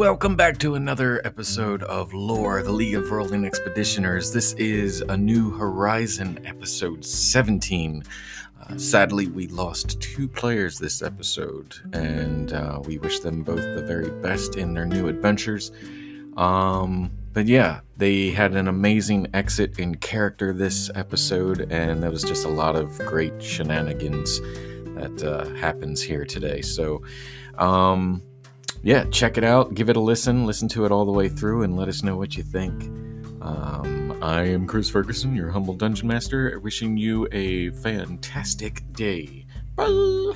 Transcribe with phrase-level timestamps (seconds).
[0.00, 4.32] welcome back to another episode of Lore, the League of Rolling Expeditioners.
[4.32, 8.04] This is a New Horizon episode 17.
[8.62, 13.84] Uh, sadly, we lost two players this episode, and uh, we wish them both the
[13.86, 15.70] very best in their new adventures.
[16.34, 22.22] Um, but yeah, they had an amazing exit in character this episode, and that was
[22.22, 24.40] just a lot of great shenanigans
[24.94, 26.62] that uh, happens here today.
[26.62, 27.02] So,
[27.58, 28.22] um,
[28.82, 31.62] yeah, check it out, give it a listen, listen to it all the way through,
[31.62, 32.84] and let us know what you think.
[33.42, 39.46] Um, I am Chris Ferguson, your humble dungeon master, wishing you a fantastic day.
[39.76, 40.32] Bye.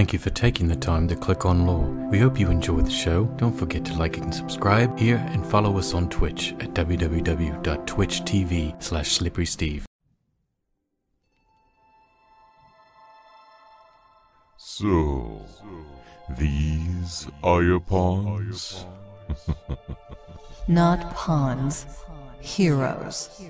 [0.00, 1.84] Thank you for taking the time to click on Lore.
[2.10, 3.26] We hope you enjoy the show.
[3.36, 9.18] Don't forget to like and subscribe here and follow us on Twitch at www.twitch.tv slash
[9.18, 9.84] slipperysteev.
[14.56, 15.44] So,
[16.38, 18.86] these are your pawns?
[20.66, 21.84] Not pawns,
[22.40, 23.42] heroes.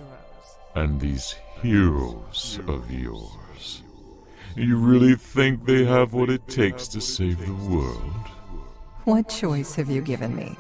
[0.75, 3.50] And these heroes of yours?
[4.57, 8.13] You really think they have what it takes to save the world?
[9.05, 10.57] What choice have you given me?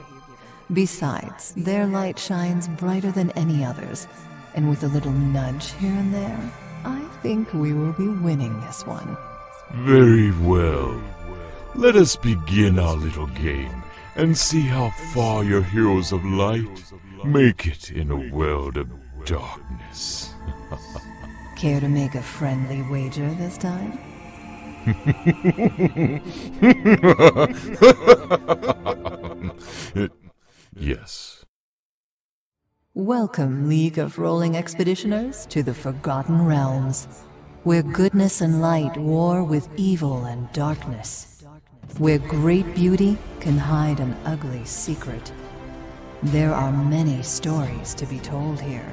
[0.73, 4.07] Besides, their light shines brighter than any others,
[4.55, 6.53] and with a little nudge here and there,
[6.85, 9.17] I think we will be winning this one.
[9.75, 11.01] Very well.
[11.75, 13.83] Let us begin our little game
[14.17, 16.93] and see how far your heroes of light
[17.25, 18.91] make it in a world of
[19.25, 20.35] darkness.
[21.61, 23.99] Care to make a friendly wager this time?
[30.75, 31.45] Yes.
[32.95, 37.07] Welcome, League of Rolling Expeditioners, to the Forgotten Realms,
[37.65, 41.45] where goodness and light war with evil and darkness,
[41.99, 45.31] where great beauty can hide an ugly secret.
[46.23, 48.91] There are many stories to be told here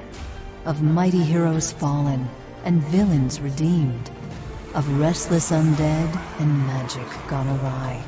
[0.66, 2.28] of mighty heroes fallen
[2.64, 4.10] and villains redeemed,
[4.74, 8.04] of restless undead and magic gone awry.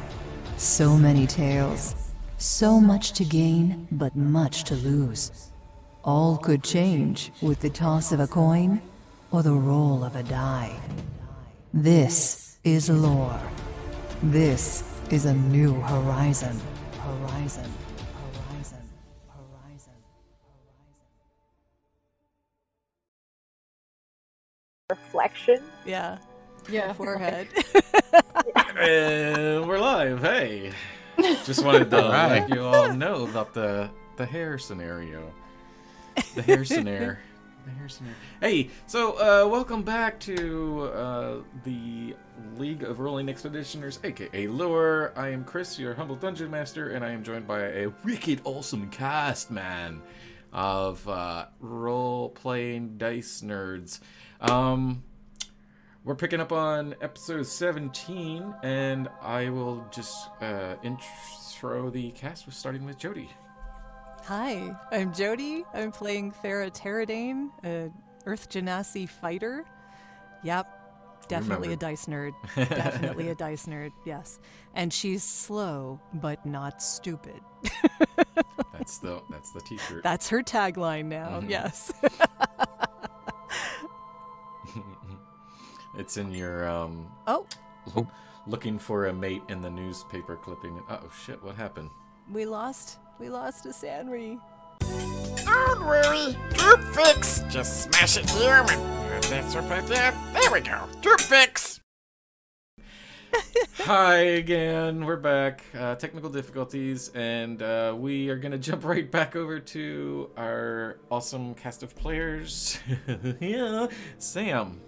[0.58, 1.96] So many tales,
[2.38, 5.52] so much to gain, but much to lose.
[6.04, 8.82] All could change with the toss of a coin
[9.32, 10.80] or the roll of a die.
[11.74, 13.40] This is lore.
[14.24, 16.60] This is a new horizon.
[17.00, 17.72] Horizon.
[24.94, 25.62] Reflection.
[25.86, 26.18] Yeah,
[26.68, 26.94] Yeah.
[26.94, 27.48] forehead.
[28.76, 30.22] And we're live.
[30.22, 30.72] Hey,
[31.46, 32.50] just wanted to Alright.
[32.50, 35.32] let you all know about the the hair scenario.
[36.34, 37.18] The hair scenario.
[37.66, 38.16] The hair scenario.
[38.42, 41.36] Hey, so uh, welcome back to uh,
[41.66, 42.16] the
[42.58, 45.12] League of Rolling Expeditioners, aka Lore.
[45.16, 48.90] I am Chris, your humble dungeon master, and I am joined by a wicked awesome
[48.90, 50.02] cast, man,
[50.54, 54.00] of uh, role-playing dice nerds.
[54.42, 55.04] Um,
[56.04, 62.56] we're picking up on episode 17, and I will just uh, intro the cast with
[62.56, 63.30] starting with Jody.
[64.26, 65.64] Hi, I'm Jody.
[65.74, 67.92] I'm playing Thera Terradane, a
[68.26, 69.66] Earth Genasi fighter.
[70.44, 70.68] Yep,
[71.28, 72.32] definitely a dice nerd.
[72.56, 74.40] definitely a dice nerd, yes.
[74.76, 77.42] And she's slow, but not stupid.
[78.74, 80.04] That's the that's the T-shirt.
[80.04, 81.50] That's her tagline now, Mhm.
[81.50, 81.92] yes.
[86.00, 87.46] it's in your um, oh,
[88.48, 90.82] looking for a mate in the newspaper clipping.
[90.90, 91.44] Oh shit!
[91.44, 91.90] What happened?
[92.32, 93.00] we lost.
[93.20, 94.40] We lost a Sanri.
[94.80, 97.44] Don't worry, Droop Fix.
[97.50, 100.14] Just smash it here and that's right there.
[100.34, 100.84] There we go.
[101.02, 101.82] Droop Fix.
[103.80, 105.06] Hi again.
[105.06, 105.64] We're back.
[105.78, 111.56] Uh, technical difficulties, and uh, we are gonna jump right back over to our awesome
[111.56, 112.80] cast of players.
[113.40, 113.88] yeah,
[114.18, 114.82] Sam.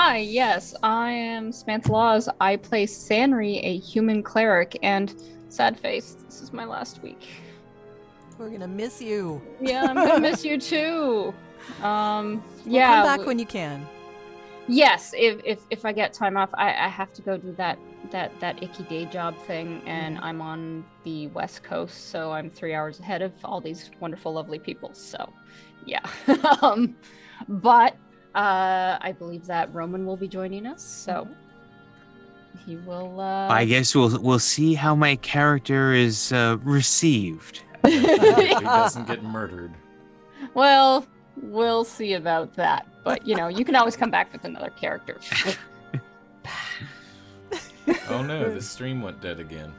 [0.00, 2.28] Hi, yes, I am Samantha Laws.
[2.40, 5.12] I play Sanri, a human cleric, and
[5.48, 6.16] sad face.
[6.24, 7.26] This is my last week.
[8.38, 9.42] We're gonna miss you.
[9.60, 11.34] Yeah, I'm gonna miss you too.
[11.82, 12.94] Um, Well, yeah.
[12.94, 13.84] come back w- when you can.
[14.68, 17.76] Yes, if, if if I get time off, I, I have to go do that
[18.12, 22.72] that that icky day job thing, and I'm on the west coast, so I'm three
[22.72, 24.94] hours ahead of all these wonderful, lovely people.
[24.94, 25.32] So,
[25.84, 26.06] yeah.
[26.62, 26.94] um,
[27.48, 27.96] but
[28.34, 30.82] uh, I believe that Roman will be joining us.
[30.82, 31.28] So,
[32.66, 33.20] he will.
[33.20, 33.48] Uh...
[33.48, 37.62] I guess we'll we'll see how my character is uh, received.
[37.86, 39.72] he doesn't get murdered.
[40.54, 42.86] Well, we'll see about that.
[43.04, 45.18] But you know, you can always come back with another character.
[48.10, 49.72] Oh no, the stream went dead again.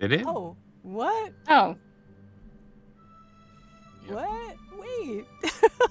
[0.00, 0.26] Did it?
[0.26, 1.32] Oh, what?
[1.48, 1.76] oh,
[4.06, 4.14] Yep.
[4.14, 4.56] What?
[4.78, 5.26] Wait.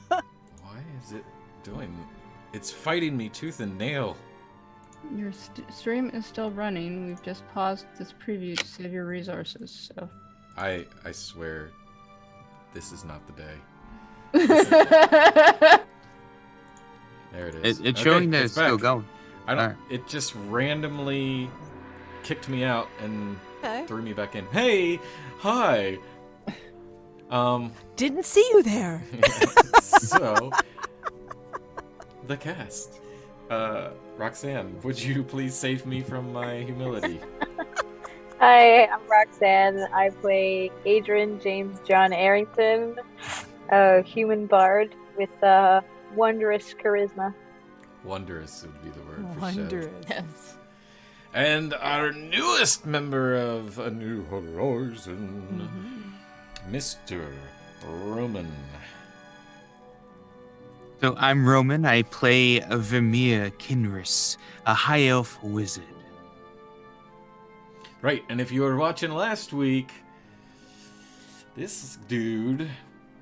[0.09, 1.23] Why is it
[1.73, 1.95] doing?
[2.53, 4.15] It's fighting me tooth and nail.
[5.15, 7.07] your st- stream is still running.
[7.07, 9.89] We've just paused this preview to save your resources.
[9.95, 10.09] So.
[10.57, 11.69] I I swear,
[12.73, 13.55] this is not the day.
[17.31, 17.79] There it is.
[17.79, 19.05] It, it's Okay, showing that it's, still going.
[19.45, 19.61] I don't.
[19.63, 19.77] Alright.
[19.91, 21.47] It just randomly
[22.23, 23.85] kicked me out and Okay.
[23.85, 24.45] threw me back in.
[24.47, 24.99] Hey,
[25.37, 25.97] hi.
[27.29, 27.71] Um.
[27.95, 29.03] Didn't see you there.
[29.83, 30.49] so,
[32.29, 33.01] the cast.
[33.49, 37.19] Uh, Roxanne, would you please save me from my humility?
[38.39, 39.87] Hi, I'm Roxanne.
[39.91, 42.95] I play Adrian James John Arrington,
[43.69, 45.81] a human bard with uh,
[46.15, 47.33] wondrous charisma.
[48.05, 49.39] Wondrous would be the word for.
[49.39, 50.05] Wondrous.
[50.07, 50.55] yes.
[51.33, 56.19] And our newest member of A New Horizon,
[56.69, 57.33] Mr.
[57.85, 58.51] Roman.
[61.01, 61.85] So I'm Roman.
[61.85, 64.35] I play Vimir Kinris,
[64.65, 65.85] a high elf wizard.
[68.01, 69.93] Right, and if you were watching last week,
[71.55, 72.69] this dude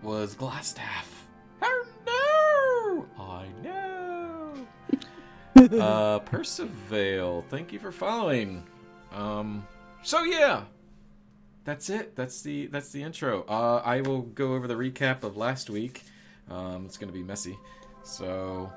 [0.02, 1.06] was Glasstaff.
[1.62, 3.24] Oh no!
[3.24, 4.54] I know.
[5.80, 8.64] uh, Percival, thank you for following.
[9.12, 9.68] Um,
[10.02, 10.64] so yeah,
[11.64, 12.16] that's it.
[12.16, 13.44] That's the that's the intro.
[13.44, 16.02] Uh, I will go over the recap of last week.
[16.50, 17.58] Um, it's gonna be messy.
[18.04, 18.72] So.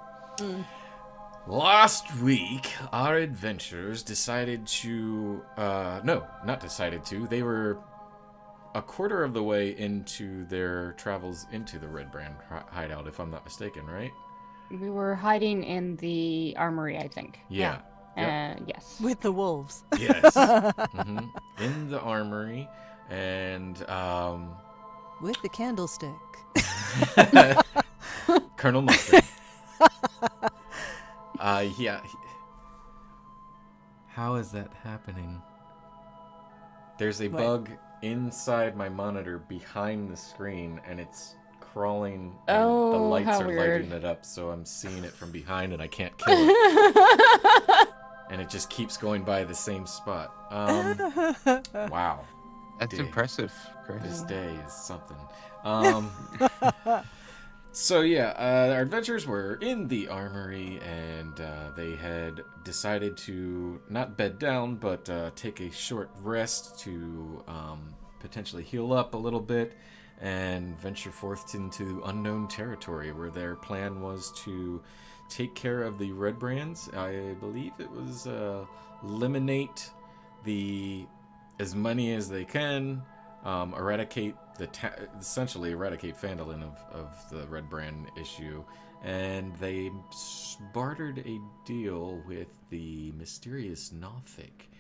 [1.46, 5.42] Last week, our adventurers decided to.
[5.56, 7.26] Uh, no, not decided to.
[7.26, 7.78] They were
[8.74, 12.34] a quarter of the way into their travels into the Redbrand
[12.70, 14.12] hideout, if I'm not mistaken, right?
[14.70, 17.40] We were hiding in the armory, I think.
[17.48, 17.78] Yeah.
[18.16, 18.60] Yep.
[18.60, 19.00] Uh, yes.
[19.02, 19.82] With the wolves.
[19.98, 20.34] Yes.
[20.34, 21.18] hmm
[21.58, 22.68] In the armory,
[23.08, 24.50] and um,
[25.20, 26.10] With the candlestick.
[28.56, 29.24] Colonel Mustard.
[31.40, 32.00] uh, yeah.
[34.08, 35.40] How is that happening?
[36.98, 37.38] There's a What?
[37.42, 37.70] bug
[38.02, 42.36] inside my monitor behind the screen, and it's crawling.
[42.48, 43.82] And the Oh, lights how are weird.
[43.82, 47.88] lighting it up, so I'm seeing it from behind, and I can't kill it.
[48.30, 50.34] and it just keeps going by the same spot.
[50.50, 50.98] Um,
[51.90, 52.24] wow.
[52.80, 53.06] That's Dang.
[53.06, 53.52] impressive,
[54.02, 55.16] This day is something.
[55.62, 56.10] Um,
[57.72, 63.78] so yeah, uh, our adventurers were in the armory, and uh, they had decided to
[63.90, 69.18] not bed down, but uh, take a short rest to um, potentially heal up a
[69.18, 69.76] little bit,
[70.18, 74.80] and venture forth into unknown territory, where their plan was to
[75.28, 76.96] take care of the redbrands.
[76.96, 78.64] I believe it was uh,
[79.02, 79.90] eliminate
[80.44, 81.04] the
[81.60, 83.02] as many as they can,
[83.44, 88.64] um, eradicate the ta- essentially eradicate Phandalin of, of the Redbrand issue,
[89.04, 89.90] and they
[90.72, 94.70] bartered a deal with the mysterious Nothic,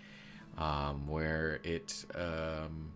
[0.56, 2.92] um, where it um,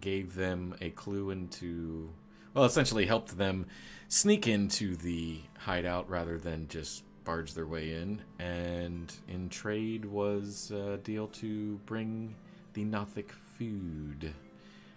[0.00, 2.10] gave them a clue into,
[2.54, 3.66] well, essentially helped them
[4.06, 10.70] sneak into the hideout rather than just barge their way in, and in trade was
[10.70, 12.34] a deal to bring
[12.72, 14.34] the Nothic food.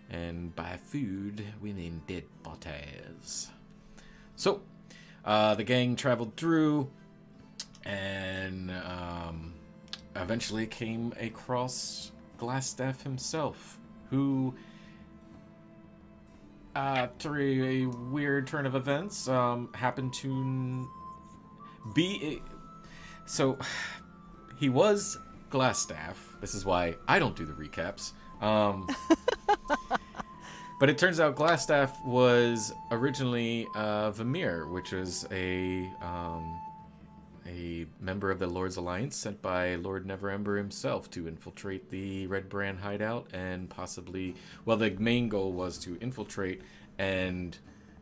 [0.09, 3.49] And by food, we mean dead bodies.
[4.35, 4.61] So,
[5.23, 6.89] uh, the gang traveled through
[7.85, 9.53] and um,
[10.15, 14.53] eventually came across Glasstaff himself, who,
[16.75, 20.89] uh, through a weird turn of events, um, happened to
[21.93, 22.41] be.
[22.45, 23.57] A- so,
[24.59, 25.17] he was
[25.49, 26.30] Glasstaff.
[26.41, 28.11] This is why I don't do the recaps.
[28.41, 28.87] Um,
[30.79, 36.59] but it turns out Glasstaff was originally uh, Vamir, which was a um,
[37.47, 42.79] a member of the Lord's Alliance sent by Lord Neverember himself to infiltrate the Redbrand
[42.79, 46.61] hideout and possibly, well, the main goal was to infiltrate
[46.97, 47.57] and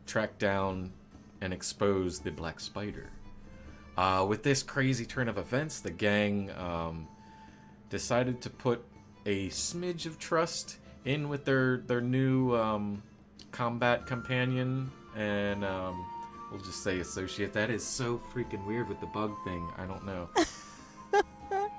[0.06, 0.92] track down
[1.40, 3.10] and expose the Black Spider.
[3.96, 7.08] Uh, with this crazy turn of events, the gang um,
[7.90, 8.82] decided to put
[9.26, 13.02] a smidge of trust in with their their new um,
[13.52, 16.06] combat companion and um,
[16.50, 17.52] we'll just say associate.
[17.52, 19.68] That is so freaking weird with the bug thing.
[19.76, 20.28] I don't know.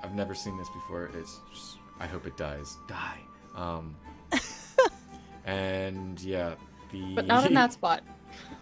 [0.02, 1.10] I've never seen this before.
[1.14, 2.76] It's just, I hope it dies.
[2.88, 3.18] Die.
[3.54, 3.94] Um,
[5.44, 6.54] and yeah,
[6.90, 8.02] the But not in that spot.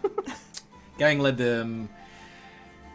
[0.97, 1.89] gang led them.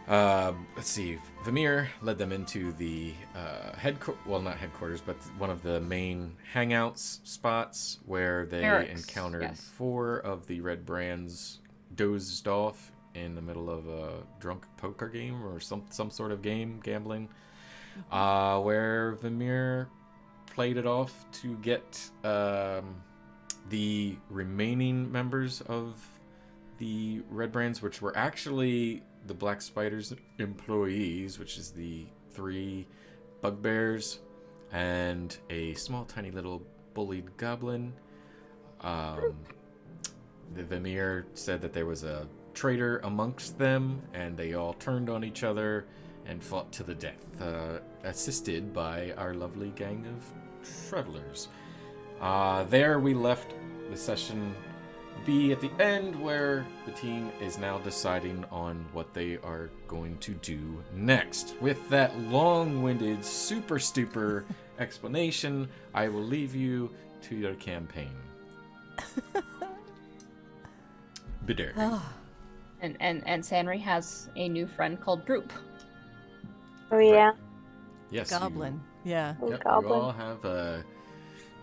[0.07, 1.19] Uh, let's see.
[1.47, 4.21] Vamir led them into the uh, headquarters.
[4.25, 9.61] Well, not headquarters, but one of the main hangouts spots where they Eric's, encountered yes.
[9.61, 11.59] four of the redbrands
[11.95, 16.41] dozed off in the middle of a drunk poker game or some some sort of
[16.41, 17.29] game gambling,
[18.11, 19.87] uh, where Vamir
[20.47, 23.01] played it off to get um,
[23.69, 26.05] the remaining members of
[26.77, 32.87] the Redbrands, which were actually the Black Spiders employees, which is the three
[33.41, 34.19] bugbears
[34.71, 36.61] and a small, tiny little
[36.93, 37.93] bullied goblin.
[38.81, 39.35] Um,
[40.53, 45.23] the Vamir said that there was a traitor amongst them, and they all turned on
[45.23, 45.85] each other
[46.25, 50.25] and fought to the death, uh, assisted by our lovely gang of
[50.89, 51.47] travelers.
[52.19, 53.53] Uh, there we left
[53.89, 54.53] the session
[55.27, 60.17] be at the end where the team is now deciding on what they are going
[60.19, 61.55] to do next.
[61.61, 64.45] With that long winded, super stupid
[64.79, 66.89] explanation, I will leave you
[67.23, 68.15] to your campaign.
[71.45, 71.73] Bitter.
[71.77, 72.13] Ah,
[72.81, 75.51] And and and Sanri has a new friend called Droop.
[76.91, 77.31] Oh yeah,
[78.11, 78.31] Yes.
[78.31, 78.81] you- goblin.
[79.03, 79.35] Yeah.
[79.41, 79.93] oh, Yep, goblin.
[79.93, 80.83] you all have a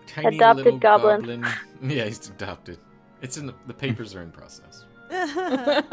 [0.07, 1.21] tiny Adopted little goblin.
[1.21, 1.45] goblin.
[1.81, 2.77] Yeah, he's adopted.
[3.25, 4.85] It's in the, the papers are in process.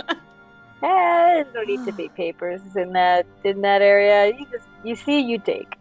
[0.84, 4.36] Eh, no need to be papers in that in that area.
[4.36, 5.76] You just you see, you take.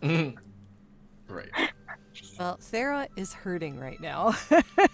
[1.28, 1.48] right.
[2.38, 4.32] well, Thera is hurting right now.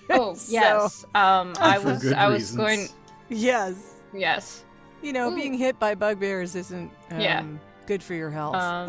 [0.09, 1.05] Oh So- yes.
[1.15, 2.57] Um, I For was good I was reasons.
[2.57, 2.89] going.
[3.29, 3.97] Yes.
[4.15, 4.65] Yes.
[5.03, 5.37] You know, Ooh.
[5.37, 7.45] being hit by bugbears isn't um, Yeah.
[7.87, 8.55] good for your health.
[8.57, 8.89] Um,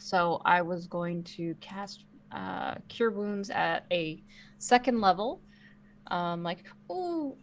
[0.00, 2.04] so I was going to cast
[2.36, 4.22] uh, Cure Wounds at a
[4.58, 5.40] second level.
[6.08, 7.36] Um, like, oh,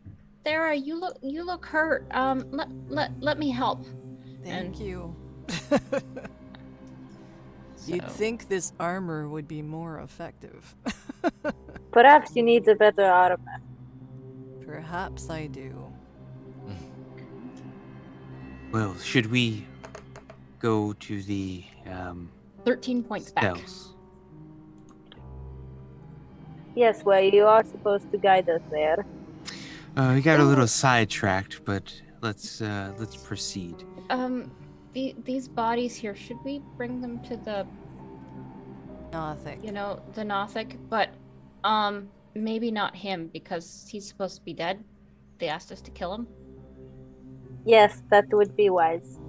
[0.45, 2.05] Thera, you look you look hurt.
[2.12, 3.85] Um, let let let me help.
[4.43, 5.15] Thank and- you.
[7.85, 10.73] You'd think this armor would be more effective.
[11.91, 13.59] Perhaps you need a better armor.
[14.65, 15.91] Perhaps I do.
[18.71, 19.67] Well, should we
[20.59, 22.31] go to the um,
[22.63, 23.57] Thirteen points back.
[26.73, 26.95] Cells?
[26.97, 29.05] Yes, well, you are supposed to guide us there.
[29.95, 33.83] Uh, we got a little sidetracked, but let's uh, let's proceed.
[34.09, 34.51] Um,
[34.93, 37.67] the, these bodies here, should we bring them to the
[39.11, 39.63] Nothing.
[39.63, 40.77] you know the Nothic?
[40.89, 41.09] But
[41.63, 44.83] um, maybe not him because he's supposed to be dead.
[45.39, 46.27] They asked us to kill him.
[47.65, 49.19] Yes, that would be wise.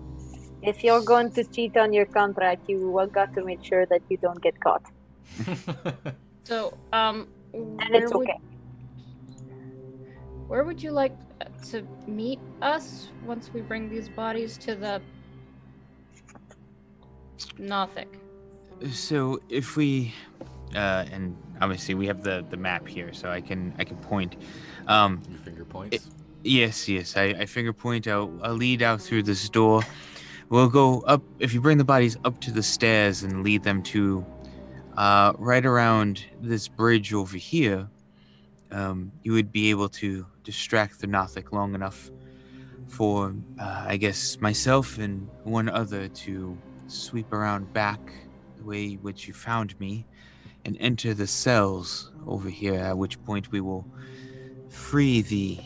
[0.62, 4.00] If you're going to cheat on your contract, you will got to make sure that
[4.08, 4.82] you don't get caught.
[6.44, 8.40] So, um, And where it's would, okay.
[10.48, 15.00] where would you like uh, to meet us once we bring these bodies to the
[17.58, 18.18] Nothic?
[18.90, 20.12] So if we,
[20.74, 24.36] uh, and obviously we have the the map here, so I can I can point.
[24.88, 26.10] Um, Your finger points.
[26.42, 27.16] Yes, yes.
[27.16, 28.30] I, I finger point out.
[28.42, 29.82] I'll lead out through this door.
[30.50, 31.22] We'll go up.
[31.38, 34.24] If you bring the bodies up to the stairs and lead them to,
[34.96, 37.88] uh, right around this bridge over here,
[38.70, 42.10] um, you would be able to distract the Nothic long enough
[42.88, 48.00] for, uh, I guess, myself and one other to sweep around back
[48.58, 50.06] the way which you found me,
[50.64, 52.74] and enter the cells over here.
[52.74, 53.86] At which point we will
[54.68, 55.60] free the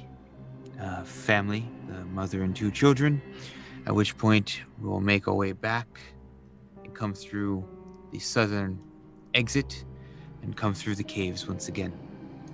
[0.81, 3.21] uh, family, the mother and two children.
[3.87, 6.01] At which point we'll make our way back
[6.85, 7.67] and come through
[8.13, 8.79] the southern
[9.39, 9.85] exit
[10.43, 11.93] and come through the caves once again.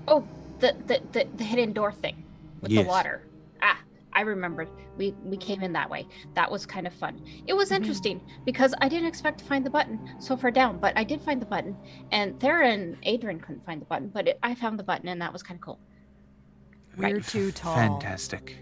[0.07, 0.27] Oh,
[0.61, 2.23] the the the, the hidden door thing
[2.61, 2.85] with Yes.
[2.85, 3.23] the water.
[3.63, 3.79] Ah,
[4.13, 4.69] I remembered.
[4.97, 6.07] We we came in that way.
[6.35, 7.21] That was kind of fun.
[7.47, 7.77] It was Mhm.
[7.77, 11.21] interesting because I didn't expect to find the button so far down, but I did
[11.23, 11.77] find the button.
[12.13, 15.21] And Thera and Adrian couldn't find the button, but it, I found the button, and
[15.23, 15.81] that was kind of cool.
[16.97, 17.75] We're too tall.
[17.75, 18.57] Fantastic.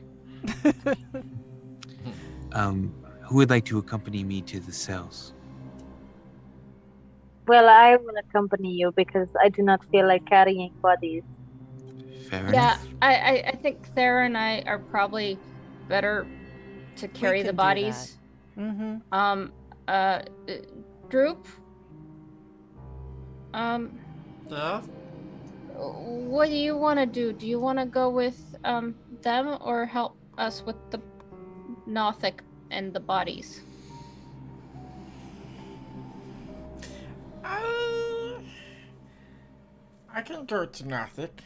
[2.55, 5.33] Um, who would like to accompany me to the cells?
[7.47, 11.25] Well, I will accompany you because I do not feel like carrying bodies.
[12.31, 12.89] Fair Yeah, enough.
[13.01, 15.39] I, I I think Thera and I are probably
[15.89, 16.27] better
[16.97, 18.17] to carry the bodies.
[18.59, 18.97] mm-hmm.
[19.13, 19.53] Um,
[19.89, 20.53] uh, uh,
[21.11, 21.47] Droop.
[23.55, 24.01] Um,
[24.51, 24.81] Uh,
[26.33, 27.33] what do you want to do?
[27.33, 31.01] Do you want to go with um them or help us with the
[31.87, 33.61] Nothic and the bodies?
[37.45, 38.37] I,
[40.13, 41.43] I can go to Nothic.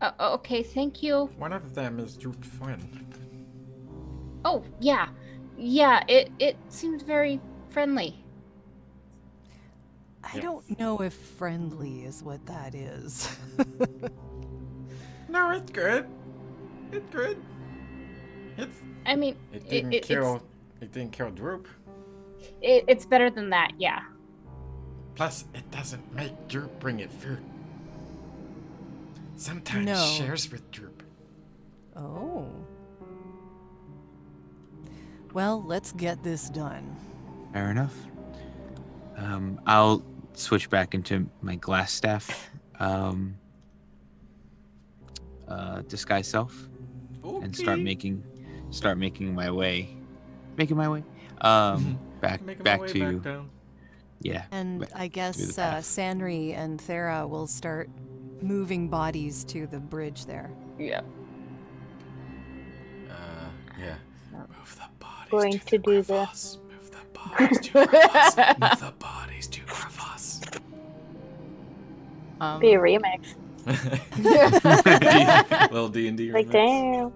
[0.00, 1.30] Uh, okay, thank you.
[1.38, 3.14] One of them is Droop's friend.
[4.44, 5.08] Oh, yeah.
[5.56, 8.22] Yeah, it, it seems very friendly.
[10.22, 13.36] I don't know if friendly is what that is.
[15.34, 16.06] No, it's good.
[16.92, 17.42] It's good.
[18.56, 20.42] It's I mean, it it, didn't it, kill.
[20.80, 21.66] It didn't kill Droop.
[22.62, 24.02] it, it's better than that, yeah.
[25.14, 27.42] Plus, it doesn't make Droop bring it food.
[29.36, 30.06] Sometimes No.
[30.06, 31.02] shares with Droop.
[31.96, 32.46] oh.
[35.32, 36.94] Well, let's get this done.
[37.52, 37.94] Fair enough.
[39.16, 40.04] Um, I'll
[40.34, 43.36] switch back into my glass staff, um,
[45.48, 46.68] uh, disguise self,
[47.24, 48.22] and start making,
[48.70, 49.96] start making my way,
[50.56, 51.02] making my way,
[51.40, 53.50] um, back Making my back way to back down.
[54.24, 54.44] Yeah.
[54.50, 55.80] And I guess the uh.
[55.80, 57.88] Sanri and Thera will start
[58.42, 60.50] moving bodies to the bridge there.
[60.78, 61.02] Yeah.
[63.08, 63.94] Uh, yeah.
[64.32, 66.28] Move the bodies Going to, to the do the-
[66.68, 68.36] Move the bodies to crevasse.
[68.58, 70.40] Move the bodies to crevasse.
[72.40, 73.36] Um, Be a remix.
[75.72, 76.30] Little D and D.
[76.32, 77.12] Like, damn.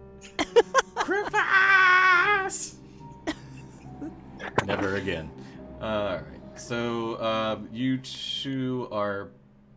[0.94, 2.76] Crevasse!
[4.64, 5.28] Never again.
[5.82, 6.22] All right.
[6.58, 9.28] So um, you two are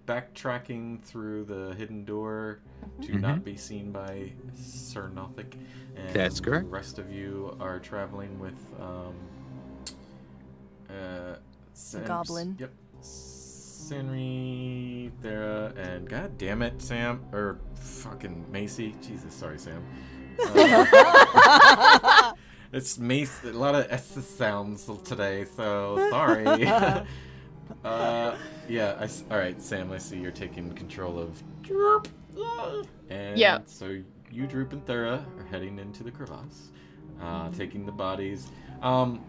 [0.08, 2.60] backtracking through the hidden door
[3.04, 5.56] to not be seen by Sir Nothic.
[5.96, 6.66] And That's correct.
[6.66, 9.14] The rest of you are traveling with um,
[10.90, 11.36] uh,
[11.74, 12.58] Sam's- goblin.
[12.60, 12.72] Yep.
[13.02, 18.96] Sanri, Thera, and god damn it, Sam or fucking Macy.
[19.02, 19.84] Jesus, sorry, Sam.
[20.44, 20.86] Uh,
[22.72, 23.28] it's me.
[23.44, 26.46] A lot of S sounds today, so sorry.
[27.84, 28.36] uh,
[28.68, 28.96] yeah.
[29.00, 29.92] I s all right, Sam.
[29.92, 32.08] I see you're taking control of Droop.
[33.10, 33.60] And Yeah.
[33.66, 33.98] So
[34.32, 36.70] you, Droop, and Thera are heading into the crevasse,
[37.22, 37.58] uh, Mm-hmm.
[37.58, 38.48] taking the bodies.
[38.82, 39.22] Um,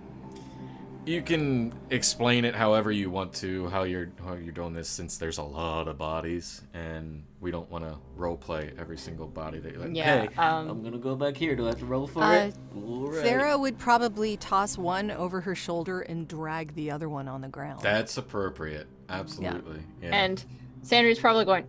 [1.05, 5.19] you can explain it however you want to, how you're how you're doing this, since
[5.19, 9.59] there's a lot of bodies, and we don't want to role play every single body
[9.59, 11.57] that you're like, Yeah, hey, um, I'm gonna go back here.
[11.57, 12.55] Do I have to roll for Uh, it?
[12.77, 13.25] All right.
[13.25, 17.49] Thera would probably toss one over her shoulder and drag the other one on the
[17.49, 17.81] ground.
[17.83, 18.87] That's appropriate.
[19.09, 19.83] Absolutely.
[20.01, 20.11] Yeah.
[20.15, 20.45] And
[20.85, 21.67] Sanri's probably going,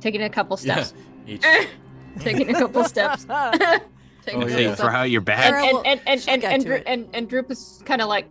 [0.00, 0.82] taking a couple yeah.
[0.82, 0.94] steps,
[1.26, 1.44] Each.
[1.44, 1.66] "Er,"
[2.20, 3.26] taking a couple steps,
[4.24, 4.50] taking Oh, yeah.
[4.50, 4.92] couple Hey, for steps.
[4.92, 5.52] how you're back.
[5.52, 6.82] And Sarah and and and and and, to Dru- it.
[6.86, 8.26] and, and Droop is kind of like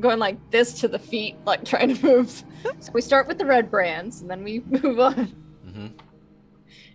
[0.00, 2.30] going like this to the feet, like trying to move.
[2.30, 5.14] so we start with the redbrands, and then we move on,
[5.64, 5.86] hmm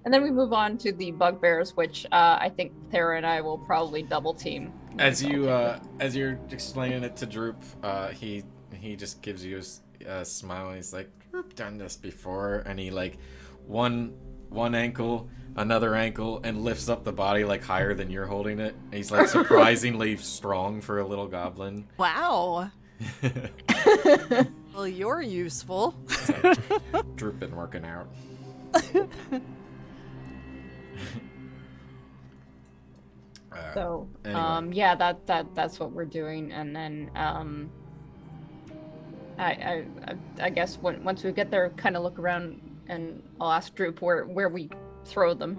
[0.05, 3.41] and then we move on to the bugbears, which uh, I think Thera and I
[3.41, 4.71] will probably double team.
[4.99, 9.61] As you uh, as you're explaining it to Droop, uh, he he just gives you
[10.07, 10.71] a smile.
[10.73, 13.17] He's like, "Droop done this before," and he like
[13.65, 14.13] one
[14.49, 18.75] one ankle, another ankle, and lifts up the body like higher than you're holding it.
[18.91, 21.87] He's like surprisingly strong for a little goblin.
[21.97, 22.71] Wow.
[24.75, 25.95] Well, you're useful.
[27.15, 28.07] Droop been working out.
[33.51, 34.39] Uh, So, Anyway.
[34.39, 37.69] um, yeah, that that that's what we're doing, and then um,
[39.39, 43.23] I I I- I guess when, once we get there, kind of look around, and
[43.41, 44.69] I'll ask Droop where where we
[45.07, 45.55] throw them,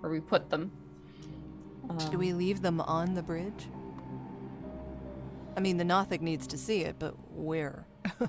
[0.00, 0.70] where we put them.
[1.88, 3.66] Um, Do we leave them on the bridge?
[5.56, 7.86] I mean, the Nothic needs to see it, but where?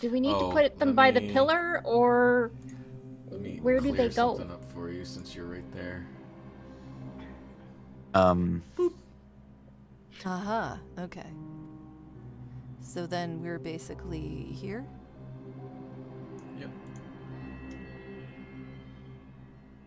[0.00, 2.50] do we need Oh, to put them let by the pillar, or
[3.62, 3.94] where do they go?
[3.94, 4.36] clear go?
[4.38, 6.06] something up for you since you're right there.
[8.14, 8.62] Um,
[10.24, 11.26] Aha, okay.
[12.80, 14.86] So then we're basically here?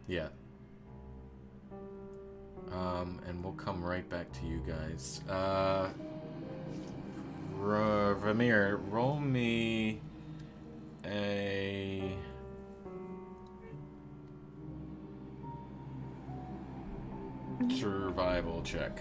[0.10, 0.30] Yeah.
[2.72, 5.22] Um, and we'll come right back to you guys.
[5.30, 5.89] Uh,
[7.62, 10.02] R- Ramir, roll me
[11.06, 12.12] a.
[17.69, 19.00] Survival check.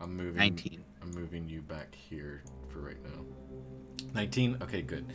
[0.00, 0.36] I'm moving.
[0.36, 0.84] 19.
[1.02, 3.24] I'm moving you back here for right now.
[4.14, 4.58] 19?
[4.62, 5.12] Okay, good.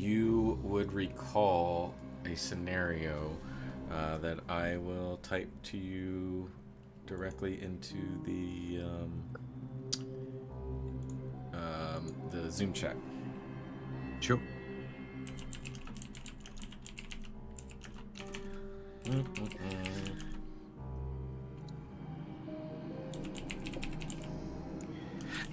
[0.00, 3.36] You would recall a scenario
[3.92, 6.50] uh, that I will type to you
[7.06, 9.22] directly into the um,
[11.52, 12.96] um, the Zoom chat.
[14.20, 14.40] sure.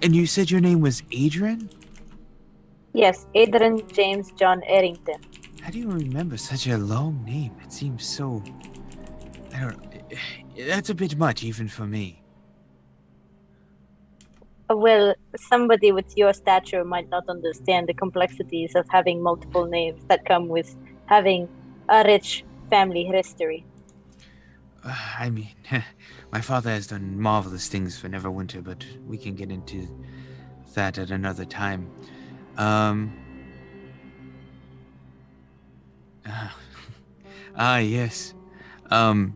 [0.00, 1.68] And you said your name was Adrian?
[2.94, 5.20] Yes, Adrian James John Errington.
[5.62, 7.54] How do you remember such a long name?
[7.62, 8.42] It seems so.
[9.54, 9.78] I don't.
[10.56, 12.22] That's a bit much, even for me.
[14.70, 20.24] Well, somebody with your stature might not understand the complexities of having multiple names that
[20.26, 21.48] come with having
[21.88, 23.64] a rich family history.
[24.84, 25.48] Uh, I mean,
[26.32, 29.88] my father has done marvelous things for Neverwinter, but we can get into
[30.74, 31.90] that at another time.
[32.58, 33.12] Um.
[36.26, 36.56] Ah,
[37.56, 38.34] ah yes.
[38.90, 39.34] Um.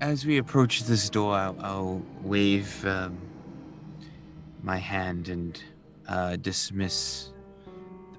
[0.00, 3.16] As we approach this door, I'll, I'll wave um,
[4.62, 5.62] my hand and
[6.06, 7.32] uh, dismiss.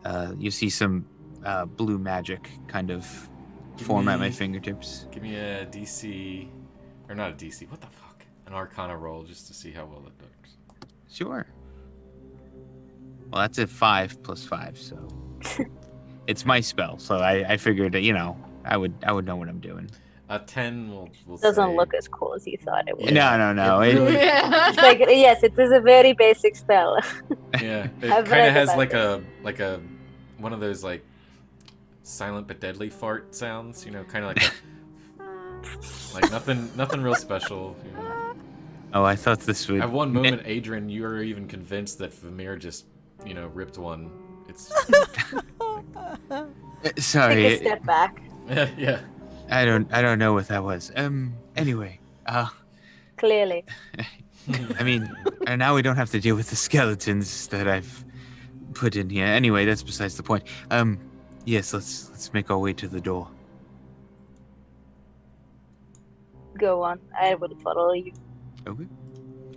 [0.03, 1.05] Uh, you see some
[1.45, 3.05] uh, blue magic kind of
[3.77, 5.05] Give form at my fingertips.
[5.11, 6.47] Give me a DC,
[7.07, 7.69] or not a DC.
[7.69, 8.25] What the fuck?
[8.47, 10.87] An Arcana roll just to see how well it does.
[11.09, 11.45] Sure.
[13.31, 15.07] Well, that's a five plus five, so
[16.27, 16.97] it's my spell.
[16.99, 19.89] So I, I figured, that, you know, I would I would know what I'm doing.
[20.29, 23.13] A ten will will Doesn't say- look as cool as you thought it would.
[23.13, 23.81] No, no, no.
[23.81, 26.97] it It, really- It's like yes, it is a very basic spell.
[27.61, 28.97] Yeah, it kind of has like it.
[28.97, 29.81] a like a
[30.37, 31.05] one of those like
[32.03, 33.85] silent but deadly fart sounds.
[33.85, 34.43] You know, kind of like
[35.19, 37.75] a, like nothing nothing real special.
[37.85, 38.35] You know.
[38.95, 39.81] oh, I thought this would.
[39.81, 42.85] At one moment, Adrian, you were even convinced that Vamir just
[43.27, 44.11] you know ripped one.
[44.47, 44.71] It's
[46.31, 46.45] Uh,
[46.97, 48.21] Sorry, Take a step back.
[48.77, 48.99] yeah.
[49.49, 50.91] I don't I don't know what that was.
[50.95, 51.33] Um.
[51.55, 52.47] Anyway, uh,
[53.17, 53.65] Clearly,
[54.79, 55.11] I mean,
[55.47, 58.05] and now we don't have to deal with the skeletons that I've
[58.73, 59.25] put in here.
[59.25, 60.43] Anyway, that's besides the point.
[60.69, 60.99] Um.
[61.45, 63.27] Yes, let's let's make our way to the door.
[66.57, 66.99] go on.
[67.19, 68.11] I will follow you.
[68.67, 68.87] Okay.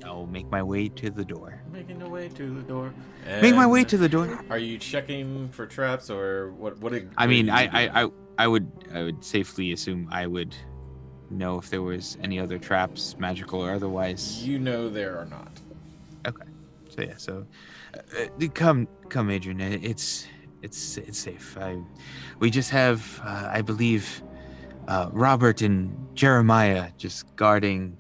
[0.05, 1.63] I'll make my way to the door.
[1.73, 2.93] Making the way to the door.
[3.41, 4.43] Make my way to the door.
[4.51, 6.79] Are you checking for traps or what?
[6.79, 6.95] What?
[6.95, 7.67] ag- I mean, I.
[7.67, 8.09] I, I,
[8.39, 10.57] I would, I would safely assume I would
[11.29, 14.43] know if there was any other traps, magical or otherwise.
[14.47, 15.61] You know there are not.
[16.27, 16.47] Okay.
[16.89, 17.47] So yeah, so
[17.95, 19.61] uh, uh, come, come, Adrian.
[19.61, 20.27] It's,
[20.63, 21.57] it's, it's safe.
[21.61, 21.77] I,
[22.39, 24.23] we just have, uh, I believe,
[24.89, 27.99] uh, Robert and Jeremiah just guarding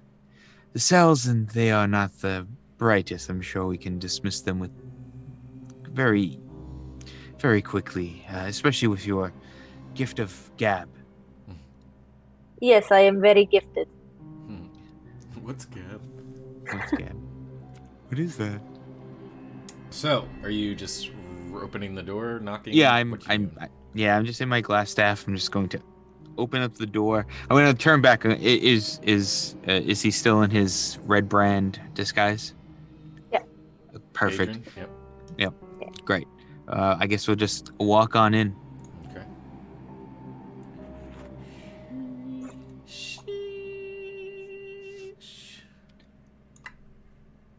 [0.73, 2.47] the cells, and they are not the
[2.79, 3.29] brightest.
[3.29, 4.71] I'm sure we can dismiss them with
[5.91, 6.39] very,
[7.39, 9.33] very quickly, uh, especially with your
[9.95, 10.89] gift of gab.
[12.61, 13.89] Yes, I am very gifted.
[14.47, 14.67] Hmm.
[15.43, 16.01] What's Gab?
[16.71, 17.17] What's gab?
[18.09, 18.61] what is that?
[19.89, 21.11] So, are you just
[21.53, 22.75] r- opening the door, knocking?
[22.75, 23.19] Yeah, I'm.
[23.27, 23.51] I'm.
[23.61, 25.27] I, yeah, I'm just in my glass staff.
[25.27, 25.81] I'm just going to
[26.40, 27.26] open up the door.
[27.48, 28.24] I'm going to turn back.
[28.24, 32.55] Uh, Is is uh, is he still in his redbrand disguise?
[33.33, 33.40] Yeah.
[33.94, 34.57] Uh, Perfect.
[34.57, 34.90] Adrian?
[35.38, 35.55] Yep.
[36.05, 36.26] Great.
[36.66, 38.55] Uh, I guess we'll just walk on in.
[39.11, 39.24] Okay.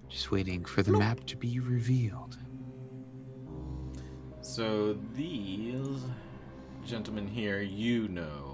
[0.09, 2.37] Just waiting for the map to be revealed.
[4.41, 6.03] So these
[6.85, 8.50] gentlemen here, you know,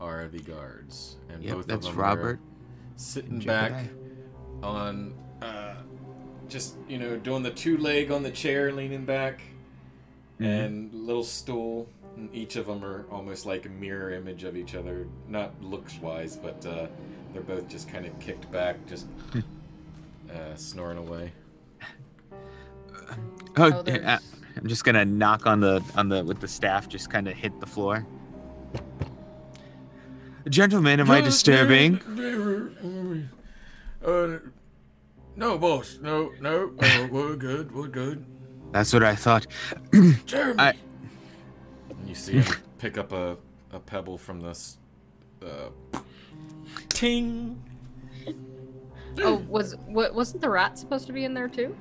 [0.00, 2.36] are the guards, and Yep, both that's of them Robert.
[2.36, 2.40] are
[2.96, 3.86] sitting back
[4.62, 5.74] on, uh,
[6.48, 9.40] just you know, doing the two leg on the chair, leaning back,
[10.40, 10.64] Mhm.
[10.64, 11.88] and little stool.
[12.16, 15.96] And each of them are almost like a mirror image of each other, not looks
[16.00, 16.86] wise, but uh,
[17.32, 19.06] they're both just kind of kicked back, just
[20.32, 21.32] uh, snoring away.
[23.56, 24.18] Oh, Oh, uh,
[24.56, 26.88] I'm just gonna knock on the on the with the staff.
[26.88, 28.04] Just kind of hit the floor.
[30.48, 31.96] Gentlemen, am I disturbing?
[34.04, 34.38] Uh,
[35.36, 35.98] no, boss.
[36.00, 36.72] No, no.
[36.78, 37.72] Uh, we're good.
[37.74, 38.24] We're good.
[38.72, 39.46] That's what I thought.
[40.26, 40.58] Jeremy.
[40.60, 40.74] I-
[42.06, 43.36] you see him pick up a,
[43.72, 44.78] a pebble from this.
[45.42, 45.68] Uh,
[46.88, 47.62] ting.
[49.20, 51.76] Oh, was wa- wasn't the rat supposed to be in there too?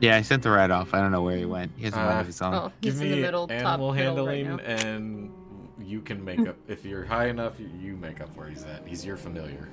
[0.00, 0.94] Yeah, I sent the rat off.
[0.94, 1.72] I don't know where he went.
[1.76, 2.54] He has a mind Uh, of his own.
[2.54, 4.62] Oh, Give he's me in the middle, top animal middle right handling, now.
[4.62, 5.32] and
[5.80, 6.56] you can make up.
[6.68, 8.86] If you're high enough, you- you make up where he's at.
[8.86, 9.68] He's your familiar.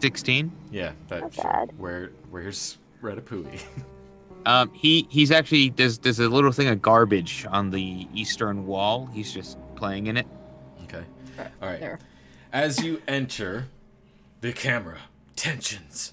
[0.00, 0.52] Sixteen.
[0.70, 1.20] Yeah, that.
[1.22, 1.44] Not sure.
[1.44, 1.78] bad.
[1.78, 3.60] Where where's Ratatouille?
[4.46, 9.06] Um, he he's actually there's there's a little thing of garbage on the eastern wall.
[9.10, 10.26] He's just playing in it.
[10.82, 11.02] okay.
[11.62, 11.80] All right.
[11.80, 11.98] There.
[12.52, 13.68] As you enter,
[14.42, 14.98] the camera
[15.34, 16.12] tensions,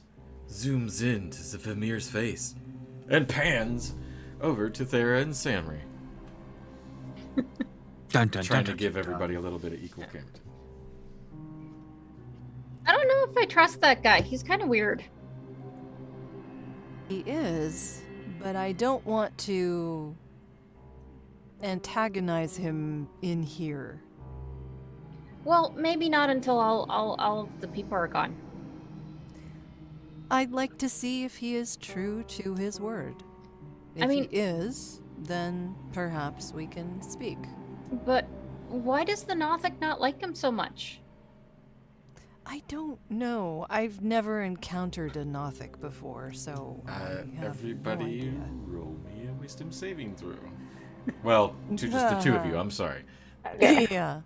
[0.49, 2.55] zooms in to Zafamir's face,
[3.09, 3.95] and pans
[4.39, 5.81] over to Thera and Sanri,
[8.11, 8.65] Dun dun trying dun.
[8.65, 8.99] to dun, give dun.
[9.03, 10.25] everybody a little bit of equal camera.
[12.85, 14.21] I don't know if I trust that guy.
[14.21, 15.03] He's kind of weird.
[17.07, 18.01] He is,
[18.41, 20.15] but I don't want to
[21.61, 24.01] antagonize him in here.
[25.43, 28.35] Well, maybe not until all all all of the people are gone.
[30.29, 33.15] I'd like to see if he is true to his word.
[33.95, 37.37] If I mean- he is, then perhaps we can speak.
[37.91, 38.25] But
[38.69, 40.99] why does the Nothic not like him so much?
[42.45, 43.65] I don't know.
[43.69, 48.33] I've never encountered a Nothic before, so I Uh, have no everybody, idea.
[48.65, 50.35] roll me a wisdom saving throw.
[51.23, 52.57] Well, to just the two of you.
[52.57, 53.03] I'm sorry.
[53.55, 53.87] Okay.
[53.91, 54.21] yeah.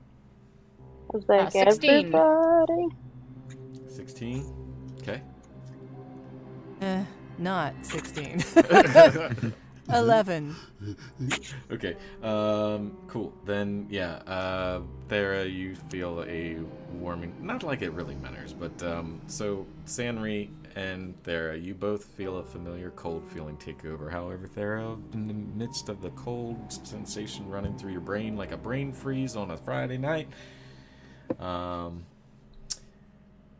[1.11, 1.89] Was like 16.
[2.15, 2.87] everybody?
[3.89, 4.45] Sixteen.
[5.01, 5.21] Okay.
[6.81, 7.03] Eh,
[7.37, 8.43] not 16.
[9.93, 10.55] 11.
[11.71, 11.95] okay.
[12.23, 12.97] Um.
[13.07, 13.33] Cool.
[13.45, 14.15] Then, yeah.
[14.27, 16.57] Uh, Thera, you feel a
[16.93, 17.33] warming.
[17.39, 19.21] Not like it really matters, but um.
[19.27, 24.09] So Sanri and Thera, you both feel a familiar cold feeling take over.
[24.09, 28.57] However, Thera, in the midst of the cold sensation running through your brain like a
[28.57, 30.27] brain freeze on a Friday night,
[31.39, 32.05] um.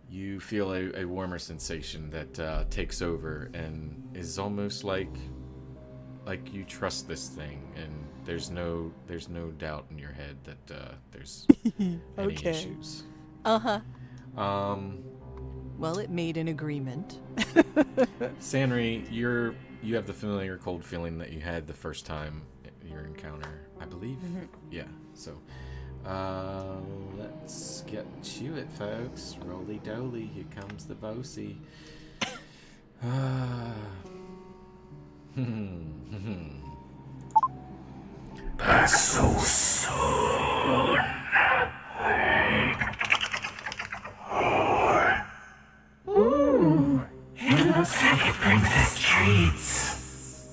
[0.07, 5.09] You feel a, a warmer sensation that uh, takes over and is almost like
[6.25, 7.91] like you trust this thing and
[8.25, 11.47] there's no there's no doubt in your head that uh, there's
[11.79, 12.49] any Okay.
[12.49, 13.03] issues
[13.45, 14.41] Uh huh.
[14.41, 15.03] um
[15.77, 17.19] Well, it made an agreement.
[18.39, 22.41] sanri you're you have the familiar cold feeling that you had the first time
[22.89, 24.17] your encounter i believe
[24.71, 24.83] yeah
[25.13, 25.31] so
[26.05, 26.77] uh
[27.17, 31.57] let's get to it folks roly doly here comes the bossy
[33.03, 33.73] Ah.
[38.57, 39.91] That's so soon.
[46.07, 47.01] Ooh,
[47.35, 50.47] it looks like it brings us treats.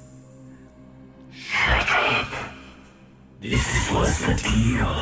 [1.31, 2.27] Shut up.
[3.41, 4.93] This was the deal.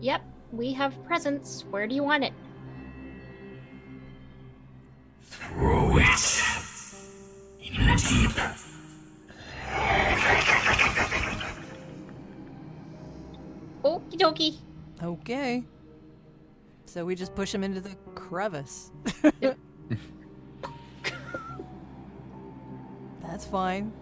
[0.00, 1.66] Yep, we have presents.
[1.68, 2.32] Where do you want it?
[5.54, 6.44] Throw it
[7.60, 8.36] in the deep.
[13.84, 14.56] Okie dokie.
[15.02, 15.64] Okay.
[16.86, 18.90] So we just push him into the crevice.
[23.22, 23.92] That's fine.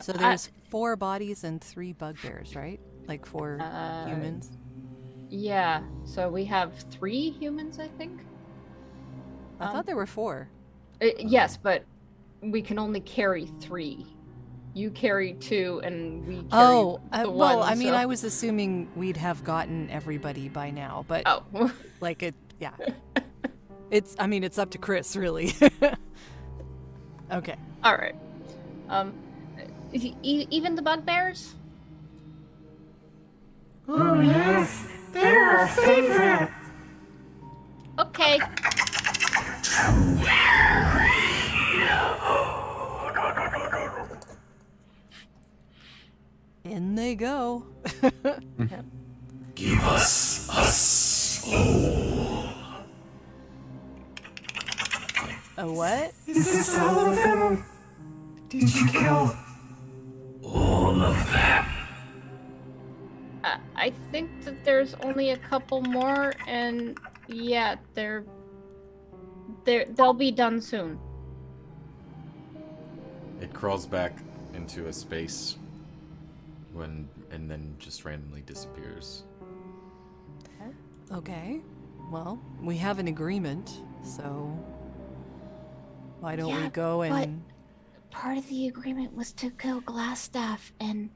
[0.00, 2.80] So I- there's four bodies and three bugbears, right?
[3.08, 4.50] Like four Uh, humans.
[5.30, 8.20] Yeah, so we have three humans, I think.
[9.60, 10.48] I um, thought there were four.
[11.00, 11.84] Uh, yes, but
[12.42, 14.06] we can only carry three.
[14.74, 18.06] You carry two, and we carry Oh, uh, the well, one, I mean, so- I
[18.06, 22.72] was assuming we'd have gotten everybody by now, but Oh, like it, yeah.
[23.90, 25.54] it's, I mean, it's up to Chris, really.
[27.32, 27.56] okay.
[27.84, 28.16] all right.
[28.88, 29.14] Um,
[29.92, 30.14] e-
[30.50, 31.54] even the bugbears.
[33.88, 34.86] Oh, yes.
[35.12, 36.50] They're our favorite.
[37.98, 38.38] Okay.
[46.64, 47.66] In they go.
[49.54, 52.44] Give us a soul.
[55.58, 56.12] A what?
[56.26, 57.64] Is this all of them?
[58.48, 59.36] Did you kill?
[60.42, 61.79] All of them.
[63.42, 66.98] Uh, I think that there's only a couple more, and
[67.28, 68.24] yeah, they're
[69.64, 70.98] they're they'll be done soon.
[73.40, 74.18] It crawls back
[74.54, 75.56] into a space
[76.72, 79.24] when and then just randomly disappears.
[81.12, 81.60] Okay.
[82.10, 84.56] Well, we have an agreement, so
[86.20, 87.42] why don't we Yeah, go but- and
[88.10, 91.10] Part of the agreement was to kill Glasstaff, and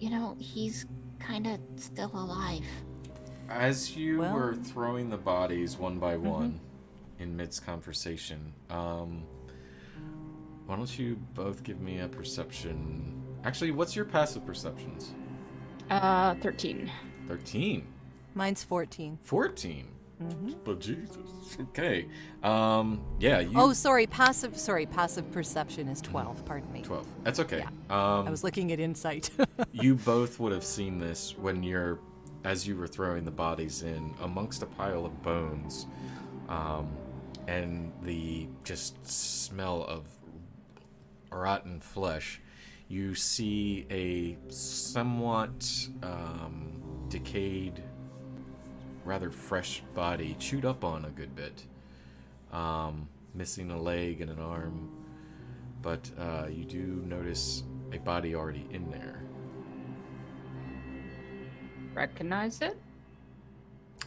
[0.00, 0.86] you know he's
[1.18, 2.64] kind of still alive.
[3.48, 6.60] As you Well- were throwing the bodies one by one
[7.18, 9.22] in midst conversation, um,
[10.66, 13.22] why don't you both give me a perception?
[13.44, 15.12] Actually, what's your passive perceptions?
[15.90, 16.90] Uh, thirteen.
[17.28, 17.86] 13.
[18.34, 19.18] mine's 14.
[19.22, 19.86] 14.
[20.20, 21.16] Hmm But Jesus.
[21.60, 22.06] Okay.
[22.42, 23.52] Um, yeah, you.
[23.56, 26.82] Oh, sorry, passive sorry, passive perception is 12, pardon me.
[26.82, 27.06] 12.
[27.24, 27.62] That's okay.
[27.88, 29.30] Um, I was looking at insight.
[29.72, 31.98] you both would have seen this when you're
[32.44, 35.86] as you were throwing the bodies in amongst a pile of bones
[36.48, 36.88] um,
[37.48, 40.06] and the just smell of
[41.30, 42.40] rotten flesh
[42.88, 47.82] you see a somewhat um, decayed
[49.10, 51.64] rather fresh body, chewed up on a good bit.
[52.52, 54.88] Um, missing a leg and an arm,
[55.82, 59.20] but uh, you do notice a body already in there.
[61.92, 62.78] Recognize it?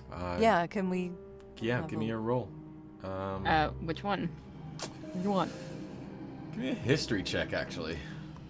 [0.10, 1.12] Uh, yeah, can we?
[1.60, 2.48] Yeah, give a- me a roll.
[3.04, 4.30] Um, Uh, which one?
[5.16, 5.50] Which one?
[6.54, 7.98] give me a history check, actually.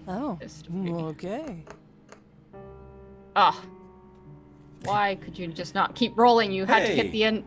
[0.08, 0.92] Oh, History.
[0.92, 1.64] okay.
[3.36, 3.60] Ah.
[4.86, 6.52] Why could you just not keep rolling?
[6.52, 7.44] You had to hit the end.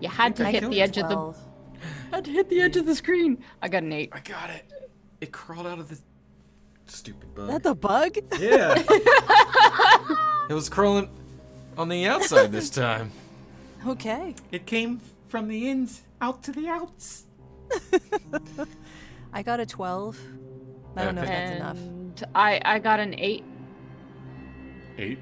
[0.00, 1.14] You had to I hit the edge of the.
[1.14, 1.38] 12.
[2.10, 3.42] Had to hit the edge of the screen.
[3.60, 4.10] I got an eight.
[4.12, 4.64] I got it.
[5.20, 5.98] It crawled out of the
[6.86, 7.48] stupid bug.
[7.48, 8.16] That the bug?
[8.38, 8.74] Yeah.
[10.48, 11.08] it was crawling
[11.76, 13.10] on the outside this time.
[13.86, 14.34] Okay.
[14.50, 17.26] It came from the ins out to the outs.
[19.30, 20.18] I got a 12.
[20.96, 21.78] I don't know if that's enough.
[22.34, 23.44] I I got an eight.
[24.96, 25.18] Eight.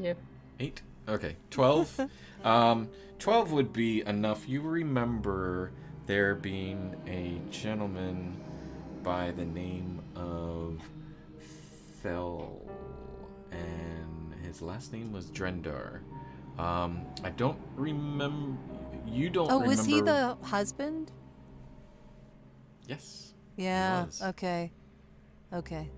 [0.00, 0.14] Yeah.
[0.60, 0.82] Eight.
[1.08, 1.36] Okay.
[1.50, 1.98] Twelve.
[2.44, 4.48] um, twelve would be enough.
[4.48, 5.72] You remember
[6.06, 8.38] there being a gentleman
[9.02, 10.80] by the name of
[12.02, 12.60] Fell,
[13.50, 16.00] and his last name was Drendar.
[16.58, 18.58] Um, I don't remember.
[19.06, 19.50] You don't.
[19.50, 21.10] Oh, was he the husband?
[22.86, 23.34] Yes.
[23.56, 24.06] Yeah.
[24.22, 24.72] Okay.
[25.52, 25.90] Okay.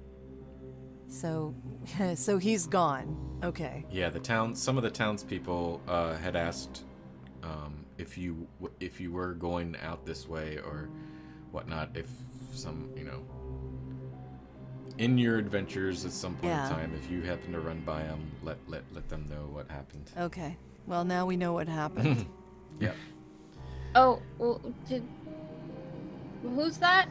[1.13, 1.55] So,
[2.15, 3.17] so he's gone.
[3.45, 3.85] Okay.
[3.91, 4.55] Yeah, the town.
[4.55, 6.85] Some of the townspeople uh, had asked
[7.43, 8.47] um, if you
[8.81, 10.89] if you were going out this way or
[11.51, 11.91] whatnot.
[11.95, 12.07] If
[12.55, 13.23] some, you know,
[14.99, 16.69] in your adventures at some point Yeah.
[16.69, 19.71] in time, if you happen to run by them, let let let them know what
[19.71, 20.11] happened.
[20.19, 20.57] Okay.
[20.87, 22.27] Well, now we know what happened.
[22.81, 22.93] Yeah.
[23.95, 25.05] Oh, well, did.
[26.43, 27.07] Who's that?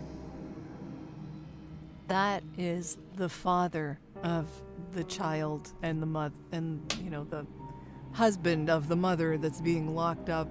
[2.12, 4.45] That is the father of
[4.91, 7.47] the child and the mother, and you know the
[8.12, 10.50] husband of the mother that's being locked up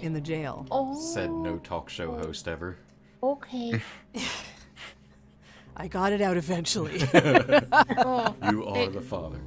[0.00, 0.66] in the jail.
[0.70, 0.94] Oh.
[1.00, 2.76] Said no talk show host ever.
[3.22, 3.80] Okay.
[5.78, 7.00] I got it out eventually.
[7.14, 8.36] oh.
[8.50, 9.40] You are It- the father.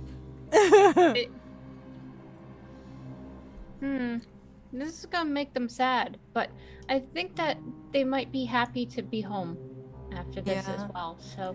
[0.52, 1.32] it-
[3.82, 4.18] hmm.
[4.74, 6.50] This is gonna make them sad, but
[6.90, 7.60] I think that
[7.94, 9.58] they might be happy to be home
[10.14, 10.74] after this Yeah.
[10.76, 11.18] as well.
[11.20, 11.54] So.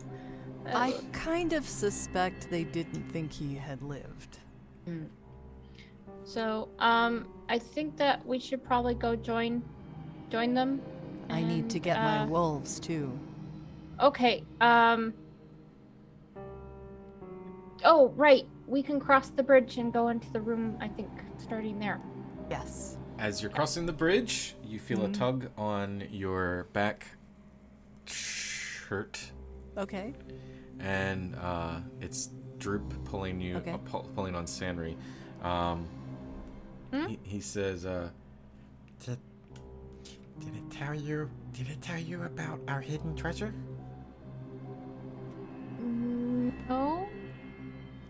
[0.66, 4.38] Uh, I kind of suspect they didn't think he had lived.
[6.24, 9.62] So, um, I think that we should probably go join,
[10.30, 10.80] join them.
[11.28, 13.18] I need to and, get my uh, wolves too.
[14.00, 14.42] Okay.
[14.60, 15.14] Um.
[17.84, 18.46] Oh, right.
[18.66, 20.76] We can cross the bridge and go into the room.
[20.80, 22.00] I think starting there.
[22.50, 22.96] Yes.
[23.18, 25.10] As you're crossing the bridge, you feel Mhm.
[25.10, 27.06] a tug on your back
[28.06, 29.20] shirt
[29.76, 30.14] Okay.
[30.80, 33.72] and uh, it's Droop pulling you, Okay.
[33.72, 34.96] uh, pu- pulling on Sanri.
[35.42, 35.86] Um,
[36.92, 37.06] Hmm?
[37.08, 38.08] he, he says, uh,
[39.04, 39.18] Did,
[40.40, 41.28] did it tell you?
[41.52, 43.52] Did it tell you about our hidden treasure?
[45.80, 47.06] No.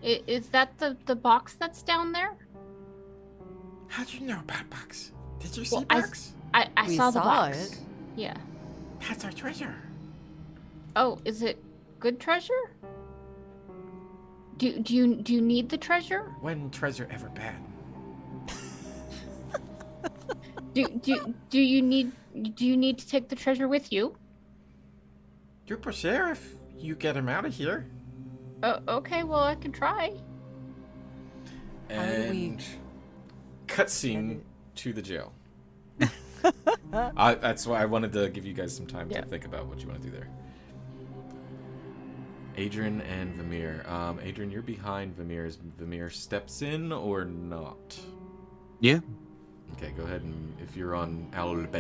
[0.03, 2.35] I- Is that the the box that's down there?
[3.89, 5.13] How'd you know about Box?
[5.41, 6.35] Did you see Well, Box?
[6.53, 7.73] I I We saw the box.
[7.73, 7.79] it.
[8.17, 8.37] Yeah.
[9.09, 9.75] That's our treasure.
[10.97, 11.63] Oh, is it
[12.01, 12.71] good treasure?
[14.57, 16.33] Do do you do you need the treasure?
[16.41, 17.57] When treasure ever bad?
[20.75, 22.13] Do do do you need
[22.55, 24.17] do you need to take the treasure with you?
[25.67, 27.87] Drupal Sheriff, you get him out of here.
[28.63, 30.15] Uh, okay, well I can try.
[31.91, 32.65] How do we- and
[33.67, 34.41] cutscene
[34.77, 35.33] to the jail.
[36.93, 39.23] I, that's why I wanted to give you guys some time Yeah.
[39.23, 40.29] to think about what you want to do there.
[42.57, 43.85] Adrian and Vamir.
[43.89, 45.45] Um, Adrian, you're behind Vamir.
[45.47, 47.99] Is Vamir steps in or not?
[48.81, 49.01] Yeah.
[49.73, 51.73] Okay, go ahead and if you're on Albert,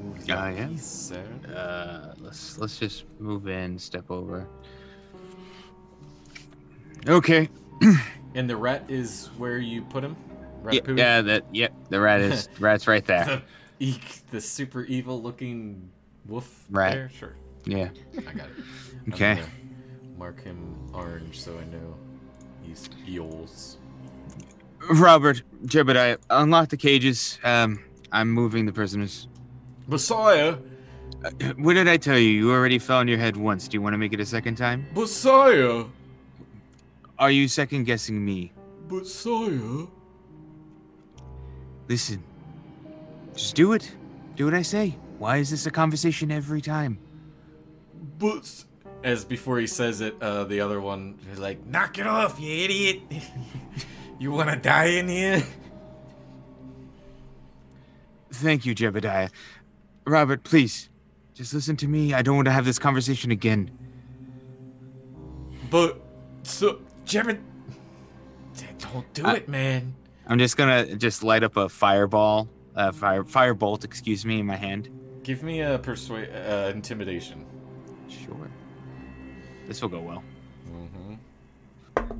[0.00, 0.70] move that I am.
[0.74, 1.24] piece, sir.
[1.52, 4.46] Uh, let's let's just move in, step over.
[7.08, 7.48] Okay.
[8.34, 10.16] And the rat is where you put him.
[10.62, 13.24] Rat Yeah, that yep, the rat is rat's right there.
[13.24, 13.42] The,
[13.86, 15.90] eek, the super evil looking
[16.26, 16.64] wolf.
[16.70, 16.92] Rat.
[16.92, 17.10] There?
[17.10, 17.34] Sure.
[17.64, 17.90] Yeah.
[18.18, 19.12] I got it.
[19.12, 19.42] Okay.
[20.16, 21.96] Mark him orange so I know
[22.62, 23.78] he's eels.
[24.90, 27.38] Robert, Jebediah, unlock the cages.
[27.44, 29.28] Um, I'm moving the prisoners.
[29.86, 30.56] Messiah!
[31.24, 32.30] Uh, what did I tell you?
[32.30, 33.68] You already fell on your head once.
[33.68, 34.86] Do you want to make it a second time?
[34.94, 35.84] Messiah!
[37.18, 38.52] Are you second guessing me?
[38.88, 39.86] Messiah!
[41.92, 42.24] Listen,
[43.34, 43.94] just do it.
[44.34, 44.96] Do what I say.
[45.18, 46.98] Why is this a conversation every time?
[48.18, 48.64] But.
[49.04, 52.64] As before he says it, uh, the other one is like, knock it off, you
[52.64, 53.02] idiot!
[54.18, 55.42] You want to die in here?
[58.30, 59.30] Thank you, Jebediah.
[60.06, 60.88] Robert, please,
[61.34, 62.14] just listen to me.
[62.14, 63.70] I don't want to have this conversation again.
[65.70, 66.00] But
[66.44, 67.40] so Jebediah,
[68.78, 69.94] don't do I- it, man.
[70.26, 74.56] I'm just gonna just light up a fireball, uh, fire firebolt, excuse me, in my
[74.56, 74.88] hand.
[75.22, 77.44] Give me a persuade uh, intimidation.
[78.08, 78.50] Sure.
[79.66, 80.22] This will go well.
[80.70, 82.18] Mm-hmm.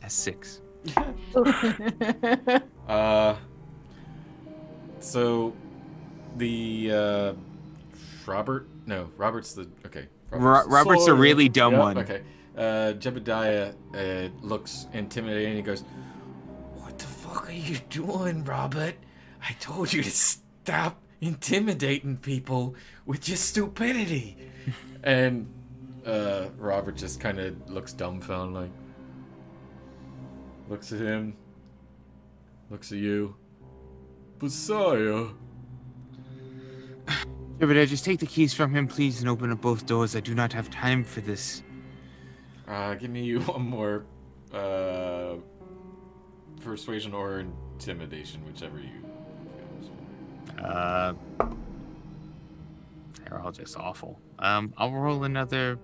[0.00, 0.60] That's six.
[2.86, 3.34] Uh,
[5.00, 5.52] so
[6.36, 7.32] the uh,
[8.26, 8.68] Robert?
[8.86, 10.06] No, Robert's the okay.
[10.30, 11.98] Ro- Robert's a really dumb Yep, one.
[11.98, 12.22] Okay.
[12.56, 15.56] Uh, Jebediah uh, looks intimidating.
[15.56, 16.05] He goes, "What the
[17.36, 18.94] fuck are you doing, Robert?
[19.46, 22.74] I told you to stop intimidating people
[23.04, 24.36] with your stupidity."
[25.04, 25.46] and
[26.06, 28.70] uh, Robert just kind of looks dumbfounded, like
[30.70, 31.36] looks at him,
[32.70, 33.36] looks at you.
[34.40, 35.26] Messiah.
[37.58, 40.14] Jebediah, just take the keys from him, please, and open up both doors.
[40.16, 41.62] I do not have time for this.
[42.68, 44.06] Uh, give me one more
[44.52, 45.36] uh,
[46.66, 48.90] persuasion or intimidation, whichever you.
[50.62, 51.14] Uh,
[53.24, 54.20] they're all just awful.
[54.38, 55.78] Um, I'll roll another.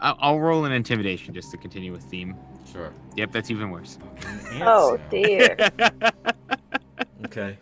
[0.00, 2.36] I'll, I'll roll an intimidation just to continue with theme.
[2.70, 2.92] Sure.
[3.16, 3.98] Yep, that's even worse.
[4.60, 5.56] Oh dear.
[7.26, 7.56] Okay.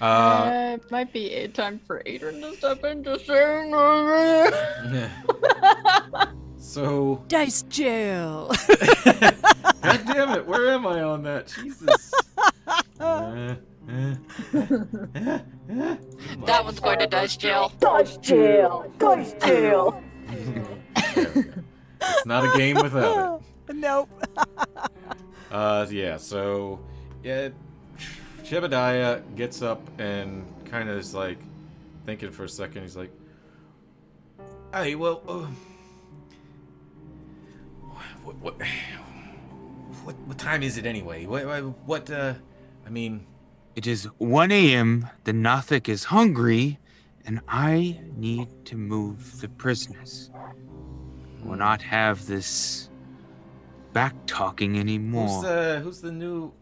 [0.00, 3.70] Uh, Uh, it might be a time for Adrian to step in to say.
[6.58, 8.50] so, Dice jail.
[9.94, 11.46] God damn it, where am I on that?
[11.46, 12.12] Jesus.
[12.66, 13.54] Uh, uh,
[13.88, 14.14] uh,
[14.54, 15.38] uh.
[16.46, 17.72] That one's going to dice jail.
[17.78, 18.92] Dice jail.
[18.98, 20.02] Dice jail.
[20.26, 20.60] There we
[21.42, 21.44] go.
[22.00, 23.76] It's not a game without it.
[23.76, 24.08] nope.
[25.50, 26.80] Uh, yeah, so,
[27.22, 27.48] yeah,
[28.42, 31.38] Jebediah gets up and kind of is like
[32.06, 32.82] thinking for a second.
[32.82, 33.12] He's like,
[34.72, 35.46] "Hey, well, uh,
[38.24, 38.56] what, what,
[40.04, 41.26] what, what time is it anyway?
[41.26, 42.34] What, what, what uh,
[42.86, 43.26] I mean,
[43.74, 45.08] It is 1 a.m.
[45.24, 46.78] The Nothic is hungry,
[47.26, 50.30] and I need to move the prisoners.
[51.42, 52.90] Will not have this
[53.92, 55.28] back talking anymore.
[55.28, 56.52] who's the, who's the new,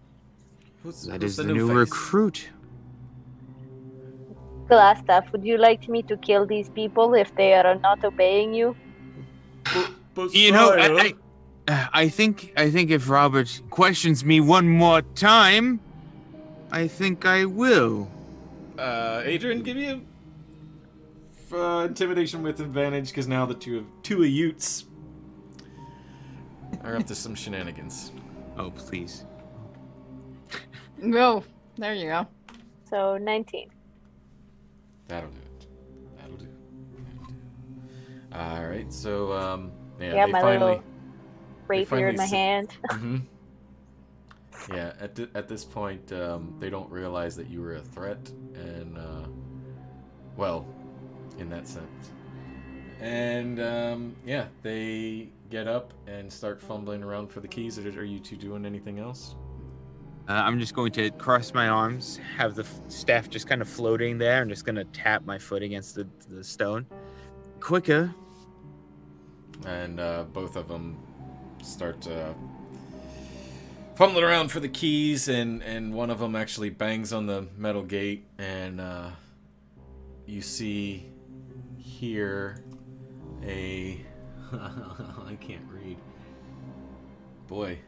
[0.82, 2.48] who's, that who's is the, the, new, new recruit.
[4.68, 8.76] Glasstaff, would you like me to kill these people if they are not obeying you?
[10.32, 10.92] You know, Messiah.
[10.94, 11.12] I, I,
[11.68, 15.80] I think I think if Robert questions me one more time,
[16.70, 18.10] I think I will.
[18.78, 20.02] Uh, Adrian, give you
[21.52, 24.84] uh, intimidation with advantage because now the two of two of Utes
[26.82, 28.10] are up to some shenanigans.
[28.58, 29.24] Oh, please.
[30.98, 31.44] No,
[31.78, 32.26] there you go.
[32.88, 33.70] So 19.
[35.08, 35.66] That'll do it.
[36.18, 36.46] That'll do.
[37.12, 37.34] That'll do.
[38.60, 40.74] All right, so um, yeah, Yeah, they my finally.
[40.76, 40.84] little
[41.72, 42.76] Rapier finally in my sit- hand.
[42.90, 43.16] hmm
[44.72, 48.30] Yeah, at th- at this point, um, they don't realize that you were a threat,
[48.54, 49.26] and uh,
[50.36, 50.66] well,
[51.38, 52.10] in that sense.
[53.00, 57.78] And um, yeah, they get up and start fumbling around for the keys.
[57.78, 59.34] Are, are you two doing anything else?
[60.28, 63.68] Uh, I'm just going to cross my arms, have the f- staff just kind of
[63.68, 64.40] floating there.
[64.40, 66.86] I'm just going to tap my foot against the, the stone.
[67.58, 68.14] Quicker.
[69.66, 70.96] and uh, both of them
[71.62, 72.32] start uh,
[73.94, 77.82] fumbling around for the keys, and and one of them actually bangs on the metal
[77.82, 79.10] gate, and uh,
[80.26, 81.10] you see
[81.78, 82.62] here
[83.44, 84.00] a
[84.52, 85.96] I can't read.
[87.48, 87.78] Boy,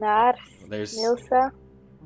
[0.00, 0.36] Nars,
[0.68, 1.50] there's Nilsa,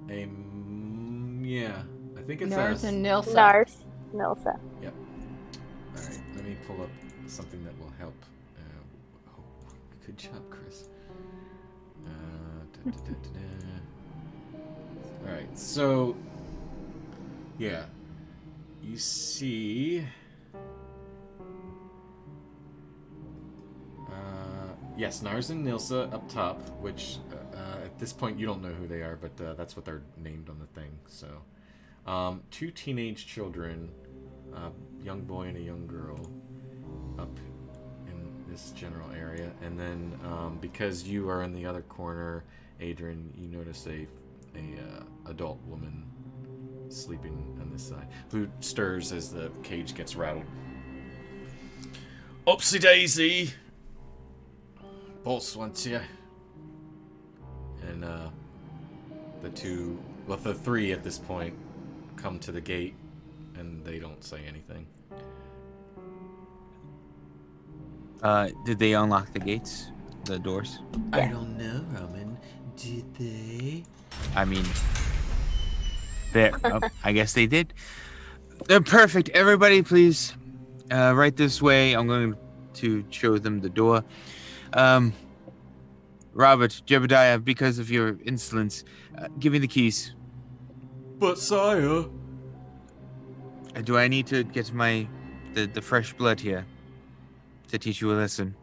[0.08, 1.82] a mm, yeah,
[2.18, 2.84] I think it Nars says.
[2.92, 3.34] and Nilsa.
[3.34, 4.58] Nars, Nilsa.
[4.82, 4.94] Yep.
[5.96, 6.90] All right, let me pull up
[7.26, 7.75] something that
[10.06, 10.88] good job, Chris.
[12.06, 12.10] Uh.
[15.26, 16.14] All right, so
[17.58, 17.86] yeah,
[18.82, 20.06] you see.
[24.08, 24.12] Uh,
[24.96, 28.68] yes, Nars and Nilsa up top, which uh, uh, at this point you don't know
[28.68, 30.90] who they are, but uh, that's what they're named on the thing.
[31.08, 31.26] So,
[32.10, 33.90] um, two teenage children
[34.54, 34.70] a
[35.04, 36.18] young boy and a young girl
[37.18, 37.36] up
[38.56, 39.50] this general area.
[39.62, 42.44] And then um, because you are in the other corner
[42.80, 44.06] adrian you notice a
[44.54, 46.04] a uh, adult woman
[46.88, 50.44] sleeping on this side who stirs as the cage gets rattled.
[52.46, 53.52] Upsy daisy.
[55.22, 56.00] Boss wants you
[57.82, 58.28] and uh,
[59.42, 61.54] the two, well, the three at this point,
[62.16, 62.94] come to the gate,
[63.56, 64.86] and they don't say anything.
[68.22, 69.90] Uh, did they unlock the gates,
[70.24, 70.80] the doors?
[71.12, 72.38] I don't know, Roman.
[72.76, 73.84] Did they?
[74.34, 74.64] I mean,
[76.32, 76.52] there.
[76.64, 77.74] oh, I guess they did.
[78.66, 79.28] They're perfect.
[79.30, 80.34] Everybody, please,
[80.90, 81.92] uh, right this way.
[81.92, 82.36] I'm going
[82.74, 84.02] to show them the door.
[84.72, 85.12] Um,
[86.32, 88.84] Robert, Jebediah, because of your insolence,
[89.18, 90.14] uh, give me the keys.
[91.18, 92.04] But sire.
[93.74, 95.06] Uh, Do I need to get my
[95.54, 96.66] the, the fresh blood here
[97.68, 98.54] to teach you a lesson?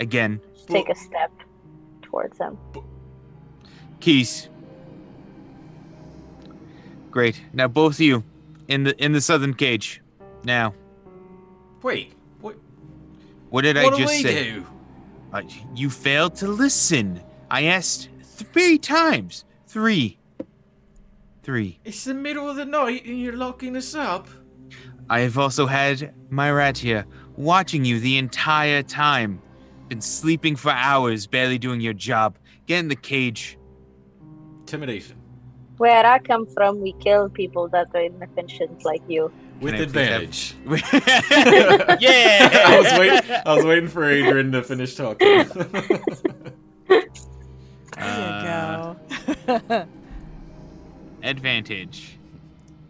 [0.00, 1.30] Again, take a step
[2.02, 2.58] towards him.
[4.00, 4.48] keys.
[7.10, 7.40] Great.
[7.52, 8.24] Now both of you
[8.68, 10.02] in the in the southern cage.
[10.44, 10.74] Now,
[11.82, 12.56] Wait, what?
[13.50, 14.44] what did I what do just we say?
[14.52, 14.66] do?
[15.32, 15.42] Uh,
[15.74, 17.20] you failed to listen.
[17.50, 19.44] I asked three times.
[19.66, 20.18] Three.
[21.42, 21.78] Three.
[21.84, 24.28] It's the middle of the night and you're locking us up.
[25.10, 27.06] I have also had my rat here,
[27.38, 29.40] watching you the entire time.
[29.88, 32.36] Been sleeping for hours, barely doing your job.
[32.66, 33.56] Get in the cage.
[34.60, 35.16] Intimidation.
[35.78, 39.32] Where I come from, we kill people that are inefficient like you.
[39.60, 40.54] With advantage.
[40.66, 40.78] yeah!
[42.66, 45.48] I was, wait- I was waiting for Adrian to finish talking.
[46.88, 47.02] there
[47.96, 49.86] you uh, go.
[51.22, 52.18] advantage.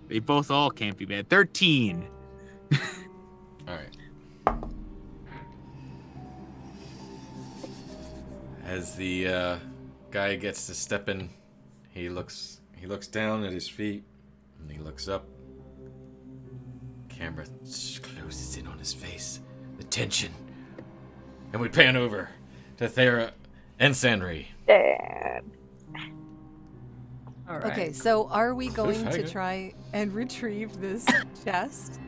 [0.09, 1.29] They both all can't be bad.
[1.29, 2.07] 13.
[8.65, 9.59] As the uh,
[10.11, 11.31] guy gets to step in,
[11.91, 12.61] he looks.
[12.77, 14.05] He looks down at his feet,
[14.61, 15.25] and he looks up.
[17.09, 17.47] Camera
[18.03, 19.41] closes in on his face.
[19.79, 20.33] The tension,
[21.53, 22.29] and we pan over
[22.77, 23.33] to Thera
[23.79, 24.47] and Sanri.
[24.67, 25.51] Damn.
[27.49, 27.73] All right.
[27.73, 31.07] Okay, so are we going to try and retrieve this
[31.45, 32.01] chest?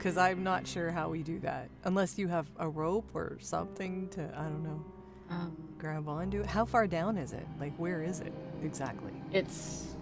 [0.00, 1.68] Because I'm not sure how we do that.
[1.84, 4.82] Unless you have a rope or something to, I don't know,
[5.28, 6.46] Um, grab onto it.
[6.46, 7.46] How far down is it?
[7.60, 8.32] Like, where is it
[8.64, 9.12] exactly?
[9.30, 9.94] it's,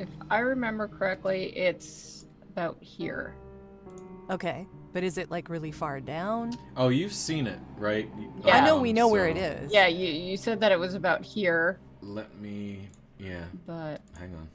[0.00, 3.36] if I remember correctly, it's about here.
[4.30, 6.52] Okay, but is it like really far down?
[6.76, 8.10] Oh, you've seen it, right?
[8.44, 8.56] Yeah.
[8.56, 9.72] I know we know where it is.
[9.72, 12.88] Yeah, you you said that it was about here, Let me.
[13.18, 14.48] Yeah, but hang on.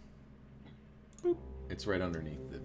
[1.24, 1.38] Boop.
[1.70, 2.60] It's right underneath the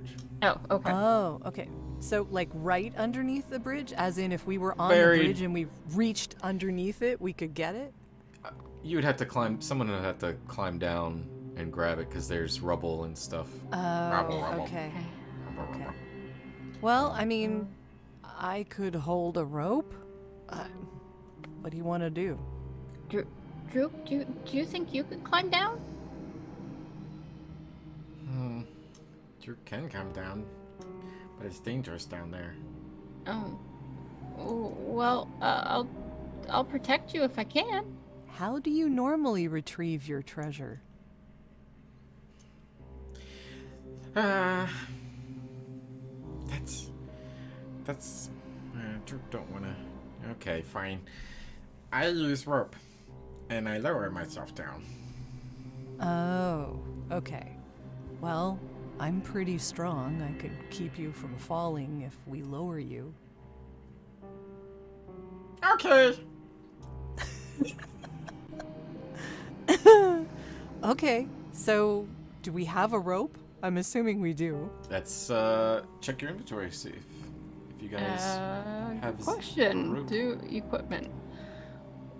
[0.00, 0.16] bridge.
[0.42, 0.92] oh, okay.
[0.92, 1.68] Oh, okay.
[2.00, 3.92] So, like, right underneath the bridge?
[3.92, 5.20] As in, if we were on Buried.
[5.20, 7.92] the bridge and we reached underneath it, we could get it?
[8.82, 9.60] You would have to climb.
[9.60, 13.48] Someone would have to climb down and grab it because there's rubble and stuff.
[13.72, 14.44] Oh, rubble.
[14.62, 14.90] okay.
[15.54, 15.84] Rubble, Okay.
[15.84, 15.94] rubble.
[16.80, 17.68] Well, I mean,
[18.24, 19.92] I could hold a rope.
[20.48, 20.64] Uh,
[21.60, 22.38] what do you want to do?
[23.10, 23.26] Drew,
[23.70, 25.78] Drew, do you, do you think you could climb down?
[29.42, 30.44] You can come down,
[31.38, 32.54] but it's dangerous down there.
[33.26, 33.58] Oh,
[34.38, 35.88] Oh, well, uh, I'll
[36.48, 37.84] I'll protect you if I can.
[38.26, 40.80] How do you normally retrieve your treasure?
[44.16, 44.66] Uh,
[46.48, 46.90] that's
[47.84, 48.30] that's.
[48.74, 49.76] Uh, don't wanna.
[50.32, 51.00] Okay, fine.
[51.92, 52.76] I use rope,
[53.50, 54.84] and I lower myself down.
[56.00, 56.80] Oh,
[57.12, 57.52] okay.
[58.20, 58.58] Well,
[59.00, 60.22] I'm pretty strong.
[60.22, 63.12] I could keep you from falling if we lower you.
[65.74, 66.16] Okay.
[70.82, 72.08] Okay, so
[72.42, 73.36] do we have a rope?
[73.62, 74.70] I'm assuming we do.
[74.88, 76.70] Let's uh check your inventory.
[76.70, 77.04] See if,
[77.76, 78.22] if you guys.
[78.22, 79.92] Uh, have good question.
[79.92, 80.08] rope.
[80.08, 81.10] Do equipment.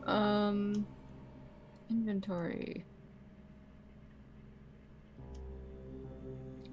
[0.05, 0.87] Um,
[1.89, 2.85] inventory.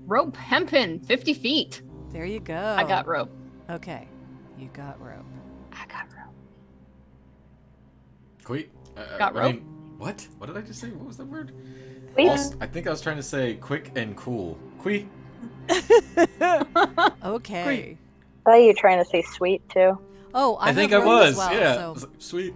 [0.07, 1.81] Rope hempen, fifty feet.
[2.11, 2.55] There you go.
[2.55, 3.29] I got rope.
[3.69, 4.07] Okay,
[4.57, 5.25] you got rope.
[5.73, 6.33] I got rope.
[8.43, 8.69] Quick.
[8.95, 9.55] Uh, Got I rope?
[9.55, 9.65] mean,
[9.97, 10.25] what?
[10.37, 10.89] What did I just say?
[10.89, 11.51] What was that word?
[12.17, 14.57] Also, I think I was trying to say quick and cool.
[14.79, 15.05] Quick.
[17.23, 17.97] Okay.
[18.45, 19.99] I thought you were trying to say sweet too.
[20.33, 21.35] Oh, I, I, think I was.
[21.35, 21.75] well, yeah.
[21.75, 22.53] so- I was like, Sweet.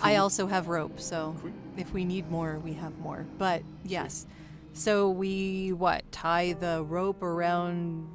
[0.00, 1.52] I also have rope, so Quick.
[1.76, 3.26] if we need more, we have more.
[3.36, 4.26] But yes.
[4.78, 6.10] So we what?
[6.12, 8.06] Tie the rope around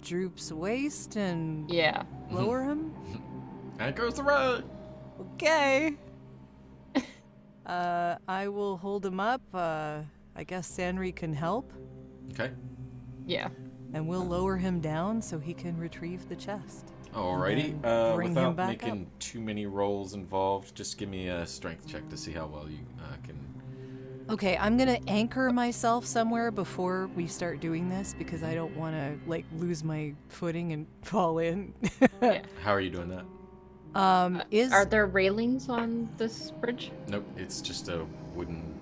[0.00, 2.04] Droop's waist and Yeah.
[2.30, 2.94] lower him?
[3.80, 4.62] And it goes the right.
[5.34, 5.96] Okay.
[7.66, 9.42] uh I will hold him up.
[9.52, 10.02] Uh
[10.36, 11.72] I guess Sanri can help
[12.30, 12.52] Okay.
[13.26, 13.48] Yeah.
[13.92, 16.92] and we'll lower him down so he can retrieve the chest.
[17.12, 17.74] Alrighty.
[17.84, 22.16] Uh, without back making too many rolls involved, just give me a strength check to
[22.16, 23.38] see how well you uh, can.
[24.30, 28.94] Okay, I'm gonna anchor myself somewhere before we start doing this because I don't want
[28.94, 31.74] to like lose my footing and fall in.
[32.62, 33.24] How are you doing that?
[33.94, 36.90] um, is Are there railings on this bridge?
[37.06, 38.74] Nope, it's just a wooden.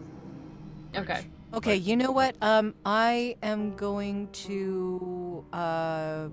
[0.95, 1.27] Okay.
[1.55, 1.77] okay?
[1.77, 2.37] You know what?
[2.41, 6.29] Um, I am going to uh,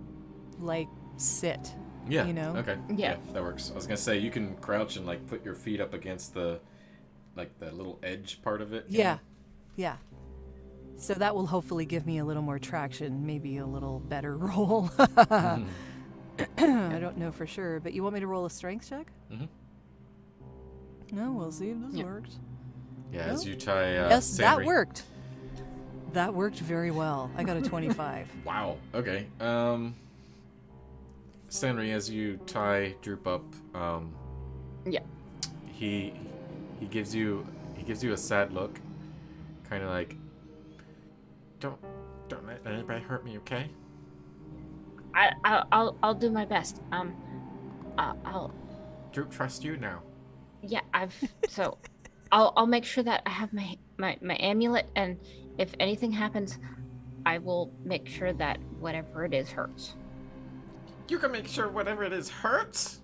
[0.59, 0.87] like
[1.17, 1.73] sit.
[2.07, 2.25] Yeah.
[2.25, 2.55] You know?
[2.57, 2.77] Okay.
[2.95, 3.17] Yeah.
[3.33, 3.71] that works.
[3.71, 6.59] I was gonna say you can crouch and like put your feet up against the,
[7.39, 8.85] like the little edge part of it.
[8.89, 9.19] Yeah, know?
[9.77, 9.95] yeah.
[10.97, 14.89] So that will hopefully give me a little more traction, maybe a little better roll.
[14.89, 15.65] Mhm.
[16.57, 19.07] I don't know for sure, but you want me to roll a strength check?
[19.31, 19.47] Mhm.
[21.11, 22.03] No, we'll see if this Yeah.
[22.03, 22.37] works.
[23.11, 23.97] Yeah, as you try.
[23.97, 25.03] Uh, yes, that Sanri- worked.
[26.13, 27.31] That worked very well.
[27.37, 28.27] I got a 25.
[28.45, 28.77] Wow.
[28.93, 29.25] Okay.
[29.39, 29.95] Um.
[31.47, 34.13] Stanley, as you tie Droop up, um.
[34.85, 34.99] Yeah.
[35.73, 36.13] He
[36.79, 38.79] he gives you he gives you a sad look,
[39.69, 40.15] kind of like.
[41.59, 41.77] Don't
[42.29, 43.69] don't let anybody hurt me, okay?
[45.13, 45.31] I,
[45.71, 46.81] I'll I'll do my best.
[46.91, 47.15] Um,
[47.97, 48.53] I, I'll
[49.11, 50.01] Droop, trust you now.
[50.61, 51.15] yeah I've
[51.47, 51.77] so
[52.31, 55.17] I'll I'll make sure that I have my my my amulet and
[55.57, 56.57] if anything happens,
[57.25, 59.95] I will make sure that whatever it is hurts.
[61.09, 63.01] You can make sure whatever it is hurts.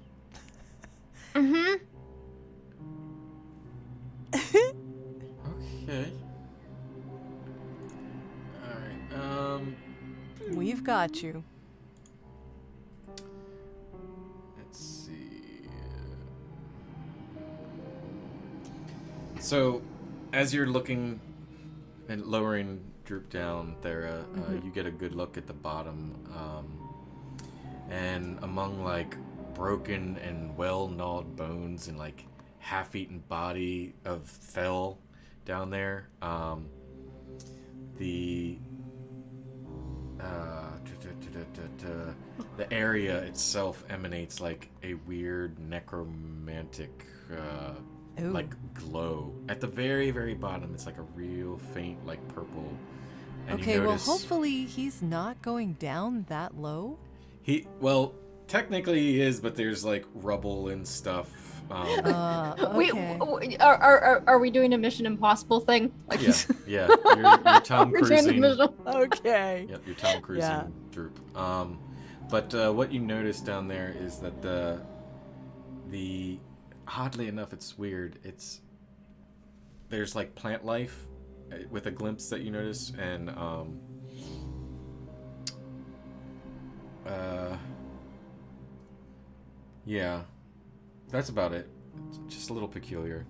[1.34, 1.84] Mm-hmm.
[4.36, 6.12] Okay.
[8.64, 9.14] All right.
[9.14, 9.76] Um.
[10.52, 11.44] We've got you.
[14.58, 15.68] Let's see.
[19.40, 19.82] So,
[20.34, 21.20] as you're looking
[22.10, 26.16] and lowering Droop down there, uh, uh, you get a good look at the bottom.
[26.36, 26.86] Um,
[27.90, 29.16] and among like
[29.54, 32.26] broken and well gnawed bones and like
[32.66, 34.98] half eaten body of Fell
[35.46, 36.68] down there, um,
[38.00, 38.58] the
[40.20, 40.72] uh,
[42.58, 47.76] the area itself emanates like a weird necromantic uh,
[48.18, 49.32] like glow.
[49.48, 52.76] At the very very bottom it's like a real faint like purple.
[53.48, 56.98] And okay, you well, hopefully he's not going down that low.
[57.44, 58.16] he well
[58.48, 61.30] technically he is but there's like rubble and stuff
[61.72, 63.18] um, Uh, We, okay.
[63.42, 65.92] we are, are are are we doing a Mission Impossible thing?
[66.08, 66.36] Like, yeah
[66.68, 68.70] yeah you're, you're Tom we're doing a cruising Mission.
[68.86, 69.66] okay.
[69.70, 70.68] Yep, your Tom Cruising Yeah.
[70.92, 71.20] droop.
[71.38, 71.80] Um,
[72.30, 74.80] but uh, what you notice down there is that the
[75.90, 76.38] the
[76.88, 78.20] oddly enough, it's weird.
[78.24, 78.62] It's
[79.90, 81.08] there's like plant life
[81.52, 83.80] uh, with a glimpse that you notice, and um,
[87.08, 87.56] uh,
[89.86, 90.22] yeah,
[91.10, 91.70] that's about it.
[92.10, 93.26] It's just a little peculiar.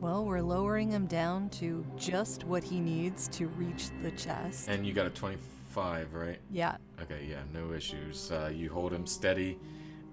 [0.00, 4.68] Well, we're lowering him down to just what he needs to reach the chest.
[4.68, 6.38] And you got a 25, right?
[6.50, 6.76] yeah.
[7.00, 8.30] Okay, yeah, no issues.
[8.32, 9.58] Uh, you hold him steady,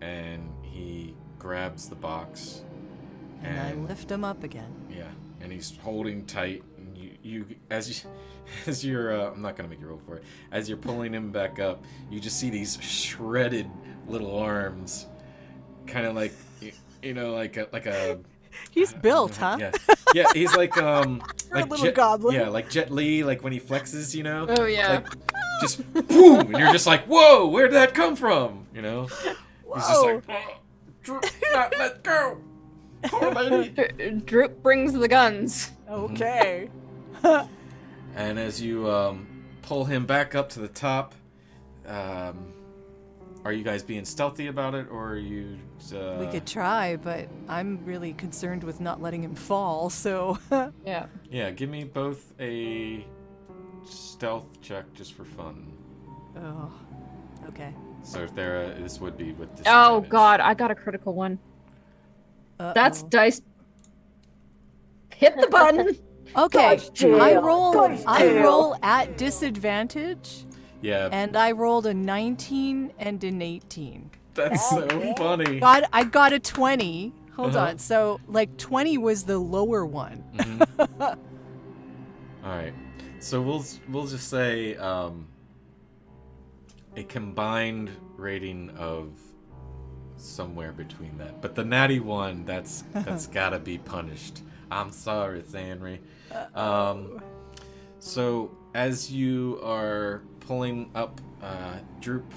[0.02, 2.62] and he grabs the box.
[3.44, 4.72] And I lift him up again.
[4.96, 5.08] Yeah,
[5.42, 6.64] and he's holding tight.
[6.78, 8.10] And you, you as you,
[8.68, 10.24] as you're, uh, I'm not gonna make you roll for it.
[10.52, 13.70] As you're pulling him back up, you just see these shredded
[14.08, 15.08] little arms,
[15.90, 16.72] kind of like, you,
[17.02, 18.20] you know, like a, like a.
[18.72, 19.58] He's built, huh?
[19.60, 19.72] Yeah,
[20.14, 20.26] yeah.
[20.34, 22.36] He's like um, For a like little Jet, goblin.
[22.36, 24.48] Yeah, like Jet Li, like when he flexes, you know.
[24.58, 25.04] Oh yeah.
[25.04, 25.08] Like,
[25.62, 28.66] just boom, and you're just like, whoa, where did that come from?
[28.74, 29.04] You know?
[29.04, 30.60] He's just like, Oh,
[31.04, 32.38] Droop, not let go.
[33.04, 34.20] Poor lady.
[34.26, 35.72] Droop brings the guns.
[35.90, 36.70] Okay.
[38.16, 39.28] and as you um,
[39.62, 41.16] pull him back up to the top,
[41.88, 42.54] um,
[43.50, 45.58] are you guys being stealthy about it, or are you?
[45.92, 50.38] Uh, we could try, but I'm really concerned with not letting him fall, so.
[50.86, 51.08] Yeah.
[51.32, 53.04] Yeah, give me both a
[53.84, 55.66] stealth check just for fun.
[56.38, 56.72] oh.
[57.48, 57.74] Okay.
[58.04, 60.02] So if there, uh, this would be with Oh.
[60.02, 61.40] God, I got a critical one.
[62.60, 63.10] That's Uh-oh.
[63.10, 63.42] dice.
[65.16, 65.98] Hit the button.
[66.38, 66.80] Okay.
[66.94, 67.20] jail.
[67.20, 67.74] I roll.
[67.74, 70.46] Dice I roll at disadvantage,
[70.82, 74.10] Yeah, and I rolled a 19 and an 18.
[74.34, 75.60] that's so funny.
[75.60, 77.14] Got I got a 20.
[77.36, 77.66] Hold Uh-huh.
[77.68, 77.78] on.
[77.80, 80.24] So like 20 was the lower one.
[80.36, 80.68] Mhm.
[81.00, 81.18] All
[82.44, 82.74] right.
[83.20, 85.28] So we'll we'll just say um,
[86.96, 89.12] a combined rating of
[90.16, 91.42] somewhere between that.
[91.42, 94.42] But the natty one, that's that's gotta be punished.
[94.72, 96.00] I'm sorry, Sanri.
[96.56, 97.22] Um,
[98.00, 100.22] so as you are
[100.54, 102.34] pulling up, uh, Droop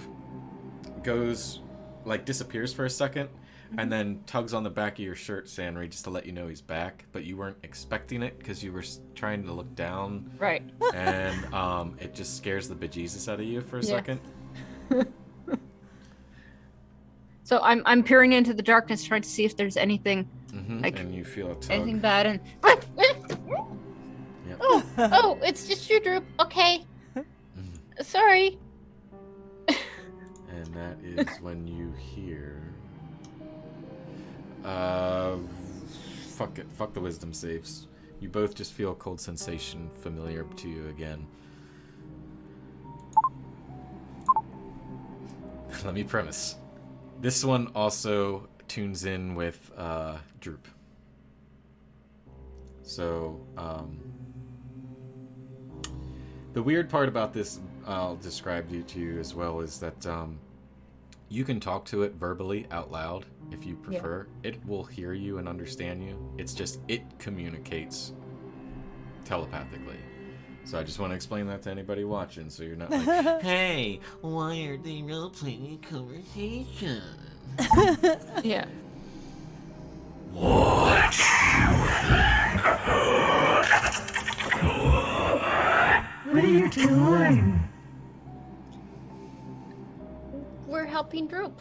[1.03, 1.61] goes
[2.05, 3.27] like disappears for a 2nd
[3.79, 6.47] and then tugs on the back of your shirt, Sanri, just to let you know
[6.47, 7.07] he's back.
[7.11, 8.85] But you weren't expecting it because you were
[9.15, 10.63] trying to look down, Right.
[10.95, 13.89] and um, it just scares the bejesus out of you for a Yeah.
[13.89, 14.21] second.
[17.45, 20.81] So I'm I'm peering into the darkness, trying to see if there's anything Mm-hmm.
[20.83, 21.71] Like, and you feel a tug.
[21.73, 22.27] anything bad.
[22.27, 24.59] And Yep.
[24.61, 26.25] Oh, oh, it's just your droop.
[26.41, 26.85] Okay.
[28.01, 28.59] Sorry.
[29.69, 32.63] And that is when you hear.
[34.65, 35.37] Uh,
[36.29, 36.67] fuck it.
[36.73, 37.89] Fuck the wisdom saves.
[38.21, 41.27] You both just feel a cold sensation familiar to you again.
[45.85, 46.57] Let me premise.
[47.21, 50.69] This one also tunes in with uh, Droop.
[52.83, 53.99] So, um,
[56.53, 60.39] the weird part about this, I'll describe you to you as well, is that um,
[61.29, 64.27] you can talk to it verbally out loud if you prefer.
[64.43, 66.17] It will hear you and understand you.
[66.39, 68.13] It's just it communicates
[69.25, 69.97] telepathically.
[70.65, 73.03] So I just want to explain that to anybody watching, so you're not like,
[73.43, 77.03] "Hey, why are they role playing a conversation?"
[78.45, 78.67] yeah.
[80.33, 81.15] What?
[86.33, 87.69] What are you doing?
[90.93, 91.59] Helping Droop.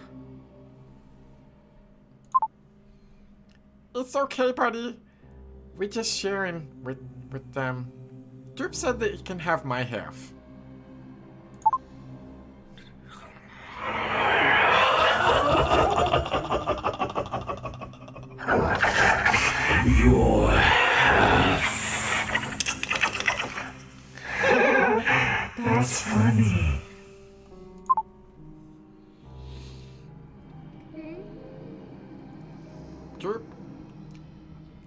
[3.95, 4.99] It's okay, buddy.
[5.77, 6.99] We're just sharing with
[7.32, 7.89] with them.
[8.55, 10.34] Droop said that he can have my half.
[25.57, 26.80] That's funny.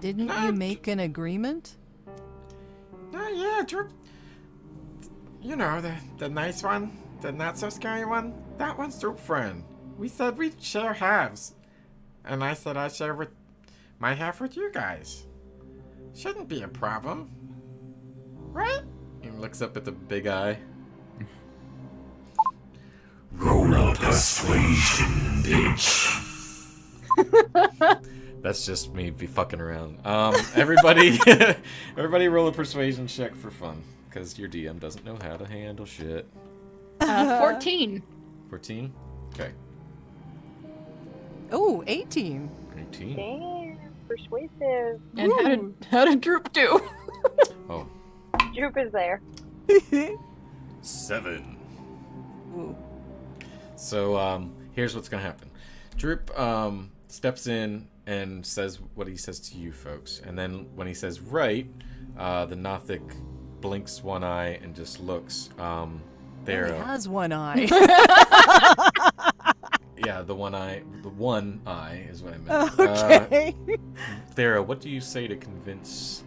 [0.04, 1.76] Didn't you make an agreement?
[3.14, 3.90] Oh yeah, Droop.
[5.40, 8.34] You know the the nice one, the not so scary one.
[8.58, 9.64] That one's Droop friend.
[9.96, 11.54] We said we'd share halves,
[12.22, 13.30] and I said I'd share with
[13.98, 15.24] my half with you guys.
[16.14, 17.30] Shouldn't be a problem,
[18.52, 18.82] right?
[19.22, 20.58] He looks up at the big eye.
[23.32, 25.06] Roll up persuasion,
[25.42, 25.93] bitch.
[28.44, 30.06] That's just me be fucking around.
[30.06, 31.18] Um, everybody,
[31.96, 35.86] everybody, roll a persuasion check for fun, because your DM doesn't know how to handle
[35.86, 36.26] shit.
[37.00, 38.02] Uh, 14.
[38.50, 38.92] Fourteen.
[39.32, 39.50] Okay.
[41.52, 42.50] Oh, 18.
[42.78, 43.16] Eighteen.
[43.16, 45.00] Damn, persuasive.
[45.16, 46.86] And how did how did Droop do?
[47.70, 47.88] Oh.
[48.54, 49.22] Droop is there.
[50.82, 51.56] Seven.
[52.54, 52.76] Ooh.
[53.76, 55.50] So um, here's what's gonna happen.
[55.96, 60.86] Droop um, steps in and says what he says to you folks, and then when
[60.86, 61.66] he says right,
[62.18, 63.02] uh, the Nothic
[63.60, 65.50] blinks one eye and just looks.
[65.58, 66.02] Um,
[66.44, 67.66] there, Only has one eye.
[70.04, 72.78] yeah, the one eye, the one eye is what I meant.
[72.78, 73.54] Uh, okay.
[74.34, 76.24] Thera, what do you say to convince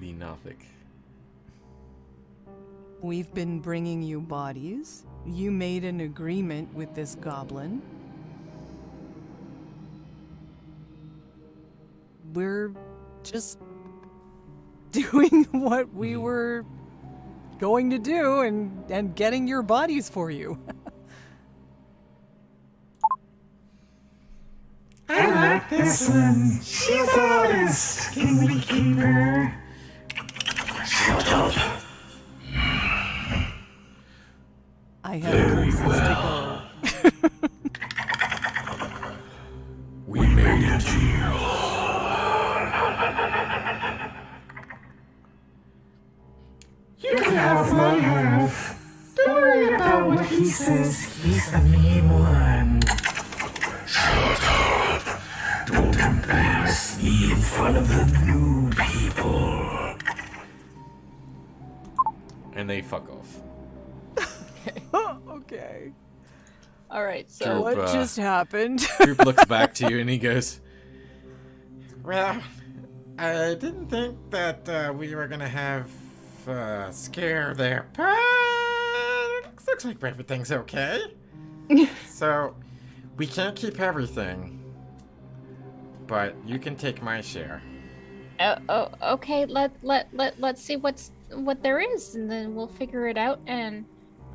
[0.00, 0.66] the Nothic?
[3.00, 5.04] We've been bringing you bodies.
[5.26, 7.82] You made an agreement with this goblin.
[12.32, 12.72] We're
[13.22, 13.58] just
[14.90, 16.22] doing what we mm-hmm.
[16.22, 16.64] were
[17.58, 20.58] going to do and and getting your bodies for you.
[25.08, 26.60] I like this one.
[26.62, 28.12] She's honest.
[28.12, 29.54] Can we keep her?
[30.84, 31.54] Shut up.
[35.04, 37.48] I have places to go.
[40.06, 41.55] We made a deal.
[47.46, 48.82] You have my half.
[49.14, 51.04] Don't worry about what he says.
[51.22, 52.82] He's the mean one.
[53.86, 55.22] Shut up.
[55.64, 59.96] Don't embarrass me in front of the new people.
[62.56, 63.38] And they fuck off.
[65.30, 65.92] okay.
[66.90, 67.30] All right.
[67.30, 68.84] So Droop, What uh, just happened?
[69.00, 70.60] Droop looks back to you and he goes,
[72.02, 72.42] Well,
[73.20, 75.88] I didn't think that uh, we were gonna have
[76.48, 81.00] uh, scare there, but it looks, looks like everything's okay.
[82.08, 82.54] so
[83.16, 84.62] we can't keep everything,
[86.06, 87.62] but you can take my share.
[88.40, 89.46] oh, oh okay.
[89.46, 93.40] Let let let let's see what's what there is, and then we'll figure it out.
[93.46, 93.84] And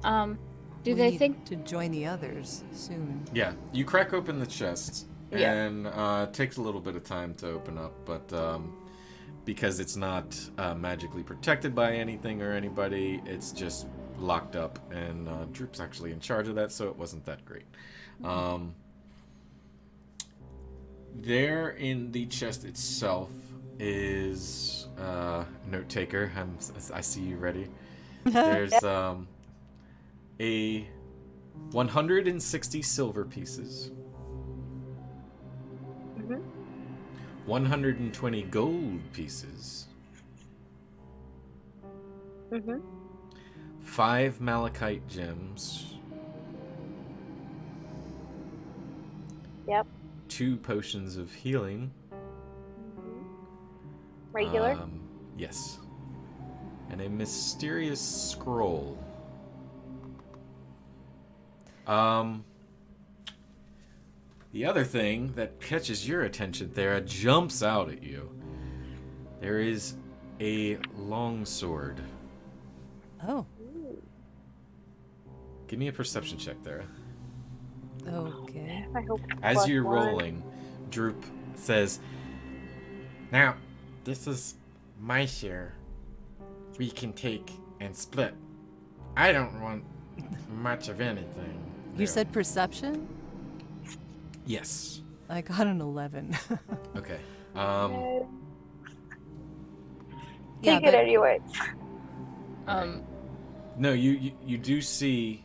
[0.04, 0.38] um,
[0.84, 3.24] Do we they need think to join the others soon?
[3.34, 5.54] Yeah, you crack open the chest, Yeah.
[5.54, 8.76] and uh, it takes a little bit of time to open up, but um,
[9.46, 13.88] because it's not uh, magically protected by anything or anybody, it's just
[14.18, 17.66] locked up, and uh, Droop's actually in charge of that, so it wasn't that great.
[18.24, 18.76] Um,
[21.16, 23.30] there in the chest itself
[23.80, 26.32] is uh, note taker.
[26.36, 26.58] I'm,
[26.94, 27.68] I see you ready.
[28.26, 29.28] There's um,
[30.40, 30.88] a
[31.72, 33.92] 160 silver pieces.
[37.46, 39.88] 120 gold pieces.
[42.52, 42.80] Mm-hmm.
[43.82, 45.96] Five malachite gems.
[49.68, 49.88] Yep.
[50.28, 51.92] Two potions of healing.
[54.32, 54.72] Regular.
[54.72, 55.02] Um,
[55.38, 55.80] yes.
[56.90, 58.98] And a mysterious scroll.
[61.88, 62.44] Um.
[64.54, 68.30] The other thing that catches your attention there jumps out at you.
[69.40, 69.96] There is
[70.40, 72.02] a longsword.
[73.28, 73.46] Oh,
[75.68, 76.84] Give me a perception check there.
[78.06, 78.86] okay.
[78.94, 79.22] I hope.
[79.42, 80.08] As you're one.
[80.08, 80.44] rolling,
[80.90, 81.24] Droop
[81.56, 82.00] says,
[83.32, 83.56] Now,
[84.04, 84.56] this is
[85.00, 85.76] my share.
[86.78, 88.34] We can take and split.
[89.16, 89.86] I don't want
[90.50, 91.64] much of anything.
[91.94, 92.08] You there.
[92.08, 93.08] said perception?
[94.52, 95.02] Yes.
[95.30, 96.36] I got an 11.
[96.98, 97.20] Okay.
[97.56, 98.26] Um, Uh,
[100.62, 101.40] yeah, Take it but anyway.
[102.68, 103.04] um
[103.78, 105.44] no, you, you, you do see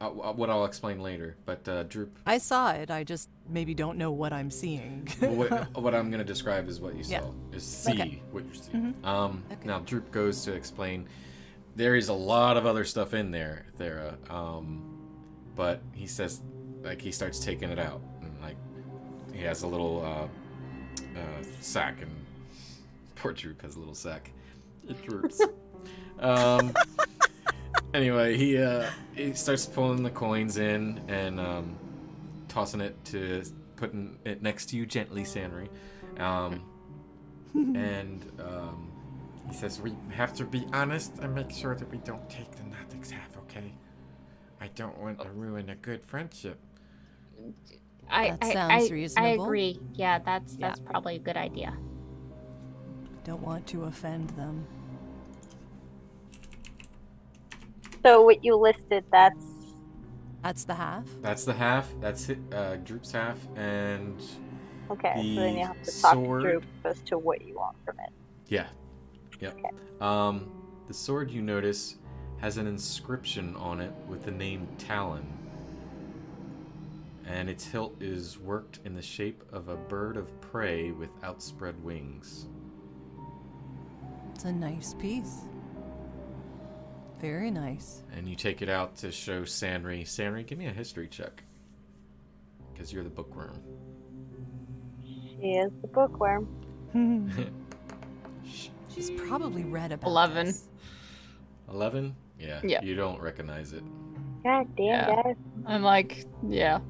[0.00, 2.90] uh, what I'll explain later, but uh, Droop, I saw it.
[2.90, 5.06] I just maybe don't know what I'm seeing.
[5.20, 7.12] what, what I'm going to describe is what you saw.
[7.12, 7.20] Yeah.
[7.20, 8.22] saw, is see Okay.
[8.32, 8.94] what you're seeing.
[8.94, 9.06] Mhm.
[9.06, 9.66] Um, Okay.
[9.68, 11.08] Now, Droop goes to explain
[11.76, 14.82] there is a lot of other stuff in there, Thera, um,
[15.54, 16.42] but he says,
[16.82, 18.11] like, he starts taking it out, and, like,
[19.42, 22.10] he has a little uh, uh, sack, and
[23.16, 24.30] poor Droop has a little sack.
[24.88, 25.40] It droops.
[26.20, 26.72] um,
[27.92, 31.76] anyway, he uh, he starts pulling the coins in and um,
[32.46, 33.42] tossing it to
[33.74, 35.68] putting it next to you gently, Sanri.
[36.20, 36.62] Um,
[37.54, 38.92] and um,
[39.48, 42.62] He says we have to be honest and make sure that we don't take the
[42.62, 43.72] Nothic's half, okay?
[44.60, 46.60] I don't want to ruin a good friendship.
[48.12, 49.44] I That I, sounds I, I reasonable.
[49.44, 49.80] agree.
[49.94, 50.68] Yeah, that's Yeah.
[50.68, 51.76] that's probably a good idea.
[53.24, 54.66] don't want to offend them.
[58.04, 59.44] So what you listed, that's
[60.42, 61.04] That's the half?
[61.20, 61.88] that's the half.
[62.00, 64.20] That's it, uh, Droop's half, and
[64.90, 65.14] okay.
[65.36, 68.00] so then you have to talk sword- to Droop as to what you want from
[68.00, 68.10] it.
[68.48, 68.66] yeah,
[69.40, 69.56] yep.
[69.56, 69.70] Okay.
[70.00, 70.50] Um,
[70.88, 71.96] the sword you notice
[72.38, 75.24] has an inscription on it with the name Talon,
[77.32, 81.82] and its hilt is worked in the shape of a bird of prey with outspread
[81.82, 82.46] wings.
[84.34, 85.40] It's a nice piece.
[87.20, 88.02] Very nice.
[88.14, 90.02] And you take it out to show Sanri.
[90.02, 91.42] Sanri, give me a history check,
[92.72, 93.60] because you're the bookworm.
[95.02, 96.46] She is the bookworm.
[98.94, 100.46] She's probably read about 11.
[100.46, 100.68] this.
[101.70, 102.14] Eleven.
[102.38, 102.60] Yeah.
[102.62, 102.82] Yeah.
[102.82, 103.82] You don't recognize it.
[104.44, 105.22] God damn, Yeah.
[105.22, 105.36] guys.
[105.64, 106.80] I'm like, yeah.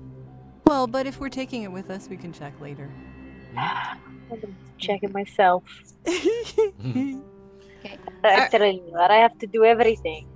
[0.64, 2.90] Well, but if we're taking it with us, we can check later.
[3.56, 3.98] I'm
[4.28, 4.42] gonna
[4.78, 5.64] check it myself.
[7.84, 7.98] Okay.
[8.22, 10.28] I'm Are- you that I have to do everything.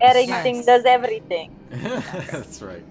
[0.00, 0.66] Everything Yes.
[0.66, 1.56] does everything.
[1.70, 2.84] That's right.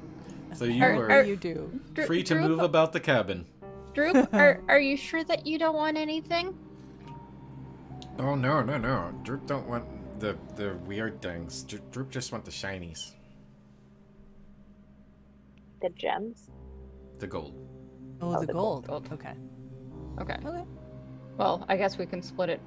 [0.54, 1.80] So you Are- are, are- you do.
[2.06, 3.46] Free to Droop, move about the cabin.
[3.94, 6.54] Droop, are are you sure that you don't want anything?
[8.20, 9.14] Oh no, no, no.
[9.24, 9.86] Droop don't want
[10.20, 11.64] the the weird things.
[11.64, 13.12] Dro- Droop just want the shinies.
[15.82, 16.50] The gems.
[17.24, 17.54] The gold.
[18.20, 18.86] Oh, Oh, the the gold.
[18.88, 19.08] gold.
[19.14, 19.32] Okay.
[20.20, 20.36] Okay.
[20.46, 20.64] Okay.
[21.38, 22.60] Well, I guess we can split it.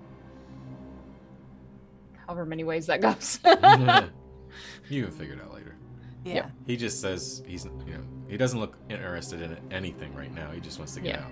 [2.26, 3.38] However many ways that goes.
[4.88, 5.76] you can figure it out later.
[6.24, 6.48] Yeah.
[6.66, 10.50] He just says he's you know he doesn't look interested in anything right now.
[10.52, 11.24] He just wants to get Yeah.
[11.26, 11.30] out.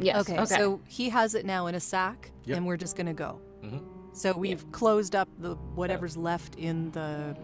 [0.00, 0.28] yes.
[0.28, 2.56] Okay, so he has it now in a sack, Yep.
[2.56, 3.38] and we're just gonna go.
[3.62, 3.84] Mhm.
[4.12, 7.36] So we've closed up the whatever's left in the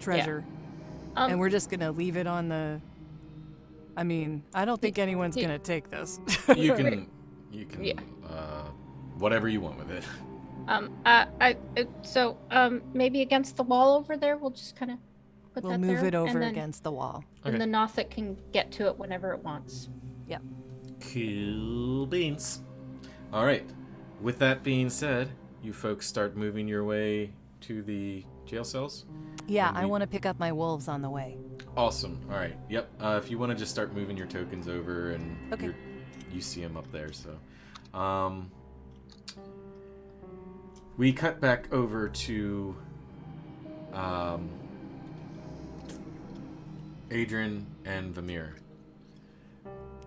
[0.00, 0.44] treasure,
[1.16, 2.78] um, and we're just gonna leave it on the.
[3.96, 6.18] I mean, I don't think anyone's gonna take this.
[6.56, 7.10] You can
[7.50, 7.94] you can Yeah.
[8.28, 8.64] uh,
[9.18, 10.04] whatever you want with it.
[10.68, 14.90] um, uh, I, uh, so, um, maybe against the wall over there, we'll just kind
[14.92, 14.98] of
[15.52, 17.24] put we'll that move there, it over then, against the wall.
[17.44, 17.58] and Okay.
[17.58, 19.90] the Nothic can get to it whenever it wants.
[20.28, 20.42] Yep.
[21.12, 22.62] Cool beans.
[23.32, 23.68] All right.
[24.22, 25.30] With that being said,
[25.62, 27.32] you folks start moving your way
[27.62, 29.04] to the jail cells?
[29.48, 31.36] Yeah, And I want to pick up my wolves on the way.
[31.76, 32.18] Awesome.
[32.30, 32.56] All right.
[32.68, 32.88] Yep.
[33.00, 35.66] Uh, if you want to just start moving your tokens over, and Okay.
[35.66, 37.12] you're- see them up there.
[37.12, 37.36] So,
[37.98, 38.50] um,
[40.96, 42.74] we cut back over to
[43.92, 44.48] um,
[47.10, 48.56] Adrian and Vamir.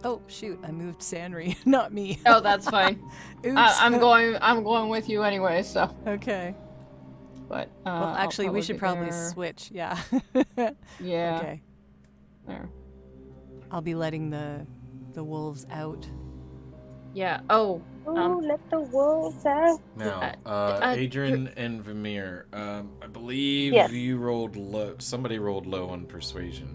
[0.03, 0.59] Oh shoot!
[0.63, 2.19] I moved Sanri, not me.
[2.25, 2.99] Oh, that's fine.
[3.45, 3.55] Oops.
[3.57, 4.37] I, I'm going.
[4.41, 5.61] I'm going with you anyway.
[5.63, 6.53] So, Okay.
[7.55, 9.29] But uh, Well, actually, we should probably there.
[9.31, 9.69] switch.
[9.71, 9.97] Yeah.
[10.99, 11.37] Yeah.
[11.39, 11.61] Okay.
[12.47, 12.69] There.
[13.71, 14.67] I'll be letting the
[15.13, 16.05] the wolves out.
[17.13, 17.39] Yeah.
[17.49, 17.81] Oh.
[18.07, 19.79] Ooh, Um, let the wolves out.
[19.95, 23.91] Now, Uh, uh, uh, Adrian and Vamir, um, I believe Yes.
[23.91, 24.95] you rolled low.
[24.99, 26.67] Somebody rolled low on persuasion.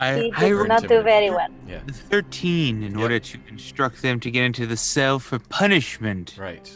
[0.00, 1.48] I, He I did Or not do very well.
[1.68, 1.80] Yeah.
[2.10, 3.00] 13 in Yep.
[3.02, 6.34] order to instruct them to get into the cell for punishment.
[6.38, 6.68] Right.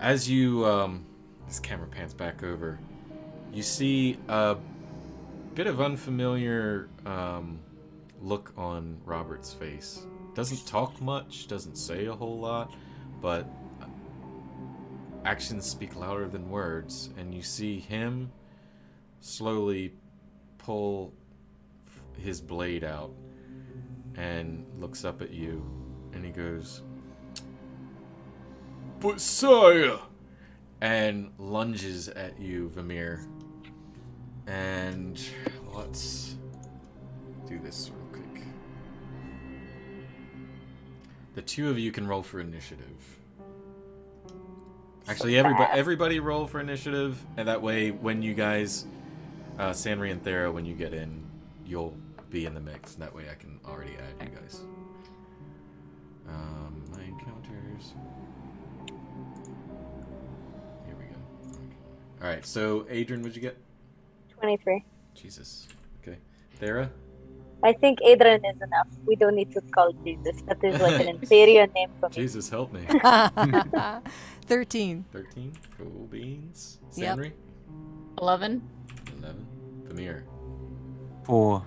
[0.00, 1.06] As you, um,
[1.50, 2.78] this camera pans back over,
[3.52, 4.56] you see a
[5.56, 7.58] bit of unfamiliar um,
[8.22, 10.06] look on Robert's face.
[10.34, 12.72] Doesn't talk much, doesn't say a whole lot,
[13.20, 13.48] but
[15.24, 18.30] actions speak louder than words, and you see him
[19.18, 19.92] slowly
[20.56, 21.12] pull
[22.16, 23.10] his blade out
[24.14, 25.68] and looks up at you,
[26.12, 26.82] and he goes,
[29.00, 29.98] but sire,
[30.80, 33.26] and lunges at you, Vamir.
[34.46, 35.20] And
[35.74, 36.36] let's
[37.46, 38.44] do this real quick.
[41.34, 43.18] The two of you can roll for initiative.
[45.08, 48.86] Actually, everybody everybody roll for initiative, and that way, when you guys,
[49.58, 51.24] uh, Sanri and Thera, when you get in,
[51.66, 51.96] you'll
[52.30, 52.94] be in the mix.
[52.94, 54.60] That way, I can already add you guys.
[56.28, 56.69] Um,
[62.22, 62.44] All right.
[62.44, 63.56] So, Adrian, what'd you get?
[64.38, 64.84] 23.
[65.14, 65.68] Jesus.
[66.02, 66.18] Okay.
[66.60, 66.90] Thera.
[67.62, 68.88] I think Adrian is enough.
[69.06, 70.42] We don't need to call Jesus.
[70.48, 72.14] That is like an inferior name for me.
[72.14, 72.80] Jesus, help me.
[74.46, 75.04] Thirteen.
[75.12, 75.52] Thirteen.
[75.76, 76.78] Cool beans.
[76.96, 77.18] Yep.
[77.18, 77.32] Sanri.
[78.18, 78.62] Eleven.
[79.18, 79.46] Eleven.
[79.84, 80.24] Vamir.
[81.24, 81.64] Four.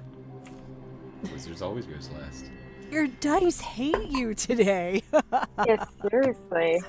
[1.31, 2.49] Wizards always goes last.
[2.91, 5.03] Your dice hate you today.
[5.65, 6.81] yes, seriously.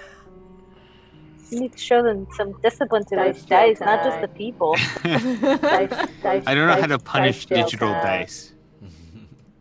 [1.54, 4.74] You need to show them some discipline to Dice those dice, not just the people.
[5.04, 8.02] Dice, dice, I don't know how to punish dice digital time.
[8.22, 8.52] dice.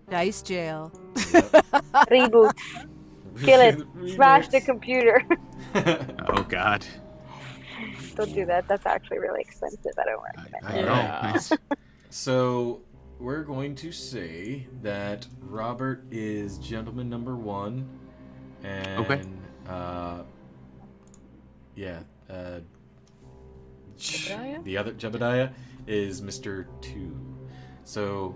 [0.10, 0.92] dice jail.
[1.16, 2.52] Reboot.
[3.44, 3.80] Kill it.
[4.16, 5.22] Smash the computer.
[5.76, 6.86] Oh God.
[8.16, 8.68] don't do that.
[8.68, 9.92] That's actually really expensive.
[9.98, 10.86] I don't recommend I it.
[10.86, 10.94] know.
[10.94, 11.32] Yeah.
[11.34, 11.52] Nice.
[12.12, 12.82] So
[13.20, 17.90] we're going to say that Robert is gentleman number one,
[18.64, 19.22] and Okay.
[19.68, 20.22] uh,
[21.76, 22.00] yeah,
[22.30, 22.60] uh,
[23.98, 24.64] Jebediah?
[24.64, 25.52] the other Jebediah
[25.88, 27.18] is Mister Two.
[27.84, 28.36] So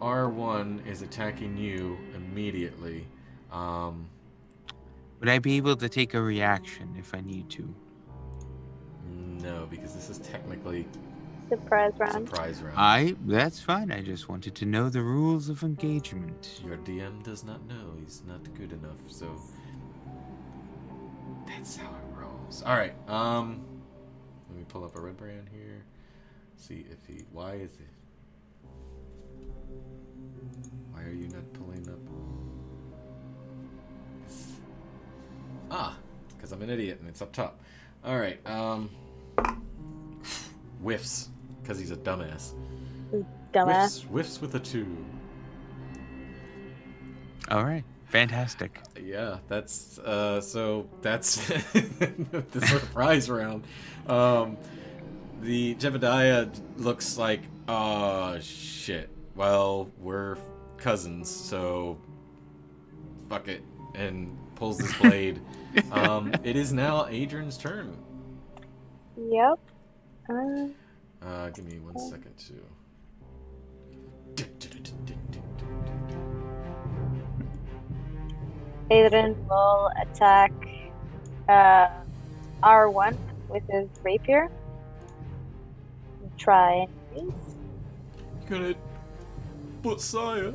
[0.00, 3.06] R one is attacking you immediately.
[3.52, 4.08] Um,
[5.20, 7.74] Would I be able to take a reaction if I need to?
[9.42, 10.86] no, because this is technically
[11.48, 12.28] Surprise round.
[12.28, 12.76] surprise round.
[12.76, 13.14] I.
[13.26, 13.92] That's fine.
[13.92, 16.60] I just wanted to know the rules of engagement.
[16.66, 17.92] Your DM does not know.
[18.00, 19.40] He's not good enough, so
[21.46, 21.90] that's how
[22.48, 22.62] it.
[22.66, 22.92] All right.
[23.08, 23.60] Um,
[24.48, 25.82] let me pull up a redbrand here.
[26.56, 27.24] See if he.
[27.32, 27.88] Why is it?
[30.92, 31.98] Why are you not pulling up?
[34.26, 34.52] This-
[35.70, 35.96] Ah,
[36.36, 37.60] because I'm an idiot and it's up top.
[38.04, 38.38] All right.
[38.46, 38.90] Um,
[40.80, 41.28] whiffs
[41.62, 42.52] because he's a dumbass.
[43.52, 44.02] Dumbass.
[44.04, 44.86] Whiffs, whiffs with a two.
[47.50, 47.84] All right.
[48.06, 48.80] Fantastic.
[49.00, 53.64] Yeah, that's uh so that's the surprise round.
[54.06, 54.56] Um
[55.42, 59.10] the Jebediah looks like oh shit.
[59.34, 60.38] Well, we're
[60.78, 61.98] cousins, so
[63.28, 63.62] fuck it
[63.94, 65.40] and pulls this blade.
[65.92, 67.96] um it is now Adrian's turn.
[69.16, 69.58] Yep.
[70.30, 70.68] Uh,
[71.22, 72.54] Uh give me one second to
[78.90, 80.52] Adrian will attack
[81.48, 81.88] uh,
[82.62, 83.16] R1
[83.48, 84.50] with his rapier.
[86.38, 87.54] Try and miss.
[88.48, 88.74] Gonna
[89.82, 90.54] but sire.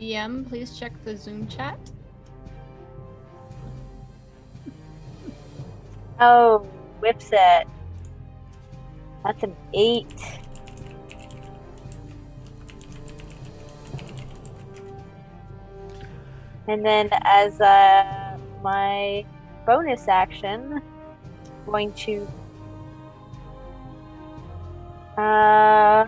[0.00, 1.78] DM, please check the Zoom chat.
[6.20, 6.58] Oh,
[7.00, 7.66] whips it.
[9.24, 10.14] That's an eight.
[16.66, 19.24] And then, as uh, my
[19.66, 20.80] bonus action,
[21.66, 22.28] I'm going to.
[25.18, 26.06] Uh.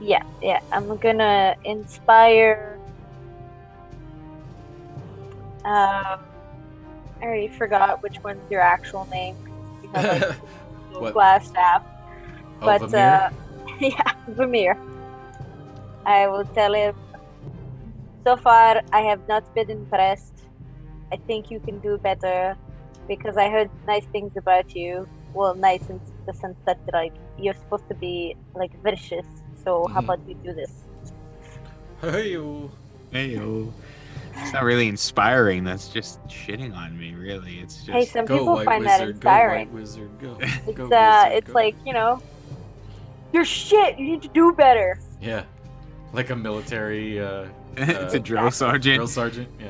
[0.00, 0.60] Yeah, yeah.
[0.72, 2.78] I'm gonna inspire.
[5.64, 6.20] Um,
[7.20, 9.36] I already forgot which one's your actual name.
[9.82, 10.22] You like
[11.14, 11.82] Glasstaff.
[12.62, 12.98] Oh, But Vamir?
[12.98, 13.30] uh,
[13.80, 14.78] yeah, Vamir.
[16.06, 16.94] I will tell him.
[18.26, 20.44] So far, I have not been impressed.
[21.12, 22.56] I think you can do better
[23.08, 25.06] because I heard nice things about you.
[25.32, 29.26] Well, nice in the sense that like you're supposed to be like vicious.
[29.64, 30.04] So how Mhm.
[30.04, 30.84] about we do this?
[32.00, 32.70] Hey-o.
[33.10, 33.38] Hey,
[34.36, 35.64] It's not really inspiring.
[35.64, 37.58] That's just shitting on me, really.
[37.58, 37.90] It's just.
[37.90, 39.68] Hey, some Go, people White find that Wizard, go, inspiring.
[39.68, 40.36] White Wizard, go.
[40.40, 41.52] It's Go, uh, Wizard, it's go.
[41.52, 42.20] like you know,
[43.32, 43.98] you're shit.
[43.98, 44.98] You need to do better.
[45.20, 45.44] Yeah.
[46.12, 47.46] Like a military, uh...
[47.76, 48.96] it's uh, a drill sergeant.
[48.96, 49.68] Drill sergeant, yeah.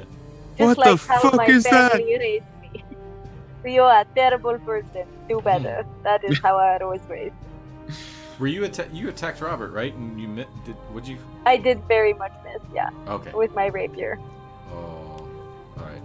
[0.57, 1.95] Just What like the how fuck my is that?
[1.95, 2.85] raised me.
[3.75, 5.07] you are a terrible person.
[5.29, 5.85] Do better.
[6.03, 7.35] that is how I was raised.
[8.39, 9.95] Were you atta- you attacked Robert, right?
[9.95, 10.75] And you mi- did?
[10.95, 11.19] Would you?
[11.45, 13.33] I did very much miss, yeah, Okay.
[13.33, 14.19] with my rapier.
[14.73, 15.29] Oh,
[15.77, 16.03] all right.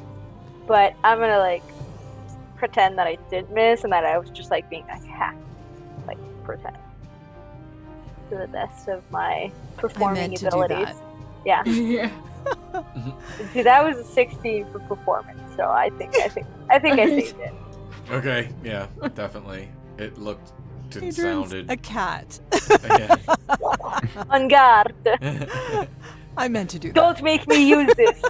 [0.68, 1.64] But I'm gonna like
[2.58, 5.34] pretend that I did miss and that I was just like being like ha,
[6.08, 6.76] like pretend
[8.30, 10.96] to the best of my performing meant to do abilities.
[10.96, 10.96] that.
[11.46, 11.64] Yeah.
[11.70, 12.12] yeah.
[13.54, 17.06] See, that was a 16 for performance, so I think I think I think I
[17.08, 17.54] saved it.
[18.12, 18.50] Okay.
[18.64, 18.86] Yeah.
[19.16, 19.68] Definitely.
[19.98, 20.52] It looked.
[20.92, 21.72] Didn't Adrian's sounded.
[21.72, 22.40] a cat.
[22.84, 23.16] yeah.
[24.30, 24.94] On guard.
[26.38, 26.94] I meant to do that.
[26.94, 28.22] Don't make me use this.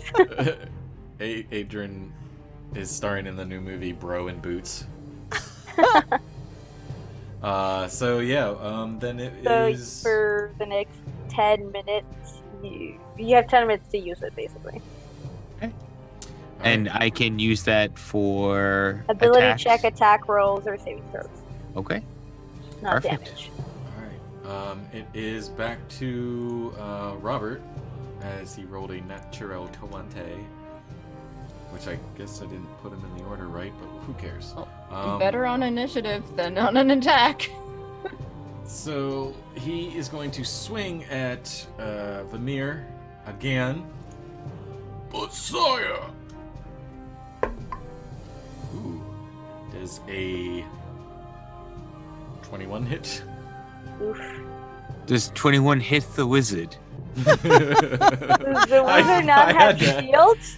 [1.20, 2.14] A- Adrian
[2.74, 4.86] is starring in the new movie Bro in Boots.
[7.42, 9.92] Uh, so yeah, um, then it is.
[9.92, 10.98] So for the next
[11.30, 14.82] 10 minutes, you you have 10 minutes to use it basically.
[15.58, 15.72] Okay.
[16.62, 19.64] And I can use that for Ability attacks?
[19.64, 21.28] check, attack rolls, or saving throws.
[21.76, 22.02] Okay.
[22.82, 23.26] Not Perfect.
[23.26, 23.52] damage.
[24.46, 24.70] Alright.
[24.72, 27.62] Um, it is back to uh, Robert
[28.22, 30.20] as he rolled a natural 20.
[31.72, 34.54] Which I guess I didn't put him in the order right, but who cares?
[34.56, 37.50] Well, Um, Better on initiative than on an attack.
[38.68, 42.84] So he is going to swing at uh, Vamir
[43.28, 43.86] again.
[45.14, 46.00] Messiah!
[48.76, 49.02] Ooh.
[49.72, 50.66] Does a
[52.42, 53.24] 21 hit?
[54.02, 54.20] Oof.
[55.06, 56.76] Does 21 hit the wizard?
[57.24, 60.58] Does the I- wizard not I have shields?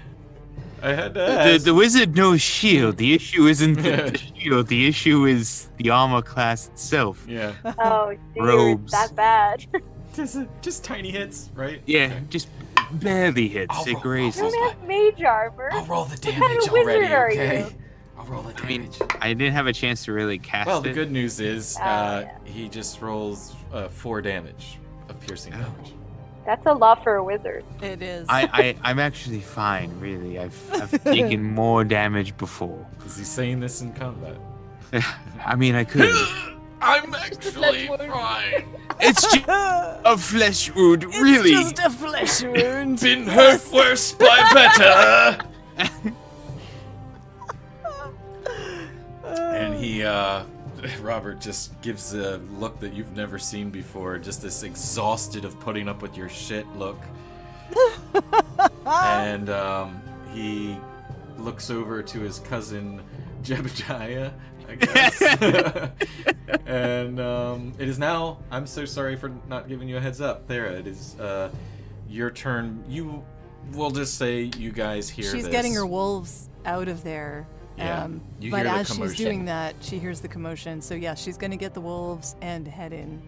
[0.82, 1.65] I had to The, ask.
[1.65, 2.97] the wizard knows shield.
[2.97, 4.67] The issue isn't the, the shield.
[4.67, 7.25] The issue is the armor class itself.
[7.28, 7.53] Yeah.
[7.80, 8.91] Oh, dear, Robes.
[8.91, 9.65] that bad.
[10.15, 11.80] Just, just tiny hits, right?
[11.86, 12.47] Yeah, just
[12.93, 13.67] barely hits.
[13.69, 14.41] I'll It roll- grazes.
[14.41, 15.69] You don't have mage armor.
[15.71, 17.59] I'll roll the What kind damage of wizard already, are okay?
[17.59, 17.75] you?
[18.17, 19.15] I'll roll the I mean, damage.
[19.21, 20.93] I didn't have a chance to really cast it Well, the it.
[20.93, 22.51] good news is Oh, uh, yeah.
[22.51, 25.57] he just rolls uh, four damage of piercing Oh.
[25.57, 25.93] damage.
[26.48, 27.66] That's a lot for a wizard.
[27.82, 28.26] It is.
[28.30, 30.39] I, I, I'm actually fine, really.
[30.39, 32.88] I've, I've taken more damage before.
[33.06, 34.38] Is he saying this in combat?
[35.45, 36.10] I mean, I could.
[36.82, 38.65] I'm actually fine.
[39.02, 41.52] It's just a flesh wound, really.
[41.52, 43.02] It's just a flesh wound.
[43.02, 45.38] Been hurt worse by better.
[49.26, 50.45] and he, uh,
[51.02, 54.18] Robert just gives a look that you've never seen before.
[54.18, 56.99] Just this exhausted of putting up with your shit look.
[58.86, 60.02] and um,
[60.34, 60.78] he
[61.38, 63.02] looks over to his cousin
[63.44, 64.34] Jebediah,
[64.68, 65.22] I guess.
[66.66, 68.40] and um, it is now.
[68.52, 70.48] I'm so sorry for not giving you a heads up.
[70.48, 71.49] There, it is uh,
[72.10, 72.84] your turn.
[72.88, 73.24] You,
[73.74, 75.32] we'll just say you guys hear.
[75.32, 75.52] She's this.
[75.52, 77.48] getting her wolves out of there.
[77.78, 80.82] Yeah, Um, you but hear the as she's doing that, she hears the commotion.
[80.82, 83.22] So yeah, she's gonna get the wolves and head in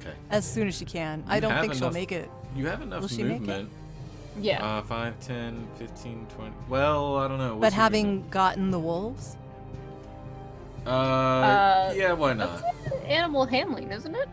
[0.00, 0.14] Okay.
[0.30, 1.24] as soon as she can.
[1.26, 2.30] I don't have think she'll make it.
[2.54, 3.40] You have enough Will she make it?
[3.40, 3.70] movement.
[4.38, 4.64] Yeah.
[4.64, 6.52] Uh, 5, 10, 15, 20.
[6.68, 7.54] Well, I don't know.
[7.54, 8.30] But What's your having movement?
[8.30, 9.36] gotten the wolves,
[10.86, 12.62] Uh, Uh, yeah, why not?
[13.06, 14.28] Animal handling, isn't it?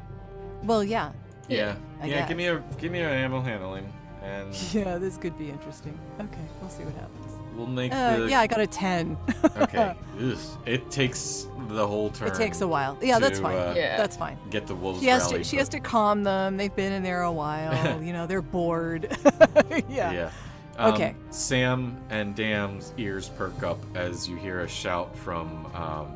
[0.63, 1.11] well, yeah,
[1.49, 1.75] Yeah.
[2.01, 3.91] I Yeah, give me a give me an animal handling
[4.21, 5.97] and yeah, this could be interesting.
[6.19, 7.22] Okay, we'll see what happens.
[7.55, 9.17] We'll make Uh, the yeah, I got a ten.
[9.57, 9.95] Okay.
[10.21, 10.37] Ugh.
[10.65, 12.27] It takes the whole turn.
[12.27, 12.97] it takes a while.
[13.01, 13.57] Yeah, that's fine.
[13.57, 13.97] uh, Yeah.
[13.97, 14.37] That's fine.
[14.49, 15.33] Get the wolves She has to.
[15.35, 16.57] rallied, She has to calm them.
[16.57, 18.01] They've been in there a while.
[18.03, 19.15] you know, they're bored.
[19.89, 20.11] yeah.
[20.11, 20.31] Yeah.
[20.77, 21.15] Um, Okay.
[21.29, 26.07] Sam and Dam's ears perk up as you hear a shout from um,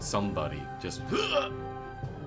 [0.00, 0.62] somebody.
[0.80, 1.02] Just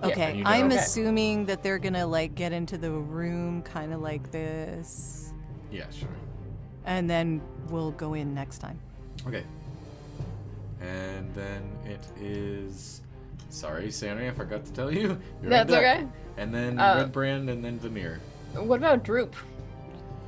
[0.03, 3.93] Okay, and you I'm know- assuming that they're gonna like get into the room kind
[3.93, 5.33] of like this,
[5.71, 6.09] yeah, sure.
[6.85, 8.79] And then we'll go in next time.
[9.27, 9.43] Okay.
[10.81, 13.01] And then it is.
[13.49, 15.19] Sorry, Sanri, I forgot to tell you.
[15.41, 16.05] You're That's okay.
[16.37, 18.19] And then Uh, Redbrand, and then Vamir.
[18.53, 19.35] What about Droop?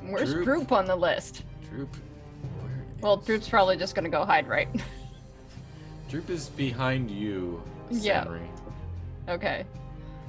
[0.03, 0.45] Where's Droop?
[0.45, 1.43] Droop, on the list?
[1.69, 1.95] Droop.
[2.61, 4.69] Where Well, Droop's probably just gonna go hide, right?
[6.09, 7.61] Droop is behind you,
[7.91, 8.25] Yeah.
[9.27, 9.65] Okay.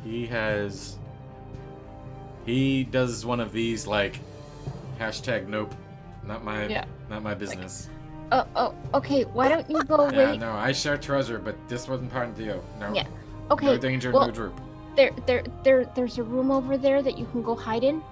[0.04, 0.98] He has.
[2.44, 4.18] He does one of these like
[4.98, 5.74] hashtag nope,
[6.28, 6.84] not my Yeah.
[7.10, 7.88] not my business.
[8.30, 9.22] Oh, oh, okay.
[9.24, 10.38] Why don't you go Yeah, wait?
[10.40, 12.64] no, I share treasure, but this wasn't part of the deal.
[12.78, 12.92] No.
[12.92, 13.06] Yeah.
[13.62, 14.60] No danger, well, no droop.
[14.94, 18.02] there, there, there, there's a room over there that you can go hide in,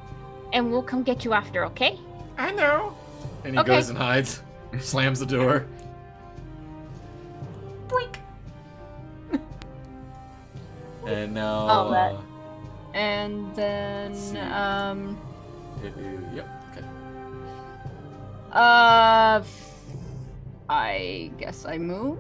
[0.55, 1.67] and we'll come get you after.
[1.67, 2.01] Okay?
[2.39, 2.97] I know.
[3.45, 3.67] And he Okay.
[3.75, 4.41] goes and hides,
[4.81, 5.67] slams the door.
[7.89, 8.19] Blink.
[11.07, 11.67] and now.
[11.69, 12.23] Uh,
[12.95, 14.13] And then,
[14.51, 15.19] um,
[15.85, 16.49] it is, yep.
[18.57, 19.43] Uh,
[20.67, 22.19] I guess I move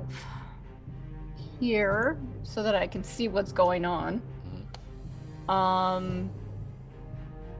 [1.58, 4.20] here so that I can see what's going on.
[5.48, 6.28] Um,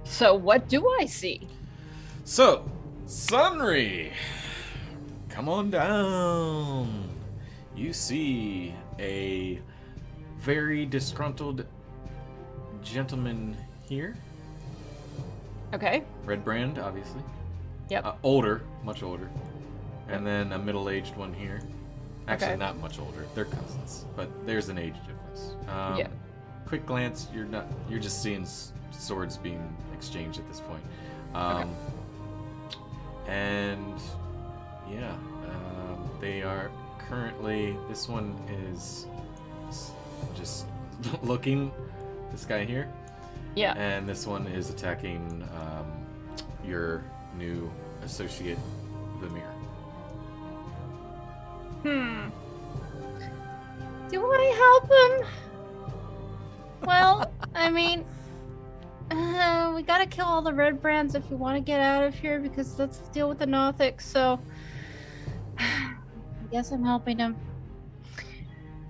[0.05, 1.48] so what do I see?
[2.24, 2.70] So,
[3.07, 4.12] Sanri,
[5.31, 7.09] come on down.
[7.74, 9.59] You see a
[10.39, 11.65] very disgruntled
[12.82, 13.57] gentleman
[13.89, 14.19] here.
[15.73, 16.03] Okay.
[16.27, 17.23] Redbrand, obviously.
[17.89, 18.05] Yep.
[18.05, 19.29] Uh, older, much older.
[20.09, 21.61] And then a middle aged one here.
[22.29, 22.57] Actually, Okay.
[22.57, 23.25] not much older.
[23.35, 25.55] They're cousins, but there's an age difference.
[25.69, 26.09] Um, Yeah.
[26.67, 27.67] Quick glance, you're not.
[27.89, 28.45] You're just seeing
[28.91, 29.63] swords being
[29.95, 30.83] exchanged at this point.
[31.35, 31.71] Um,
[33.29, 34.01] And
[34.91, 36.71] yeah, um, they are
[37.09, 37.77] currently.
[37.89, 38.37] This one
[38.71, 39.07] is
[40.37, 40.67] just
[41.23, 41.71] looking.
[42.33, 42.89] This guy here.
[43.55, 43.75] Yeah.
[43.77, 45.87] And this one is attacking um,
[46.65, 47.05] your
[47.39, 47.71] new
[48.03, 48.59] associate,
[49.21, 49.43] Vamir.
[51.83, 52.29] Hmm.
[54.09, 55.27] Do I help him?
[56.85, 58.05] Well, I mean,
[59.11, 62.39] uh, we gotta kill all the redbrands if we want to get out of here
[62.39, 64.01] because that's the deal with the Nothic.
[64.01, 64.39] So,
[65.59, 65.95] I
[66.51, 67.37] guess I'm helping him.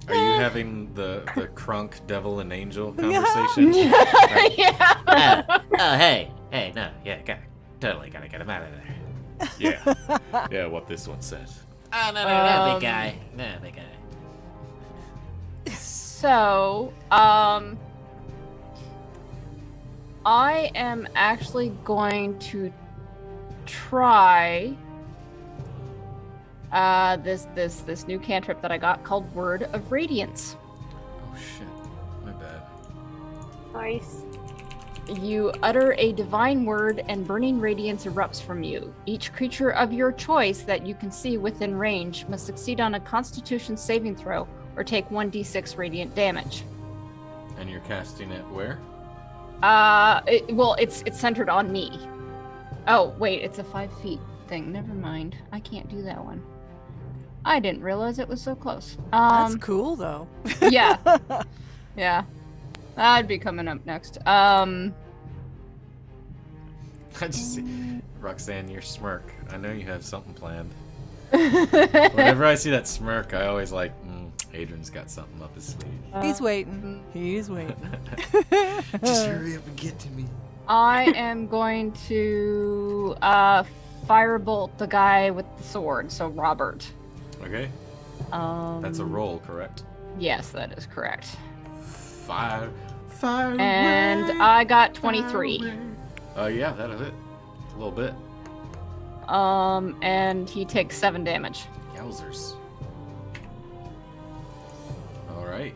[0.09, 3.73] Are you having the the crunk devil and angel conversation?
[4.56, 5.44] yeah.
[5.48, 7.39] oh, oh, hey, hey, no, yeah, got,
[7.81, 9.48] totally gotta get him out of there.
[9.59, 9.94] yeah,
[10.51, 10.66] yeah.
[10.66, 11.48] What this one said.
[11.93, 13.19] Oh, no, no, no, Um, big guy.
[13.36, 13.82] No, big guy.
[15.74, 17.78] So, um,
[20.24, 22.73] I am actually going to
[23.65, 24.77] try
[26.73, 30.57] uh this this this new cantrip that I got called Word of Radiance.
[31.23, 31.69] Oh shit,
[32.24, 32.62] my bad.
[33.73, 34.26] Nice.
[35.08, 38.92] You utter a divine word, and burning radiance erupts from you.
[39.06, 43.00] Each creature of your choice that you can see within range must succeed on a
[43.00, 46.64] Constitution saving throw or take 1d6 radiant damage.
[47.58, 48.78] And you're casting it where?
[49.62, 51.98] Uh, it, well, it's it's centered on me.
[52.88, 54.70] Oh wait, it's a five feet thing.
[54.72, 55.36] Never mind.
[55.52, 56.42] I can't do that one.
[57.44, 58.98] I didn't realize it was so close.
[59.12, 60.26] That's Um, cool, though.
[60.68, 60.98] yeah,
[61.96, 62.24] yeah.
[62.97, 64.18] That'd be coming up next.
[64.27, 64.94] Um,
[67.20, 69.32] I just see Roxanne, your smirk.
[69.51, 70.70] I know you have something planned.
[71.31, 76.23] Whenever I see that smirk, I always like, mm, Adrian's got something up his sleeve.
[76.23, 77.02] He's waiting.
[77.12, 77.77] He's waiting.
[79.02, 80.24] Just hurry up and get to me.
[80.68, 83.64] I am going to uh
[84.06, 86.10] firebolt the guy with the sword.
[86.10, 86.86] So Robert.
[87.43, 87.68] Okay,
[88.32, 89.82] Um, that's a roll, correct?
[90.18, 91.36] Yes, that is correct.
[92.27, 92.70] Fire,
[93.16, 93.56] fire.
[93.59, 95.72] And I got 23.
[96.36, 97.12] Uh, yeah, that'll hit.
[97.74, 98.14] A little bit.
[99.28, 101.64] Um, and he takes seven damage.
[101.94, 102.55] Yowzers.
[105.30, 105.74] All right.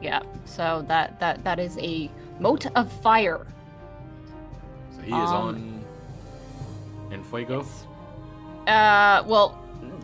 [0.00, 0.22] Yeah.
[0.44, 3.46] So that that that is a mote of fire.
[4.94, 5.84] So he is Um, on.
[7.12, 7.66] En fuego.
[8.66, 9.58] Uh, well,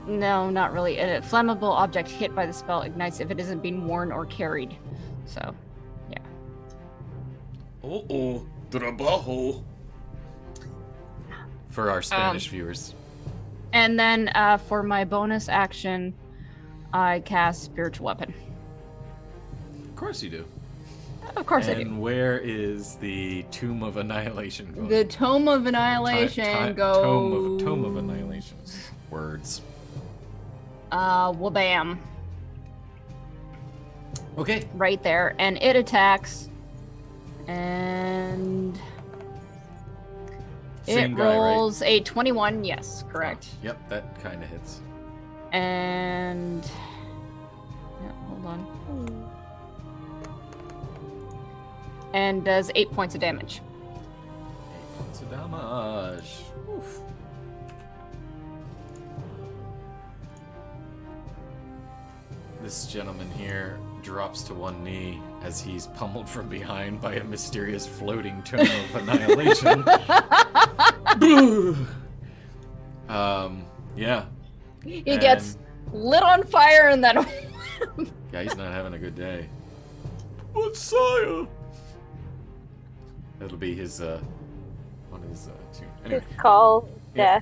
[0.06, 0.98] no, not really.
[0.98, 4.76] A flammable object hit by the spell ignites if it isn't being worn or carried.
[5.26, 5.52] So, yeah.
[7.88, 9.62] Oh oh, trabajo.
[11.70, 12.94] For our Spanish Um, viewers.
[13.72, 16.12] And then uh, for my bonus action,
[16.92, 18.34] I cast spiritual weapon.
[19.84, 20.44] Of course you do.
[21.36, 21.80] Of course I do.
[21.82, 24.88] And where is the Tome of Annihilation going?
[24.88, 26.96] The Tome of Annihilation Ti- ti- goes.
[26.96, 28.56] Tome of, Tome of Annihilation.
[29.10, 29.62] Words.
[30.90, 31.98] Uh, wabam.
[34.38, 34.66] Okay.
[34.74, 36.47] Right there, and it attacks.
[37.48, 38.78] And
[40.84, 41.36] Same it guy, right?
[41.36, 42.62] rolls a 21.
[42.62, 43.48] Yes, correct.
[43.62, 44.80] Yep, that kind of hits.
[45.52, 46.62] And
[48.02, 49.30] yeah, hold on.
[52.12, 53.62] And does eight points of damage.
[54.74, 56.30] Eight points of damage.
[56.70, 57.00] Oof.
[62.62, 67.86] This gentleman here drops to one knee as he's pummeled from behind by a mysterious
[67.86, 69.84] floating tome of annihilation.
[73.08, 73.64] um,
[73.96, 74.24] yeah.
[74.84, 75.58] He gets
[75.92, 77.16] lit on fire and then
[78.32, 79.48] Yeah, he's not having a good day.
[80.52, 81.46] But sire.
[83.38, 84.20] That'll be his uh
[85.12, 85.88] on his uh tune.
[86.04, 86.20] Anyway.
[86.20, 87.40] His call, Yeah.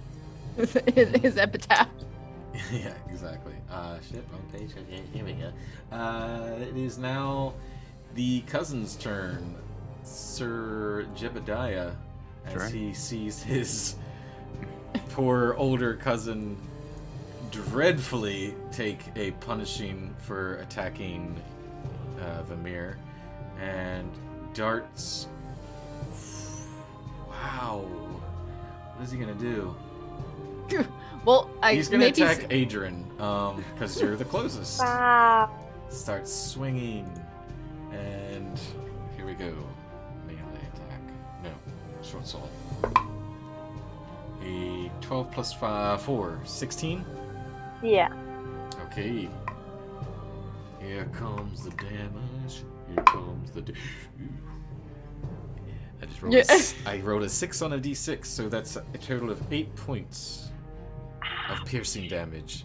[0.57, 0.95] death.
[0.95, 1.89] his, his epitaph.
[2.73, 3.55] yeah, exactly.
[3.71, 4.71] Uh shit, wrong page.
[4.73, 5.53] Okay, here we go.
[5.95, 7.55] Uh it is now
[8.17, 9.55] the cousin's turn.
[10.03, 11.95] Sir Jebediah
[12.47, 12.69] as Sure.
[12.69, 13.97] he sees his
[15.11, 16.57] poor older cousin
[17.51, 21.39] dreadfully take a punishing for attacking
[22.21, 22.97] uh, Vamir
[23.61, 24.11] and
[24.55, 25.27] darts.
[27.29, 27.85] Wow.
[28.95, 29.77] What is he gonna do?
[31.25, 34.79] Well, I He's gonna maybe attack Adrian, um, because you're the closest.
[34.81, 35.51] Wow.
[35.89, 37.11] Starts swinging,
[37.93, 38.59] and
[39.17, 39.53] here we go.
[40.27, 40.39] Melee
[40.75, 41.01] attack.
[41.43, 41.51] No,
[42.03, 42.49] short sword.
[44.43, 47.05] A 12 plus 5, 4, 16.
[47.83, 48.13] Yeah.
[48.87, 49.29] Okay.
[50.81, 52.63] Here comes the damage.
[52.89, 53.63] Here comes the.
[53.63, 53.73] Da-
[56.01, 56.35] I just rolled.
[56.35, 56.45] A, Yeah.
[56.49, 60.51] s- I rolled a six on a d6, so that's a total of eight points
[61.51, 62.65] of piercing damage.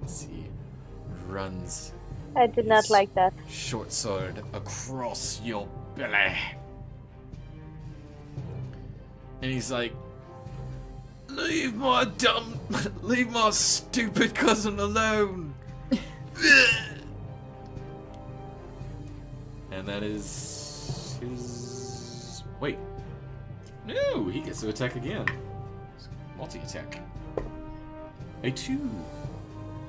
[0.00, 0.46] Let's see.
[1.28, 1.92] Runs
[2.36, 3.32] I did not like that.
[3.48, 6.36] short sword across your belly.
[9.42, 9.92] And he's like,
[11.28, 12.58] Leave my dumb,
[13.02, 15.54] leave my stupid cousin alone.
[19.70, 22.42] and that is his.
[22.60, 22.78] Wait.
[23.86, 25.24] No, he gets to attack again.
[26.36, 27.00] Multi attack.
[28.42, 28.90] A two.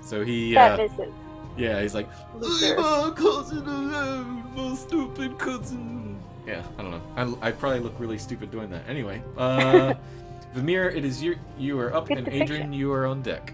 [0.01, 0.53] So he.
[0.53, 1.13] That uh, misses.
[1.61, 2.67] Yeah, he's like, Loser.
[2.67, 6.21] Leave my cousin alone, my stupid cousin.
[6.47, 7.37] Yeah, I don't know.
[7.41, 8.81] I, I probably look really stupid doing that.
[8.87, 9.93] Anyway, uh,
[10.53, 11.37] Vamir, it is you.
[11.57, 12.27] You are up, Good and.
[12.29, 13.53] Adrian, you are on deck.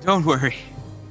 [0.00, 0.56] Don't worry.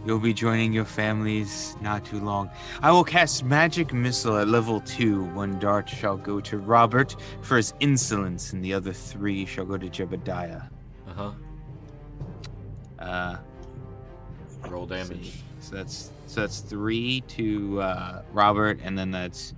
[0.05, 2.49] You'll be joining your families not too long.
[2.81, 5.23] I will cast Magic Missile at level 2.
[5.33, 9.77] One dart shall go to Robert for his insolence, and the other three shall go
[9.77, 10.69] to Jebediah.
[11.07, 11.31] Uh
[12.99, 13.37] huh.
[14.73, 15.31] Roll damage.
[15.31, 15.43] see.
[15.59, 19.53] So that's so that's three to uh, Robert, and then that's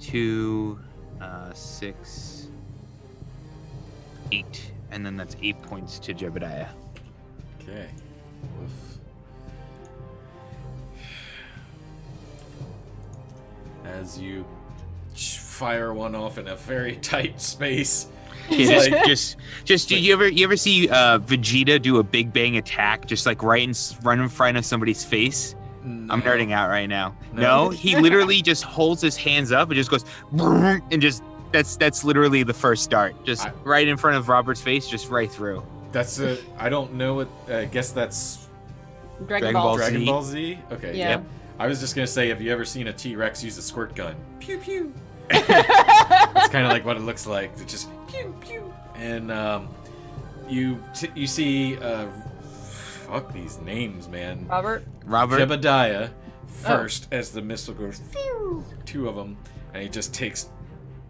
[0.00, 0.80] two,
[1.20, 2.48] uh, six,
[4.32, 6.68] eight, and then that's eight points to Jebediah.
[7.62, 7.88] Okay.
[8.58, 8.98] Woof.
[13.84, 14.44] As you
[15.14, 18.08] fire one off in a very tight space.
[18.50, 19.88] Yeah, just, like- just, just.
[19.88, 23.42] Do you ever, you ever see uh, Vegeta do a Big Bang attack, just like
[23.42, 25.54] right in, s- right in front of somebody's face?
[25.84, 26.16] I'm No.
[26.16, 27.14] nerding out right now.
[27.32, 27.42] No.
[27.66, 32.02] No, he literally just holds his hands up and just goes, and just that's that's
[32.04, 35.62] literally the first start, just I- right in front of Robert's face, just right through.
[35.92, 36.38] That's a.
[36.58, 37.28] I don't know what.
[37.48, 38.48] I guess that's
[39.26, 39.62] Dragon, Dragon Ball.
[39.64, 40.06] Ball Dragon Z.
[40.06, 40.58] Ball Z.
[40.72, 40.96] Okay.
[40.98, 41.20] Yeah.
[41.58, 43.94] I was just gonna say, have you ever seen a T Rex use a squirt
[43.94, 44.14] gun?
[44.40, 44.92] Pew pew.
[45.30, 47.50] It's kind of like what it looks like.
[47.58, 48.74] It's just pew pew.
[48.94, 49.68] And um,
[50.48, 52.06] you t- you see, uh,
[53.06, 54.46] fuck these names, man.
[54.48, 54.84] Robert.
[55.04, 56.10] Robert, Jebediah
[56.46, 58.00] first as the missile goes.
[58.10, 59.36] Phew, two of them,
[59.74, 60.48] and he just takes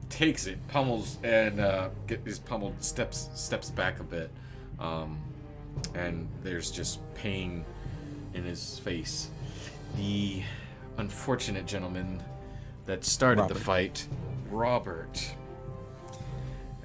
[0.08, 4.30] takes it, pummels, and uh, get his pummeled steps steps back a bit,
[4.78, 5.18] um,
[5.94, 7.64] and there's just pain
[8.34, 9.30] in his face.
[9.96, 10.42] The
[10.98, 12.22] unfortunate gentleman
[12.86, 14.06] that started the fight,
[14.50, 15.34] Robert,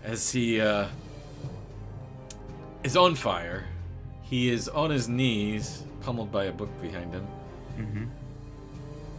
[0.04, 0.88] as he uh,
[2.84, 3.66] is on fire,
[4.24, 7.28] he is on his knees, pummeled by a book behind him.
[7.78, 8.10] Mhm.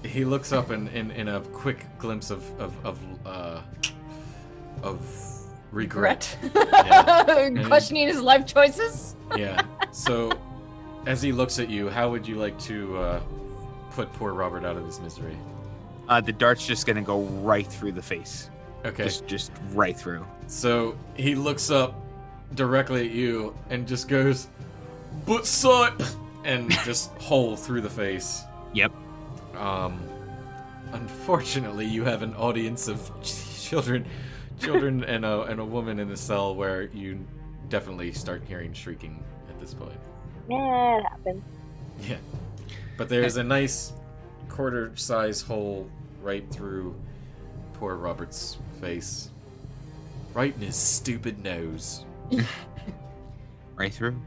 [0.09, 3.61] He looks up in, in, in a quick glimpse of of of, uh,
[4.83, 5.01] of
[5.71, 6.37] regret.
[6.55, 7.65] Yeah.
[7.67, 9.15] Questioning his life choices.
[9.37, 9.63] yeah.
[9.93, 10.33] So,
[11.07, 13.21] as he looks at you, how would you like to uh,
[13.93, 15.37] put poor Robert out of his misery?
[16.09, 18.51] uh, the dart's just gonna go right through the face,
[18.85, 19.05] Okay.
[19.05, 20.27] just just right through.
[20.47, 21.95] So he looks up
[22.55, 24.49] directly at you and just goes,
[25.27, 25.97] "But son,"
[26.45, 28.43] and just hole through the face.
[28.75, 28.93] Yep.
[29.57, 30.01] Um,
[30.93, 34.07] unfortunately, you have an audience of children
[34.61, 37.19] children and a and a woman in the cell where you
[37.69, 39.99] definitely start hearing shrieking at this point.
[40.49, 41.45] Yeah, it happens.
[42.09, 42.17] Yeah.
[42.97, 43.93] But there's a nice
[44.49, 45.89] quarter size hole
[46.23, 46.95] right through
[47.75, 49.31] poor Robert's face.
[50.35, 52.05] Right in his stupid nose.
[53.75, 54.21] Right through.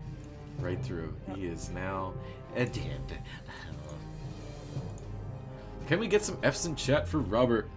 [0.59, 1.13] Right through.
[1.35, 2.13] He is now
[2.55, 2.99] a dead.
[5.87, 7.69] Can we get some F's in chat for Robert?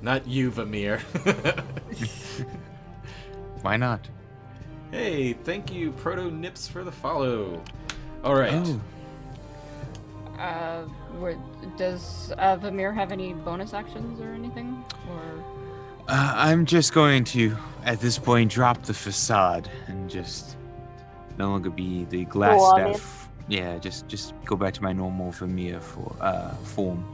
[0.00, 0.98] Not you, Vamir.
[3.62, 4.08] Why not?
[4.92, 7.60] hey, thank you, Proto Nips, for the follow.
[8.22, 8.54] All right.
[8.54, 8.80] Oh.
[10.38, 10.82] Uh,
[11.18, 11.36] where,
[11.76, 14.84] does uh, Vamir have any bonus actions or anything?
[15.10, 15.44] Or
[16.08, 20.56] Uh, I'm just going to, at this point, drop the facade and just
[21.38, 23.28] no longer be the glass Go staff.
[23.48, 27.04] Yeah, just just go back to my normal Vamir for uh form.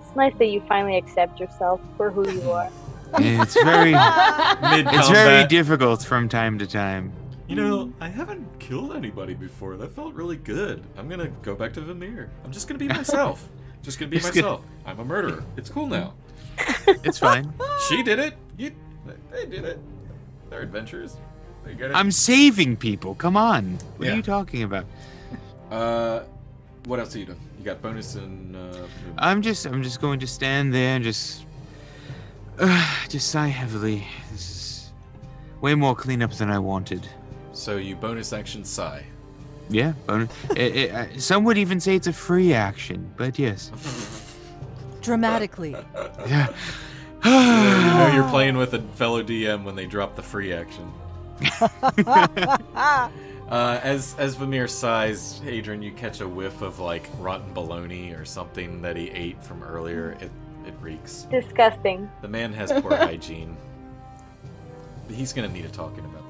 [0.00, 2.70] It's nice that you finally accept yourself for who you are.
[3.18, 7.12] It's very it's very difficult from time to time.
[7.50, 9.76] You know, I haven't killed anybody before.
[9.76, 10.84] That felt really good.
[10.96, 12.30] I'm gonna go back to Vamir.
[12.44, 13.48] I'm just gonna be myself.
[13.82, 14.44] just gonna be It's good.
[14.44, 14.64] myself.
[14.86, 15.42] I'm a murderer.
[15.56, 16.14] It's cool now.
[17.02, 17.52] It's fine.
[17.88, 18.34] She did it.
[18.56, 18.70] You,
[19.32, 19.80] they did it.
[20.48, 21.16] They're adventurers.
[21.64, 21.94] They get it.
[21.94, 23.16] I'm saving people.
[23.16, 23.78] Come on.
[23.96, 24.12] What Yeah.
[24.12, 24.86] are you talking about?
[25.72, 26.20] Uh,
[26.84, 27.40] what else are you doing?
[27.58, 28.86] You got bonus and uh,
[29.18, 31.46] I'm just I'm just going to stand there and just
[32.60, 34.06] uh, just sigh heavily.
[34.30, 34.92] This is
[35.60, 37.08] way more cleanup than I wanted.
[37.60, 39.04] So you bonus action sigh.
[39.68, 40.30] Yeah, bonus.
[40.56, 43.70] it, it, uh, some would even say it's a free action, but yes.
[45.00, 45.76] Dramatically.
[46.26, 46.48] Yeah.
[47.24, 50.92] you know you're playing with a fellow DM when they drop the free action.
[53.50, 58.24] Uh, as as Vamir sighs, Adrian, you catch a whiff of like rotten bologna or
[58.24, 60.16] something that he ate from earlier.
[60.20, 60.30] It
[60.64, 61.26] it reeks.
[61.32, 62.08] Disgusting.
[62.22, 63.56] The man has poor hygiene.
[65.08, 66.22] He's gonna need a talking about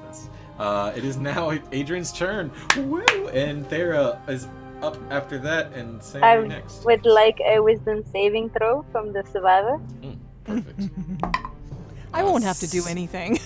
[0.61, 2.51] Uh, it is now Adrian's turn.
[2.77, 3.01] Woo!
[3.33, 4.47] And Thera is
[4.83, 6.85] up after that, and Sam I you're next.
[6.85, 9.79] would like a wisdom saving throw from the survivor.
[10.43, 10.89] Perfect.
[12.13, 13.39] I won't have to do anything.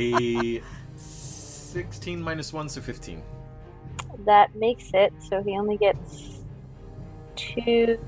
[0.00, 0.62] a
[0.96, 3.22] 16 minus 1, so 15.
[4.24, 6.40] That makes it so he only gets
[7.36, 7.98] two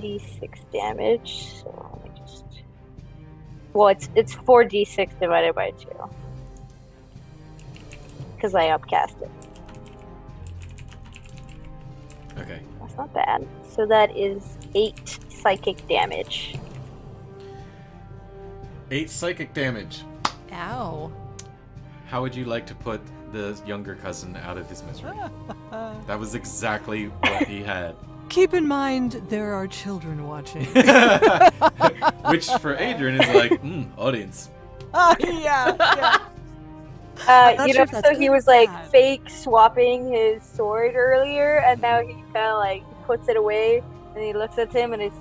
[0.00, 1.46] d6 damage.
[1.62, 1.81] So let me just.
[3.74, 5.88] Well, it's it's four d6 divided by two.
[8.34, 9.30] Because I upcast it.
[12.38, 12.60] Okay.
[12.80, 13.46] That's not bad.
[13.68, 16.56] So that is eight psychic damage.
[18.92, 20.02] 8 psychic damage.
[20.52, 21.10] Ow.
[22.06, 23.00] How would you like to put
[23.32, 25.16] the younger cousin out of his misery?
[26.06, 27.96] that was exactly what he had.
[28.32, 30.64] Keep in mind there are children watching.
[32.30, 34.48] Which for Adrian is like, mm, audience.
[34.94, 36.18] Ah, yeah, yeah.
[37.28, 38.90] Uh, you sure know, if so he was like bad.
[38.90, 43.82] fake swapping his sword earlier, and now he kind of like puts it away,
[44.14, 45.16] and he looks at him, and it's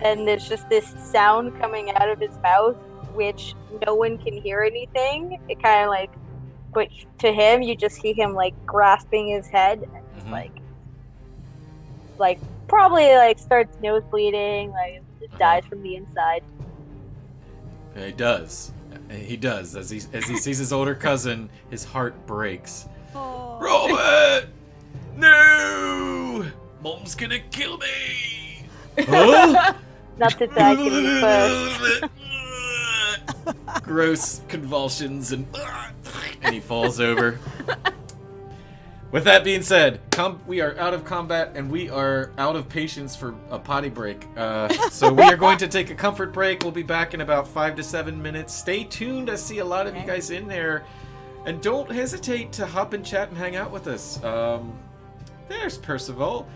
[0.00, 2.76] and there's just this sound coming out of his mouth,
[3.14, 5.40] which no one can hear anything.
[5.48, 6.12] It kind of like,
[6.72, 6.86] but
[7.18, 10.32] to him, you just see him like grasping his head, and just Mhm.
[10.32, 10.55] like,
[12.18, 12.38] like
[12.68, 15.36] probably like starts nose bleeding, like Uh-huh.
[15.38, 16.42] dies from the inside.
[17.96, 18.72] He does.
[19.10, 19.76] He does.
[19.76, 22.88] As he as he sees his older cousin, his heart breaks.
[23.14, 24.48] Robert!
[25.16, 26.44] No!
[26.82, 28.66] Mom's gonna kill me!
[28.98, 29.72] Huh?
[30.18, 33.80] Not that I can be.
[33.82, 35.46] Gross convulsions and
[36.42, 37.38] and he falls over.
[39.12, 42.68] With that being said, com- we are out of combat and we are out of
[42.68, 44.26] patience for a potty break.
[44.36, 46.62] Uh, so we are going to take a comfort break.
[46.62, 48.52] We'll be back in about five to seven minutes.
[48.52, 49.30] Stay tuned.
[49.30, 50.84] I see a lot of you guys in there,
[51.46, 54.22] and don't hesitate to hop in chat and hang out with us.
[54.24, 54.76] Um,
[55.48, 56.46] there's Percival.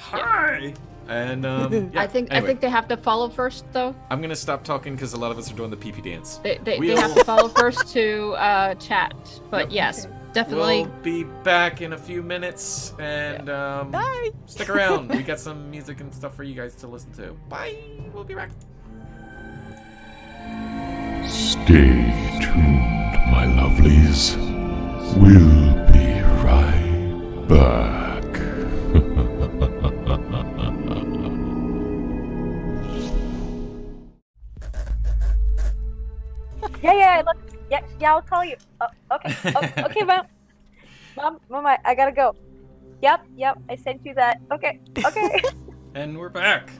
[0.00, 0.74] Hi.
[1.08, 3.94] And um, yeah, I think I think they have to follow first, though.
[4.10, 6.38] I'm gonna stop talking because a lot of us are doing the pee pee dance.
[6.42, 9.14] They they, We'll- they have to follow first to uh, chat.
[9.50, 9.72] But Yep.
[9.72, 10.82] yes, definitely.
[10.84, 14.30] We'll be back in a few minutes, and um, Bye.
[14.46, 15.08] stick around.
[15.14, 17.32] we got some music and stuff for you guys to listen to.
[17.48, 17.76] Bye.
[18.12, 18.50] We'll be back.
[21.28, 24.36] Stay tuned, my lovelies.
[25.16, 28.22] We'll be right back.
[37.72, 37.80] yeah.
[37.98, 38.56] Yeah, I'll call you.
[38.80, 40.26] Oh, okay, oh, okay, mom.
[41.16, 42.36] Mom, mom, I, I gotta go.
[43.00, 44.40] Yep, yep, I sent you that.
[44.52, 45.42] Okay, okay.
[45.94, 46.70] And we're back.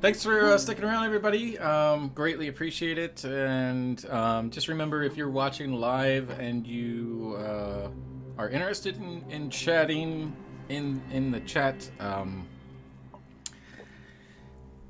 [0.00, 1.56] thanks for uh, sticking around, everybody.
[1.60, 3.24] Um, greatly appreciate it.
[3.24, 7.90] And um, just remember, if you're watching live and you uh,
[8.36, 10.34] are interested in, in chatting
[10.70, 12.48] in in the chat, um,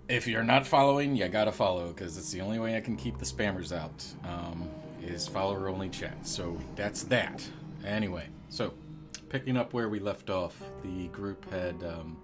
[0.08, 3.18] if you're not following, you gotta follow because it's the only way I can keep
[3.18, 4.04] the spammers out.
[4.24, 4.68] Um,
[5.06, 6.26] is follower only chat.
[6.26, 7.46] So that's that.
[7.84, 8.72] Anyway, so
[9.28, 12.16] picking up where we left off, the group had um,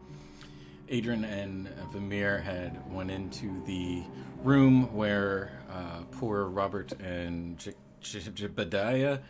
[0.88, 4.02] Adrian and Vamir had went into the
[4.42, 9.20] room where uh, poor Robert and J- Jebediah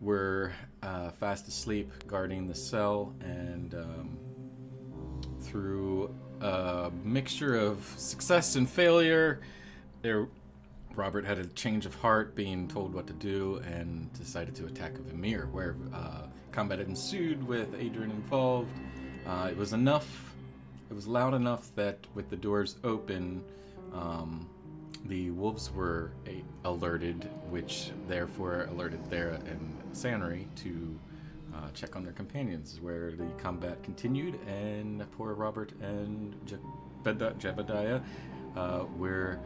[0.00, 0.52] were
[0.82, 4.18] uh, fast asleep guarding the cell, and um,
[5.40, 9.40] through a mixture of success and failure,
[10.02, 10.28] there
[10.96, 14.92] Robert had a change of heart, being told what to do, and decided to attack
[14.92, 16.22] Vamir, where uh,
[16.52, 18.70] combat ensued with Adrian involved.
[19.26, 20.32] Uh, it was enough,
[20.90, 23.44] it was loud enough that with the doors open,
[23.92, 24.48] um,
[25.04, 30.98] the wolves were a- alerted, which therefore alerted Thera and Sanri to
[31.56, 38.02] uh, check on their companions, where the combat continued, and poor Robert and Jebed- Jebediah
[38.56, 39.38] uh, were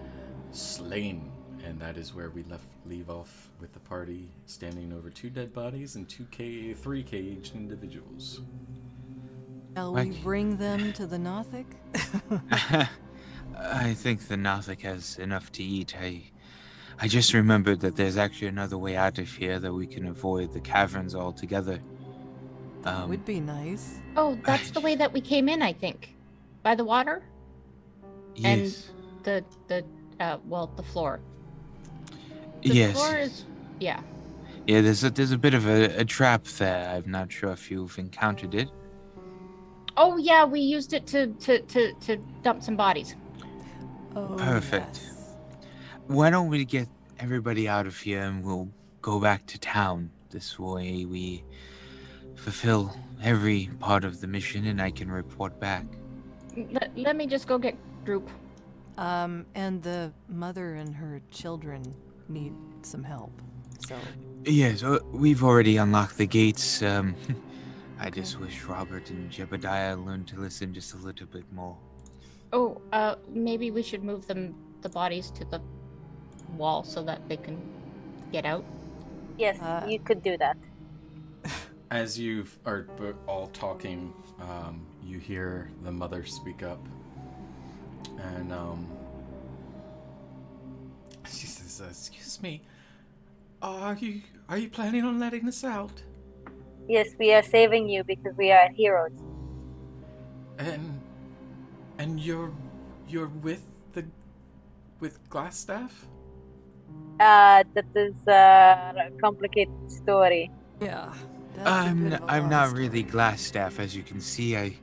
[0.51, 1.31] slain.
[1.65, 5.53] And that is where we left leave off with the party standing over two dead
[5.53, 8.41] bodies and two ca- three caged individuals.
[9.77, 11.67] Shall we bring them to the Nothic?
[13.59, 15.95] I think the Nothic has enough to eat.
[16.01, 16.23] I,
[16.99, 20.53] I just remembered that there's actually another way out of here that we can avoid
[20.53, 21.81] the caverns altogether.
[22.83, 24.01] That Um, would be nice.
[24.17, 26.15] Oh, that's the way that we came in, I think.
[26.63, 27.23] By the water?
[28.45, 28.75] And
[29.23, 29.85] the the
[30.19, 31.21] uh well, the floor.
[32.63, 33.45] The yes, floor is
[33.81, 34.01] yeah.
[34.67, 34.81] yeah.
[34.81, 36.89] There's a there's a bit of a, a trap there.
[36.97, 38.71] I'm not sure if you've encountered it.
[39.97, 43.17] Oh yeah, we used it to to to, to dump some bodies.
[44.17, 45.01] Oh, Perfect.
[45.03, 45.37] yes.
[46.07, 46.89] Why don't we get
[47.19, 48.71] everybody out of here and we'll
[49.03, 50.11] go back to town?
[50.31, 51.45] This way we
[52.45, 55.85] fulfill every part of the mission and I can report back.
[56.57, 58.29] Let, let me just go get Droop.
[58.97, 61.83] Um, and the mother and her children
[62.29, 62.53] need
[62.83, 63.33] some help.
[63.87, 63.97] So
[64.45, 66.83] Yes, uh, we've already unlocked the gates.
[66.83, 67.15] Um,
[68.01, 71.77] I just wish Robert and Jebediah learned to listen just a little bit more.
[72.53, 75.61] Oh, uh maybe we should move them the bodies to the
[76.57, 77.61] wall so that they can
[78.33, 78.65] get out.
[79.39, 80.57] Yes, Uh, you could do that.
[81.91, 82.87] As you are
[83.27, 86.87] all talking, um, you hear the mother speak up,
[88.19, 88.87] and um,
[91.27, 92.63] she says, uh, "Excuse me,
[93.61, 96.03] are you are you planning on letting us out?"
[96.89, 99.19] Yes, we are saving you because we are heroes.
[100.59, 101.01] And
[101.99, 102.53] and you're
[103.09, 103.63] you're with
[103.93, 104.05] the
[105.01, 105.91] with Glasstaff?
[107.19, 110.51] Uh, that is uh, a complicated story.
[110.81, 112.83] yeah, that's a I'm bit n- of a I'm not story.
[112.89, 114.57] really Glasstaff, as you can see.
[114.57, 114.77] I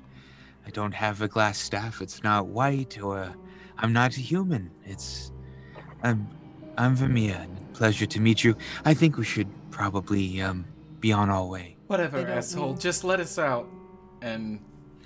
[0.65, 2.01] I don't have a glass staff.
[2.01, 3.33] It's not white or
[3.77, 4.69] I'm not a human.
[4.85, 5.31] It's
[6.03, 6.27] I'm
[6.77, 7.47] I'm Vamir.
[7.73, 8.55] Pleasure to meet you.
[8.85, 10.65] I think we should probably um
[10.99, 11.75] be on our way.
[11.87, 12.69] Whatever, asshole.
[12.71, 13.67] mean- Just let us out.
[14.21, 14.59] And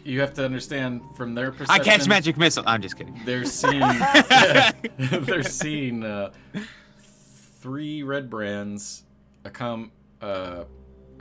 [0.04, 1.88] you have to understand from their perspective.
[1.88, 2.64] I catch magic missile.
[2.66, 3.20] I'm just kidding.
[3.26, 3.82] They're seeing
[4.98, 6.32] they're seeing uh,
[7.60, 9.04] three redbrands
[9.46, 9.92] accom-
[10.22, 10.64] uh,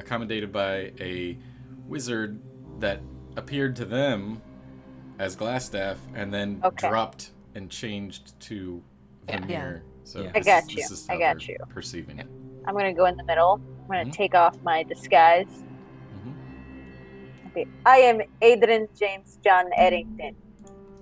[0.05, 1.39] accommodated by a
[1.87, 2.41] wizard
[2.81, 3.01] that
[3.37, 4.43] appeared to them
[5.19, 6.89] as Glasstaff and then Okay.
[6.89, 8.83] dropped and changed to
[9.29, 9.79] Yeah.
[10.03, 10.33] So Yeah.
[10.35, 11.57] I got is- you, This is I got you.
[11.69, 12.27] Perceiving it.
[12.65, 13.61] I'm gonna go in the middle.
[13.83, 14.13] I'm gonna Mhm.
[14.13, 15.47] take off my disguise.
[16.17, 16.35] Mhm.
[17.51, 17.67] Okay.
[17.87, 20.35] I am Adrian James John Errington.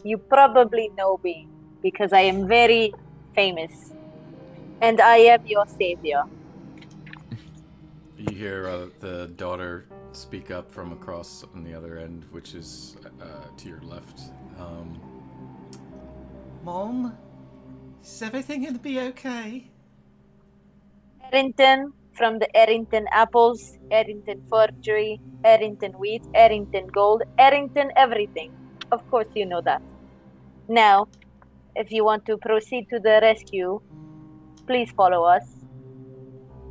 [0.05, 1.49] You probably know me
[1.81, 2.93] because I am very
[3.35, 3.93] famous.
[4.83, 6.25] And I am your savior.
[8.19, 12.97] You hear uh, the daughter speak up from across on the other end, which is
[13.23, 13.24] uh,
[13.57, 14.32] to your left.
[14.59, 15.01] Um,
[16.65, 17.16] Mom,
[18.03, 19.70] is everything gonna be okay?
[21.32, 28.53] Errington from the Errington apples, Errington forgery, Errington wheat, Errington gold, Errington everything.
[28.90, 29.81] Of course, you know that.
[30.66, 31.07] Now,
[31.77, 33.81] if you want to proceed to the rescue,
[34.66, 35.45] please follow us.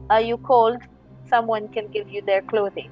[0.09, 0.81] Are you cold?
[1.29, 2.89] Someone can give you their clothing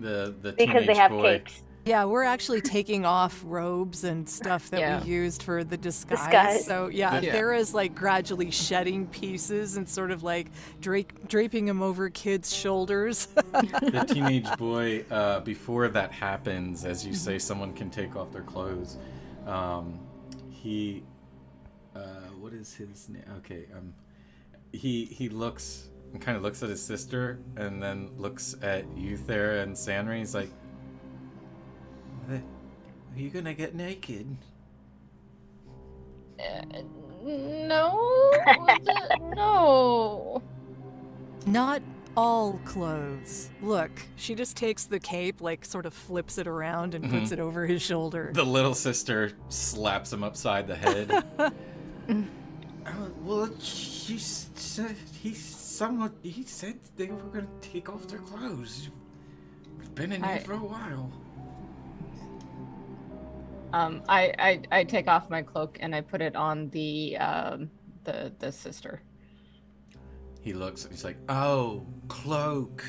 [0.00, 1.38] The the because they have boy.
[1.38, 1.62] capes.
[1.84, 5.02] Yeah, we're actually taking off robes and stuff that Yeah.
[5.02, 6.20] we used for the disguise.
[6.20, 6.64] Disguise.
[6.64, 7.32] So yeah, Yeah.
[7.32, 10.48] Thera's like gradually shedding pieces and sort of like
[10.80, 13.26] drape, draping them over kids' shoulders.
[13.52, 18.42] the teenage boy uh, before that happens as you say someone can take off their
[18.42, 18.96] clothes
[19.44, 19.98] Um,
[20.50, 21.02] he,
[21.96, 22.00] uh,
[22.40, 23.24] what is his name?
[23.38, 23.92] Okay, um,
[24.72, 29.16] he he looks and kind of looks at his sister, and then looks at you,
[29.16, 30.18] Thera and Sanri.
[30.18, 30.50] He's like,
[32.30, 32.40] "Are
[33.16, 34.36] you gonna get naked?"
[36.38, 36.62] Uh,
[37.24, 38.30] no,
[39.34, 40.42] no.
[41.46, 41.82] Not
[42.16, 43.50] all clothes.
[43.62, 47.32] Look, she just takes the cape, like sort of flips it around and puts Mhm.
[47.32, 48.30] it over his shoulder.
[48.34, 51.24] The little sister slaps him upside the head.
[52.84, 52.90] Uh,
[53.22, 55.30] well, he said he
[55.72, 58.90] someone he said they were gonna take off their clothes.
[59.78, 61.10] We've been in here for a while.
[63.72, 67.70] Um, I, I I take off my cloak and I put it on the um
[68.04, 69.00] the the sister.
[70.42, 70.86] he looks.
[70.90, 72.84] He's like, "Oh, cloak,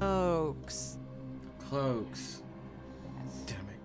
[0.00, 0.98] Cloaks.
[1.60, 2.42] cloaks."
[3.46, 3.80] Damn it.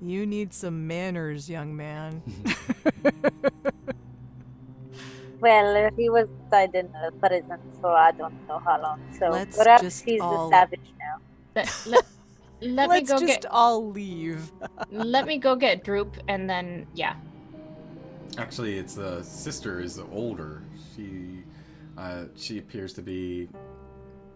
[0.00, 2.22] you need some manners, young man.
[5.40, 9.00] Well, he was tied in a prison, so I don't know how long.
[9.18, 11.16] So Let's perhaps just he's all- a savage now.
[11.56, 12.04] Let, let,
[12.60, 14.52] let me Let's go just get all leave.
[14.90, 17.14] let me go get Droop and then yeah.
[18.38, 20.62] Actually, it's the sister is older.
[20.94, 21.42] She,
[21.98, 23.48] uh, she appears to be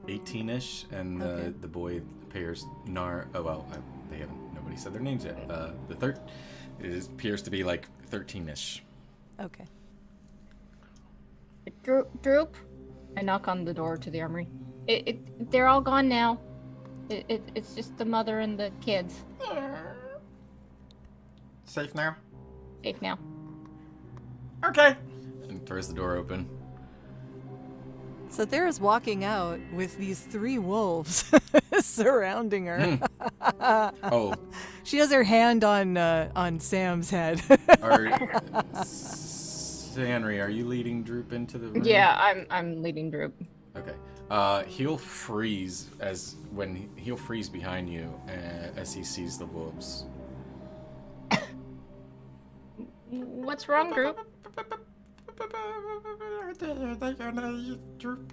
[0.09, 1.53] 18ish, and the Okay.
[1.61, 3.29] the boy appears nar.
[3.35, 3.77] Oh well, uh,
[4.11, 4.55] they haven't.
[4.55, 5.39] Nobody said their names yet.
[5.49, 6.19] Uh, the third
[6.81, 8.81] is appears to be like 13ish.
[9.41, 9.65] Okay.
[11.83, 12.57] Droop, Droop.
[13.17, 14.49] I knock on the door to the armory.
[14.87, 16.41] It, it they're all gone now.
[17.09, 19.25] It, it it's just the mother and the kids.
[21.65, 22.17] Safe now.
[22.83, 23.19] Safe now.
[24.65, 24.97] Okay.
[25.49, 26.49] And throws the door open.
[28.29, 31.33] So Thera's walking out with these three wolves
[31.81, 32.99] surrounding her.
[33.61, 34.35] Oh,
[34.83, 37.41] she has her hand on uh, on Sam's head.
[37.81, 38.43] are
[39.95, 41.83] Sanri, are you leading Droop into the room?
[41.85, 43.35] Yeah, I'm I'm leading Droop.
[43.77, 43.95] Okay.
[44.31, 48.33] Uh, he'll freeze as when he, he'll freeze behind you uh,
[48.77, 50.05] as he sees the wolves.
[53.11, 54.19] What's wrong, Droop?
[56.59, 58.33] They, are they gonna eat Droop?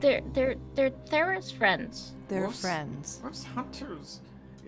[0.00, 2.12] They're they're they're Thera's friends.
[2.28, 2.60] They're Wolves?
[2.60, 3.18] friends.
[3.22, 4.20] What's hunters?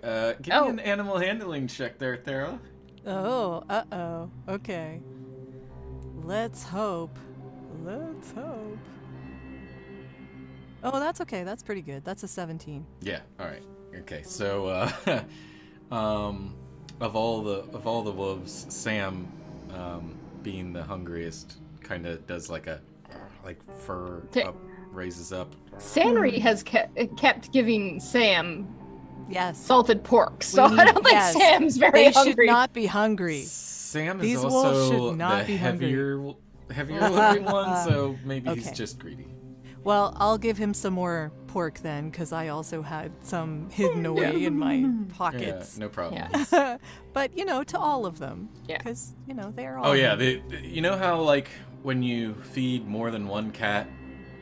[0.03, 0.65] Uh, give Oh.
[0.65, 2.59] me an animal handling check there, Thera.
[3.07, 4.31] Oh, uh oh.
[4.49, 5.01] Okay.
[6.25, 7.17] Let's hope.
[7.85, 8.79] Let's hope.
[10.83, 11.45] Oh, that's okay.
[11.45, 12.05] That's pretty good.
[12.05, 12.85] That's a 17.
[13.03, 13.21] Yeah.
[13.39, 13.63] All right.
[14.01, 14.23] Okay.
[14.25, 15.23] So, uh,
[15.95, 16.55] um,
[17.01, 19.27] of all the of all the wolves, Sam,
[19.75, 22.81] um, being the hungriest, kind of does like a
[23.45, 24.57] like fur Ta- up,
[24.93, 25.55] raises up.
[25.79, 28.69] Sanri has kept kept giving Sam
[29.29, 29.59] Yes.
[29.65, 31.35] salted pork, so We I don't think yes.
[31.35, 32.47] Sam's very They hungry.
[32.47, 33.43] should not be hungry.
[33.91, 35.89] Sam is These wolves also should not the be hungry.
[35.89, 36.35] heavier
[36.71, 39.27] heavier looking one, so maybe he's just greedy.
[39.83, 44.45] Well, I'll give him some more pork then, because I also had some hidden away
[44.45, 45.77] in my Yeah, pockets.
[45.77, 46.23] no problem.
[46.53, 46.77] Yeah.
[47.13, 48.49] but you know, to all of them.
[48.69, 48.79] Yeah.
[48.79, 49.89] Because you know oh, they are all.
[49.89, 50.43] Oh yeah, hungry.
[50.51, 51.49] the, you know how like
[51.83, 53.89] when you feed more than one cat,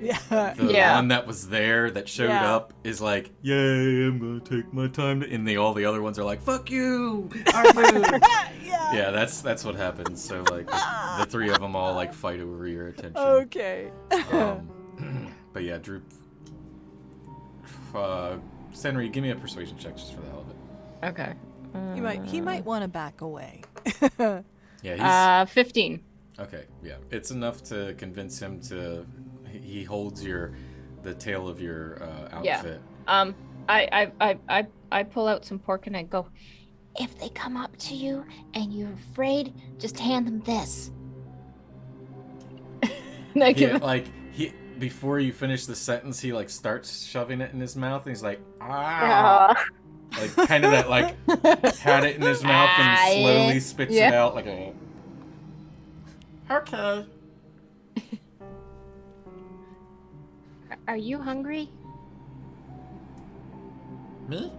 [0.00, 0.18] yeah.
[0.54, 0.94] the Yeah.
[0.96, 2.54] one that was there that showed Yeah.
[2.54, 5.32] up is like, "Yay, I'm gonna take my time," to...
[5.32, 8.04] and the all the other ones are like, "Fuck you, our food."
[8.64, 8.92] yeah.
[8.94, 10.22] yeah, that's that's what happens.
[10.22, 13.16] So like the, the three of them all like fight over your attention.
[13.16, 13.90] Okay.
[14.32, 14.68] Um,
[15.52, 16.04] but yeah, Droop.
[17.94, 18.36] Uh,
[18.72, 21.08] Sanri, give me a persuasion check just for the hell of it.
[21.10, 21.34] Okay.
[21.94, 22.22] he might.
[22.24, 23.62] He might want to back away.
[24.20, 24.42] Yeah,
[24.82, 26.02] he's Uh, fifteen.
[26.38, 26.64] okay.
[26.82, 29.06] Yeah, it's enough to convince him to.
[29.68, 30.52] He holds your,
[31.02, 32.56] the tail of your uh, Yeah.
[32.56, 32.80] outfit.
[33.06, 33.34] Um,
[33.68, 36.26] I, I, I, I, I pull out some pork and I go.
[37.00, 38.24] If they come up to you
[38.54, 40.90] and you're afraid, just hand them this.
[43.34, 47.40] and I give Yeah, like he before you finish the sentence, he like starts shoving
[47.40, 49.54] it in his mouth, and he's like, ah, Uh,
[50.20, 51.14] like kind of that like
[51.78, 54.72] had it in his mouth and slowly spits it out like a.
[56.50, 57.04] Okay.
[60.88, 61.68] Are you hungry?
[64.26, 64.50] Me?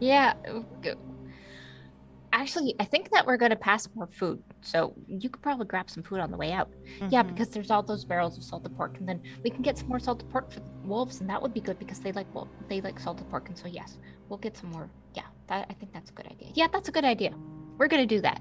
[0.00, 0.32] Yeah.
[2.32, 6.02] Actually, I think that we're gonna pass more food, so you could probably grab some
[6.02, 6.70] food on the way out.
[7.10, 7.28] Yeah, Mhm.
[7.28, 9.98] because there's all those barrels of salted pork, and then we can get some more
[9.98, 12.80] salted pork for the wolves, and that would be good because they like well, they
[12.80, 13.98] like salted pork, and so yes,
[14.28, 14.90] we'll get some more.
[15.14, 16.48] Yeah, that, I think that's a good idea.
[16.54, 17.32] Yeah, that's a good idea.
[17.78, 18.40] We're gonna do that.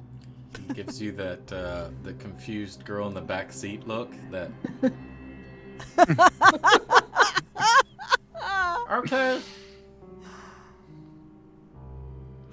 [0.67, 4.13] He gives you that uh, the confused girl in the back seat look.
[4.31, 4.51] That
[9.05, 9.41] Okay.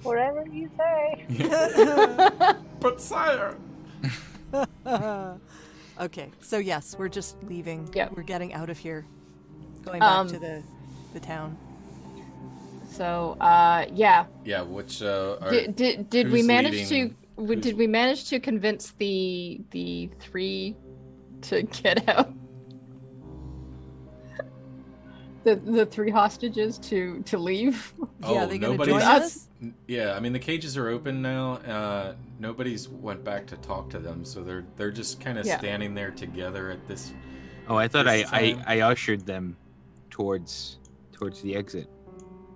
[0.03, 1.25] Whatever you say.
[2.79, 3.55] But sire,
[6.01, 7.89] okay, so yes, we're just leaving.
[7.93, 8.11] Yep.
[8.13, 9.05] We're getting out of here.
[9.85, 10.61] Going back Um, to the
[11.13, 11.57] the town.
[12.89, 14.25] So, uh, yeah.
[14.43, 17.15] Yeah, which uh, are, Did did, did we manage leading- to?
[17.37, 20.75] w- Did we manage to convince the the three
[21.43, 22.33] to get out?
[25.43, 27.93] The the three hostages to to leave.
[27.99, 29.47] yeah, Oh, they gonna nobody's- join us?
[29.87, 31.53] Yeah, I mean the cages are open now.
[31.53, 35.57] Uh, nobody's went back to talk to them, so they're they're just kind of Yeah.
[35.57, 37.13] standing there together at this.
[37.67, 39.55] Oh, I thought I, I, I ushered them
[40.09, 40.79] towards
[41.13, 41.87] towards the exit.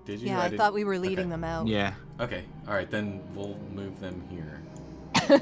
[0.06, 0.28] Did you?
[0.28, 1.30] Yeah, I, didn't- thought we were leading okay.
[1.30, 1.68] them out.
[1.68, 1.94] Yeah.
[2.20, 4.62] Okay, all right, then we'll move them here,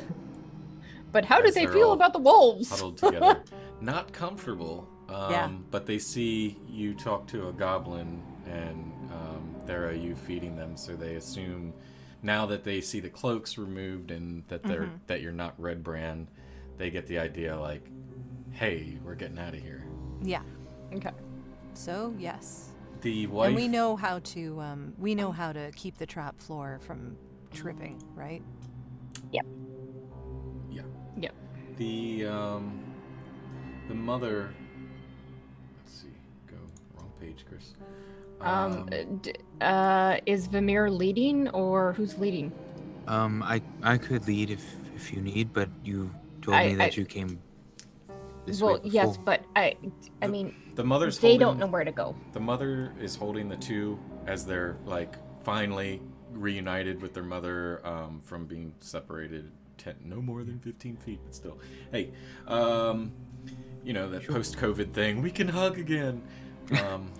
[1.11, 2.69] But how did As they feel about the wolves?
[2.69, 3.41] huddled together.
[3.81, 4.87] Not comfortable.
[5.09, 5.51] Um, Yeah.
[5.71, 10.75] But they see you talk to a goblin, and um, there are you feeding them,
[10.77, 11.73] so they assume
[12.21, 14.99] now that they see the cloaks removed and that they're Mhm.
[15.07, 16.27] that you're not Redbrand,
[16.77, 17.87] they get the idea like,
[18.51, 19.85] hey, we're getting out of here.
[20.23, 20.41] Yeah.
[20.93, 21.11] Okay.
[21.73, 22.71] So yes,
[23.01, 23.47] The wife.
[23.47, 27.15] and we know how to um, we know how to keep the trap floor from
[27.51, 28.41] tripping, right?
[29.31, 29.45] Yep.
[30.71, 30.81] Yeah.
[31.17, 31.35] Yep.
[31.77, 32.83] The um,
[33.87, 34.49] the mother.
[37.25, 37.73] Page, Chris.
[38.41, 42.51] Um, uh, d- uh, is Vamir leading or who's leading?
[43.07, 44.63] Um, I I could lead if
[44.95, 46.11] if you need, but you
[46.41, 47.39] told I- me that I- you came
[48.45, 48.91] this well, way before.
[48.93, 49.75] yes, but I,
[50.21, 51.17] I The- mean, the mother's.
[51.19, 52.15] they holding, don't know where to go.
[52.33, 53.97] The mother is holding the two
[54.27, 60.43] as they're like finally reunited with their mother um, from being separated ten, no more
[60.43, 61.57] than 15 feet, but still.
[61.91, 62.11] Hey,
[62.47, 63.11] um,
[63.83, 65.21] you know that post-COVID thing.
[65.21, 66.21] We can hug again.
[66.71, 67.11] Um,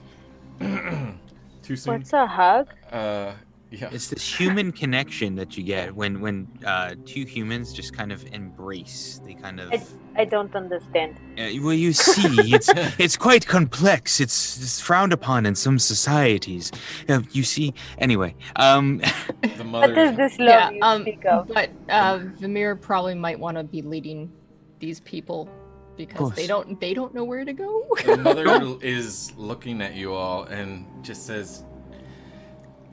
[1.63, 1.93] too soon.
[1.93, 2.67] What's a hug?
[2.91, 3.33] Uh,
[3.71, 3.89] yeah.
[3.91, 8.25] It's this human connection that you get when when uh, two humans just kind of
[8.31, 9.19] embrace.
[9.25, 9.73] They kind of.
[9.73, 9.83] I,
[10.21, 11.17] I don't understand.
[11.37, 12.69] Uh, well, you see, it's
[12.99, 14.21] it's quite complex.
[14.21, 16.71] It's, it's frowned upon in some societies.
[17.09, 18.33] Uh, you see, anyway.
[18.55, 18.99] Um,
[19.41, 19.99] the What mother.
[19.99, 21.47] is this love Yeah, you um, speak of?
[21.49, 24.31] but uh, Vamir probably might want to be leading
[24.79, 25.49] these people
[25.97, 27.85] because they don't they don't know where to go.
[28.05, 31.63] The mother is looking at you all and just says,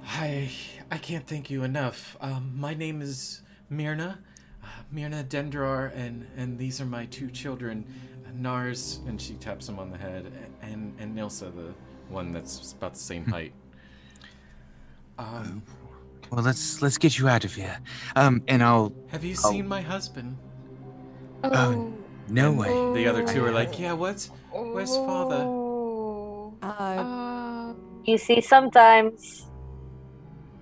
[0.07, 0.51] "I
[0.91, 2.17] I can't thank you enough.
[2.21, 4.19] Um, my name is Mirna,
[4.63, 7.85] uh, Mirna Dendrar, and and these are my two children,
[8.35, 11.75] Nars, and she taps him on the head, and and Nilsa, the
[12.09, 13.53] one that's about the same height.
[15.19, 15.63] Um,
[16.31, 17.79] well, let's let's get you out of here.
[18.17, 18.93] Um, and I'll.
[19.09, 19.51] have you Oh.
[19.51, 20.37] seen my husband?
[21.45, 21.93] Oh,
[22.29, 22.69] no And way.
[22.95, 25.45] The other two are like, yeah, what's where's father?
[26.63, 27.75] Uh, Uh,
[28.05, 29.47] You see, sometimes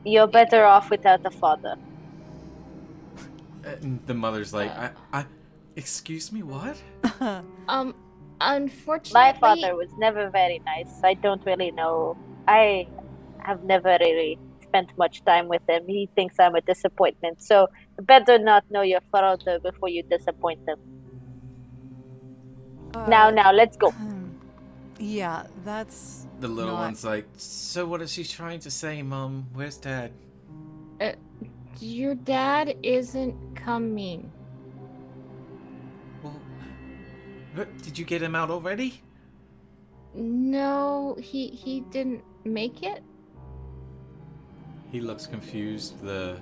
[0.05, 1.77] you're better off without a father.
[3.65, 5.27] And the mother's like, I, I,
[5.77, 6.81] excuse me, what?
[7.69, 7.95] um,
[8.41, 11.01] unfortunately, My father was never very nice.
[11.05, 12.17] I don't really know.
[12.49, 12.87] I
[13.41, 15.83] have never really spent much time with him.
[15.87, 17.43] He thinks I'm a disappointment.
[17.43, 17.67] So
[18.03, 20.77] better not know your father before you disappoint him.
[22.95, 23.91] Now, uh, now, let's go.
[23.91, 24.27] hmm.
[24.99, 29.47] Yeah, that's The little Not- one's like, so what is she trying to say, Mom?
[29.53, 30.13] Where's Dad?
[31.81, 34.31] Your dad isn't coming.
[36.23, 39.01] Well, did you get him out already?
[40.15, 43.03] No, he he didn't make it.
[44.93, 46.01] He looks confused.
[46.03, 46.37] The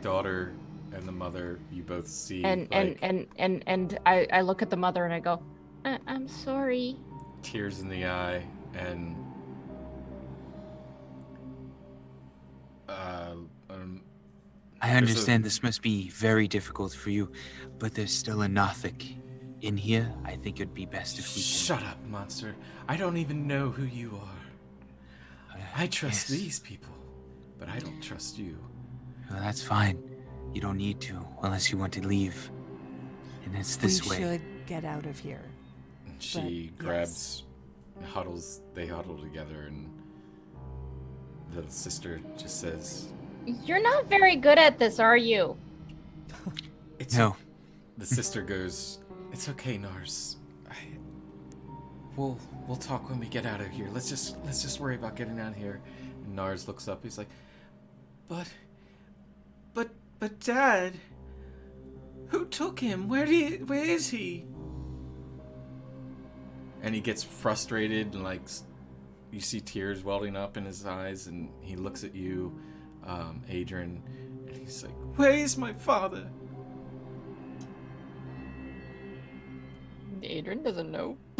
[0.00, 0.54] daughter
[0.94, 4.62] and the mother, you both see and and like and and and I I look
[4.62, 5.42] at the mother and I go,
[5.84, 6.96] I- I'm sorry.
[7.42, 8.44] tears in the eye,
[8.74, 9.16] and
[12.88, 13.34] uh,
[13.70, 14.02] um,
[14.80, 17.30] I There's a- understand this must be very difficult for you,
[17.78, 19.16] but there's still a Nothic
[19.62, 20.12] in here.
[20.24, 21.34] I think it'd be best if we.
[21.34, 22.54] can- shut up, monster!
[22.88, 25.56] I don't even know who you are.
[25.58, 26.38] Uh, I trust yes.
[26.38, 26.92] these people,
[27.58, 28.58] but I don't trust you.
[29.30, 30.02] Well, that's fine.
[30.54, 32.50] You don't need to unless you want to leave.
[33.44, 34.18] And it's this we way.
[34.18, 35.42] should get out of here.
[36.06, 37.44] And she But, grabs,
[38.12, 38.60] huddles.
[38.74, 39.90] They huddle together, and
[41.54, 43.08] the sister just says,
[43.46, 45.56] You're not very good at this, are you?
[46.98, 47.36] "It's No.
[47.98, 48.98] The sister goes,
[49.32, 50.36] "It's okay, Nars.
[50.70, 50.76] I,
[52.16, 53.88] we'll we'll talk when we get out of here.
[53.92, 55.80] Let's just let's just worry about getting out of here."
[56.24, 57.02] And Nars looks up.
[57.02, 57.28] He's like,
[58.28, 58.48] "But,
[59.74, 59.90] but,
[60.22, 61.00] but, Dad,
[62.28, 63.08] who took him?
[63.08, 64.46] Where do you, where is he?"
[66.80, 68.42] And he gets frustrated and like,
[69.32, 72.56] you see tears welling up in his eyes, and he looks at you.
[73.04, 74.00] um, Adrian,
[74.46, 76.30] and he's like, "Where's my father?"
[80.22, 81.18] Adrian doesn't know.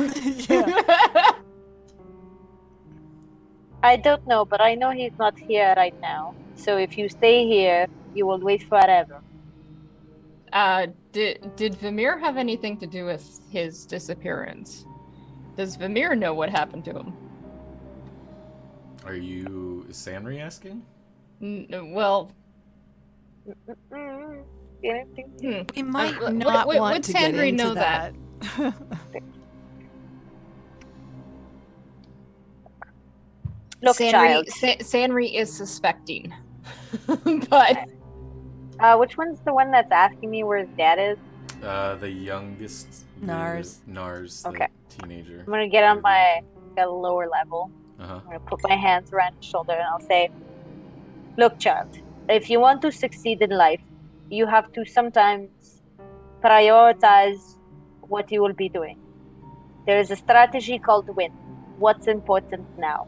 [3.84, 6.34] I don't know, but I know he's not here right now.
[6.56, 9.20] So if you stay here, you will wait forever.
[10.52, 14.84] Uh, did did Vamir have anything to do with his disappearance?
[15.56, 17.12] Does Vamir know what happened to him?
[19.06, 20.82] Are you is Sanri asking?
[21.40, 22.30] N- well,
[23.92, 24.44] Mm,
[25.40, 25.62] hmm.
[25.74, 28.14] We might would- not would- want would to get Sanri into know that?
[33.82, 34.48] Look, Sanri, child.
[34.48, 36.32] Sa- Sanri is suspecting,
[37.50, 37.76] but
[38.82, 41.18] Uh, which one's the one that's asking me where his dad is?
[41.62, 42.88] Uh, the youngest.
[43.20, 43.80] the- Nars.
[43.86, 44.68] Nars, the Okay.
[44.88, 45.38] teenager.
[45.40, 46.40] I'm gonna get on my
[46.76, 47.70] at a lower level.
[48.00, 48.14] Uh huh.
[48.14, 50.30] I'm gonna put my hands around his shoulder and I'll say,
[51.36, 51.90] "Look, child.
[52.28, 53.82] If you want to succeed in life,
[54.30, 55.50] you have to sometimes
[56.42, 57.42] prioritize
[58.00, 58.98] what you will be doing.
[59.86, 61.30] There is a strategy called win.
[61.78, 63.06] What's important now?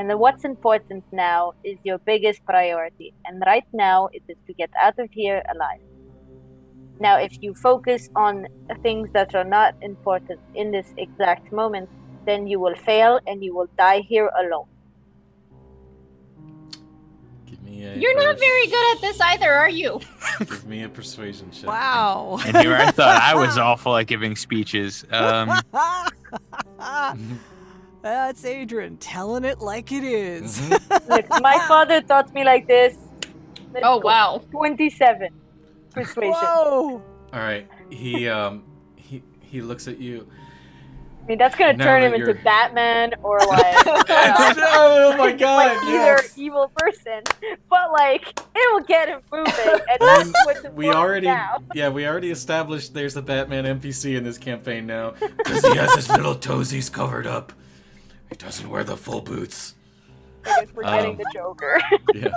[0.00, 3.12] And then what's important now is your biggest priority.
[3.26, 5.82] And right now, it is to get out of here alive.
[6.98, 8.46] Now, if you focus on
[8.82, 11.90] things that are not important in this exact moment,
[12.24, 14.68] then you will fail and you will die here alone.
[17.44, 17.94] Give me a.
[17.94, 20.00] You're not very good at this either, are you?
[20.38, 21.68] Give me a persuasion check.
[21.68, 22.38] Wow.
[22.46, 25.04] And here I thought I was awful at giving speeches.
[25.10, 25.60] Um,
[28.02, 30.58] That's Adrian telling it like it is.
[30.58, 31.10] Mm-hmm.
[31.12, 32.96] Look, my father taught me like this.
[33.72, 34.06] Let's oh go.
[34.08, 35.28] wow, 27
[35.92, 36.32] persuasion.
[36.32, 37.02] Whoa!
[37.32, 37.68] All right.
[37.90, 38.64] He um
[38.96, 40.26] he he looks at you.
[41.22, 45.30] I mean, that's gonna Now turn that him into you're- Batman or like, oh my
[45.38, 45.76] god!
[45.76, 47.22] like either evil person,
[47.68, 49.52] but like it will get him moving,
[49.90, 51.58] and that's what's we already now.
[51.74, 55.94] yeah we already established there's a batman npc in this campaign now because he has
[55.94, 57.52] his little toesies covered up
[58.30, 59.74] he doesn't wear the full boots.
[60.46, 61.80] I guess we're getting Um, the Joker.
[62.14, 62.28] yeah.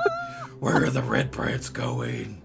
[0.60, 2.42] Where are the red prints going?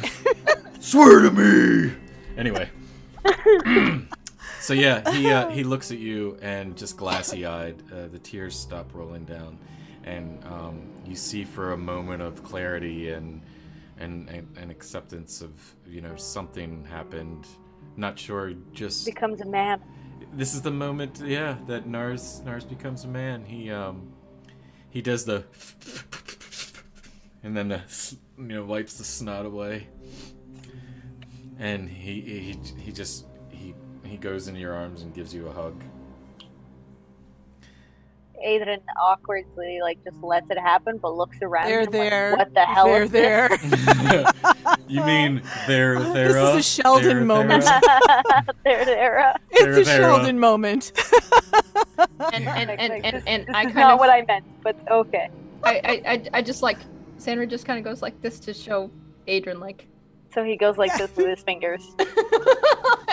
[0.80, 1.92] Swear to me!
[2.36, 2.68] Anyway.
[4.60, 8.54] So yeah he uh, he looks at you and just glassy eyed uh, the tears
[8.54, 9.56] stop rolling down.
[10.04, 13.40] And um, you see for a moment of clarity and
[13.98, 15.52] and, and and acceptance of
[15.86, 17.46] you know something happened.
[17.96, 19.80] Not sure just Becomes a man.
[20.32, 23.44] This is the moment yeah that Nars Nars becomes a man.
[23.44, 24.12] He um
[24.90, 25.44] he does the
[27.42, 27.82] and then the
[28.38, 29.88] you know wipes the snot away.
[31.58, 33.74] And he he he just he
[34.04, 35.82] he goes into your arms and gives you a hug
[38.42, 41.66] Adrian awkwardly like just lets it happen, but looks around.
[41.68, 42.36] They're him like, there.
[42.36, 44.24] what the hell They're is this?" there.
[44.88, 47.64] you mean they're there This there is a Sheldon moment.
[48.64, 49.34] there, there.
[49.50, 50.92] It's There, a there, Sheldon moment.
[52.32, 54.76] and and like, and and, and I is kind not of what I meant, but
[54.90, 55.28] okay.
[55.64, 56.78] I, I I I just like
[57.18, 58.90] Sanri just kind of goes like this to show
[59.26, 59.86] Adrian like
[60.32, 61.84] So he goes like this with his fingers.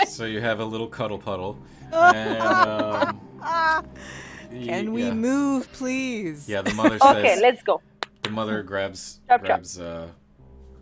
[0.07, 1.57] so you have a little cuddle puddle
[1.91, 3.21] and um,
[4.63, 5.13] Can we yeah.
[5.13, 6.47] move, please?
[6.47, 7.15] yeah the mother says.
[7.17, 7.81] Okay, let's go.
[8.23, 9.45] the mother grabs Chop, chop.
[9.45, 10.07] grabs uh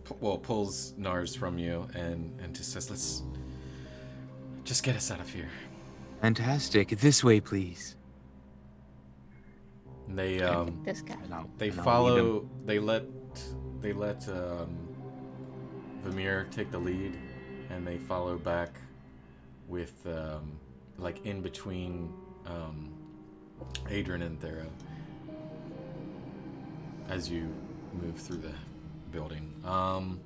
[0.05, 3.23] pu- well pulls Nars from you and and just says let's
[4.63, 5.49] just get us out of here
[6.21, 6.87] fantastic.
[6.99, 7.95] This way, please.
[10.07, 11.15] and they um This guy.
[11.15, 12.23] And they and I'll lead 'em.
[12.23, 13.03] follow they let
[13.81, 14.77] they let um
[16.03, 17.17] Vamir take the lead
[17.69, 18.75] and they follow back
[19.67, 20.57] with um
[20.97, 22.13] like in between
[22.45, 22.92] um
[23.89, 24.65] Adrian and Thera
[27.09, 27.47] as you
[28.01, 28.53] move through the
[29.11, 29.53] building.
[29.65, 30.19] Um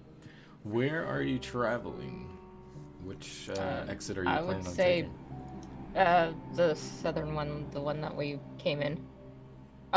[0.63, 2.27] where are you traveling?
[3.03, 5.13] Which uh, exit are you I planning would on say taking?
[5.95, 8.99] uh the southern one, the one that we came in.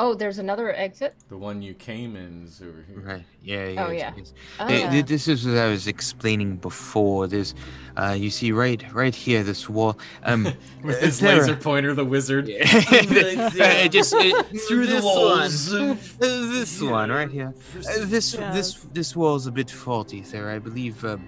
[0.02, 1.14] Oh, there's another exit.
[1.28, 3.00] The one you came in is over here.
[3.00, 3.24] Right.
[3.42, 3.66] Yeah.
[3.68, 4.10] yeah Oh, yeah.
[4.20, 5.02] it's- Oh, Th- yeah.
[5.02, 7.26] this is what I was explaining before.
[7.26, 7.54] There's,
[7.98, 9.98] uh, you see, right, right here, this wall.
[10.24, 10.44] Um,
[10.82, 12.48] With uh, his there- laser pointer, the wizard.
[13.60, 17.52] Uh, just uh, Through the this walls One, this one right here.
[17.76, 18.52] Uh, this Yeah.
[18.52, 18.68] this
[18.98, 20.50] this wall's a bit faulty, sir.
[20.56, 21.20] I believe um,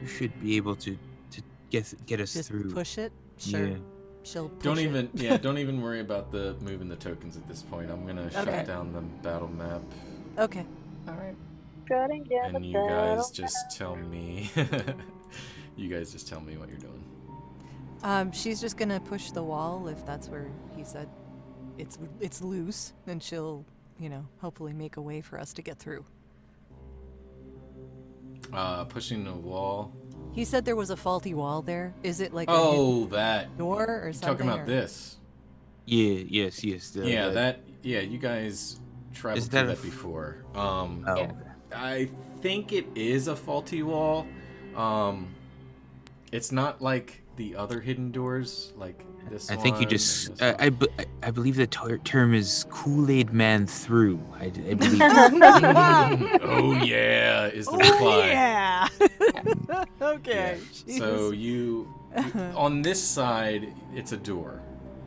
[0.00, 0.96] you should be able to
[1.34, 2.70] to get get us Just through.
[2.72, 3.12] push it.
[3.38, 3.76] Sure.
[4.24, 4.30] Yeah.
[4.30, 4.82] She'll push Don't it.
[4.84, 7.90] even, yeah, don't even worry about the moving the tokens at this point.
[7.90, 8.44] I'm gonna Okay.
[8.44, 9.82] shut down the battle map,
[10.38, 10.64] Okay.
[11.08, 11.36] All right.
[11.88, 13.30] Shutting down and you guys battle.
[13.34, 14.50] just tell me.
[15.76, 17.04] you guys just tell me what you're doing.
[18.02, 21.08] Um, she's just gonna push the wall if that's where he said
[21.78, 23.64] it's it's loose, then she'll,
[23.98, 26.04] you know, hopefully make a way for us to get through.
[28.52, 29.92] Uh, pushing the wall.
[30.32, 31.92] He said there was a faulty wall there.
[32.02, 33.56] Is it like a Oh, that.
[33.58, 34.28] door or something?
[34.38, 35.16] Talking about or- this.
[35.84, 36.90] Yeah, yes, yes.
[36.90, 37.60] the- yeah, the- that.
[37.82, 38.80] Yeah, you guys
[39.12, 40.44] traveled through that that f- before.
[40.54, 41.32] Um, Oh, Yeah.
[41.74, 42.08] I
[42.40, 44.26] think it is a faulty wall.
[44.76, 45.34] Um,
[46.30, 49.50] it's not like the other hidden doors, like this.
[49.50, 50.28] I think you just.
[50.40, 50.66] and I.
[50.66, 54.20] I, be- I- I believe the ter- term is Kool Aid Man through.
[54.38, 55.00] I believe.
[56.42, 58.26] oh yeah, is the Oh reply.
[58.28, 58.88] yeah.
[59.68, 59.84] Yeah.
[60.00, 60.58] okay.
[60.88, 64.60] So you, you- on this side, it's a door.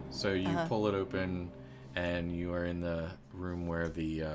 [0.10, 0.68] So you Uh-huh.
[0.68, 1.52] pull it open,
[1.96, 4.30] and you are in the room where the uh,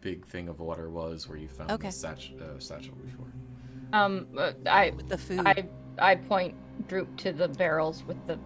[0.00, 1.88] big thing of water was, where you found Okay.
[1.88, 3.26] the satch- uh, satchel before.
[3.92, 5.42] Um, uh, I with the food.
[5.46, 5.64] I
[5.98, 6.54] I point
[6.88, 8.38] Droop to the barrels with the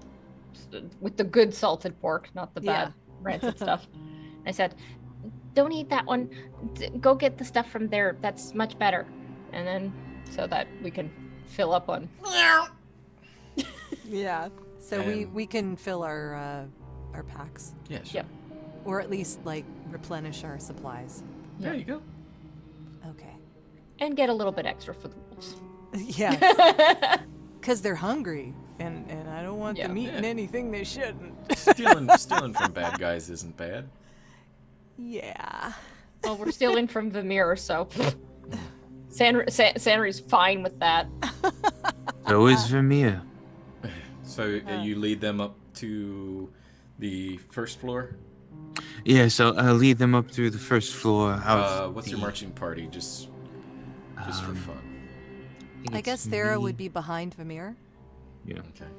[1.01, 2.85] with the good salted pork, not the Yeah.
[2.87, 3.87] bad rancid stuff.
[4.47, 4.75] I said,
[5.55, 6.29] "Don't eat that one.
[6.75, 8.17] D- Go get the stuff from there.
[8.21, 9.07] That's much better."
[9.53, 9.93] And then
[10.31, 11.11] so that we can
[11.47, 12.09] fill up on.
[14.05, 14.49] yeah.
[14.79, 16.65] So we we can fill our uh,
[17.15, 18.15] our packs, Yeah, sure.
[18.23, 18.27] Yep.
[18.85, 21.23] or at least like replenish our supplies.
[21.61, 22.03] There you go.
[23.11, 23.35] Okay.
[24.01, 25.55] and get a little bit extra for the wolves.
[25.95, 27.19] yeah.
[27.65, 29.87] Because they're hungry, and and I don't want Yeah.
[29.87, 30.29] them eating Yeah.
[30.29, 31.33] anything they shouldn't.
[31.57, 33.89] Stealing, stealing from bad guys isn't bad.
[34.99, 35.73] yeah.
[36.23, 37.89] well, we're stealing from Vamir, so
[39.09, 41.07] San San Sanri's fine with that.
[42.29, 43.23] so is Vamir.
[44.25, 46.53] So uh, you lead them up to
[46.99, 48.17] the first floor.
[49.07, 51.33] Yeah, so I'll lead them up through the first floor.
[51.43, 52.89] Out Uh, what's your marching party?
[52.91, 53.29] Just,
[54.27, 54.94] just for Um, fun.
[55.93, 56.63] I it's guess Thera me.
[56.63, 57.77] would be behind Vamir
[58.47, 58.59] Yeah.
[58.59, 58.91] Okay.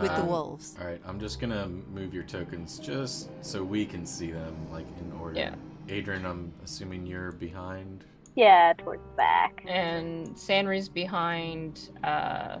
[0.00, 0.76] with the Um, wolves.
[0.80, 4.86] All right, I'm just gonna move your tokens just so we can see them, like
[5.00, 5.38] in order.
[5.38, 5.54] Yeah.
[5.88, 8.04] Adrian, I'm assuming you're behind.
[8.34, 9.62] Yeah, towards the back.
[9.68, 12.58] and Sanri's behind uh,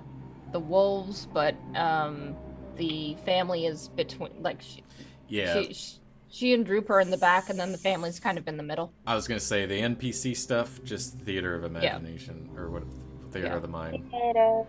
[0.52, 2.36] the wolves, but um,
[2.76, 4.30] the family is between.
[4.40, 4.84] Like she,
[5.28, 5.98] Yeah, she, she,
[6.34, 8.62] she and Droop are in the back, and then the family's kind of in the
[8.62, 8.92] middle.
[9.06, 12.82] I was gonna say the NPC stuff, just theater of imagination, or what?
[13.30, 13.54] Theater Yeah.
[13.56, 14.10] of the mind.
[14.10, 14.64] Theater.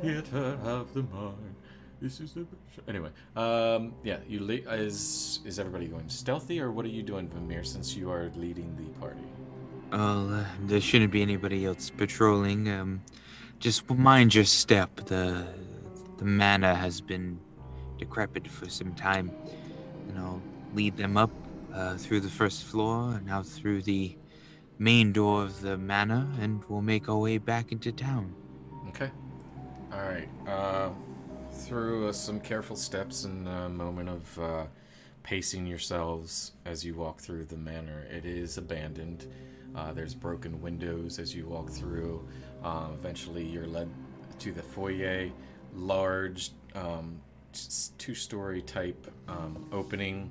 [0.00, 1.54] Theater of the mind.
[2.00, 2.46] This is the
[2.86, 3.08] anyway.
[3.34, 7.64] Um, yeah, you le- is is everybody going stealthy, or what are you doing, Vamir?
[7.64, 9.26] Since you are leading the party.
[9.90, 12.68] Well, uh, there shouldn't be anybody else patrolling.
[12.68, 13.02] Um,
[13.58, 14.94] just mind your step.
[15.06, 15.46] The
[16.18, 17.38] the manor has been
[17.98, 19.30] decrepit for some time,
[20.08, 20.42] and I'll
[20.76, 21.30] lead them up
[21.74, 24.16] uh, through the first floor and out through the
[24.78, 28.32] main door of the manor, and we'll make our way back into town.
[28.88, 29.10] Okay.
[29.92, 30.28] All right.
[30.46, 30.90] Uh,
[31.50, 34.64] through uh, some careful steps and a moment of uh,
[35.22, 38.06] pacing yourselves as you walk through the manor.
[38.10, 39.26] It is abandoned.
[39.74, 42.26] Uh, there's broken windows as you walk through.
[42.62, 43.88] Um, eventually, you're led
[44.40, 45.30] to the foyer,
[45.74, 47.20] large, um,
[47.96, 50.30] two-story type um, opening,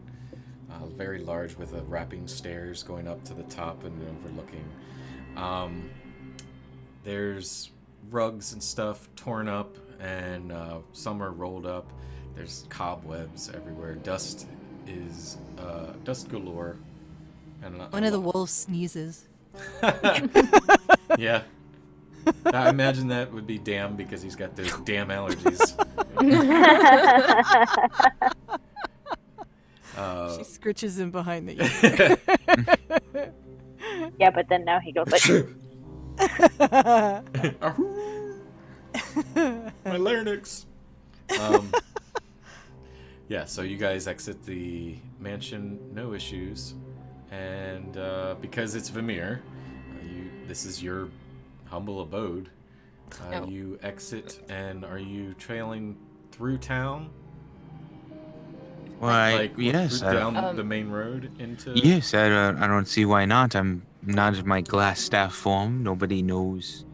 [0.71, 4.65] uh, very large with a wrapping stairs going up to the top and overlooking.
[5.37, 5.89] Um,
[7.03, 7.71] there's
[8.09, 11.91] rugs and stuff torn up, and uh, some are rolled up.
[12.35, 13.95] There's cobwebs everywhere.
[13.95, 14.47] Dust
[14.87, 16.77] is uh, dust galore.
[17.63, 19.25] And a- One of the wolves sneezes.
[21.17, 21.43] yeah.
[22.45, 25.75] I imagine that would be damn because he's got those damn allergies.
[29.95, 31.55] Uh, She scritches him behind the
[33.17, 33.31] ear.
[34.19, 35.21] yeah, but then now he goes like,
[39.85, 40.65] my larynx.
[41.39, 41.71] Um,
[43.27, 46.75] yeah, so you guys exit the mansion, no issues,
[47.31, 51.09] and uh, because it's Vamir, uh, you this is your
[51.65, 52.49] humble abode.
[52.49, 53.47] Uh, Oh.
[53.47, 55.95] You exit, and are you trailing
[56.31, 57.09] through town?
[58.99, 61.71] Why, like yes, through I- down Um, the main road into.
[61.75, 63.55] Yes, I don't, I don't see why not.
[63.55, 65.83] I'm not in my Glasstaff form.
[65.83, 66.85] Nobody knows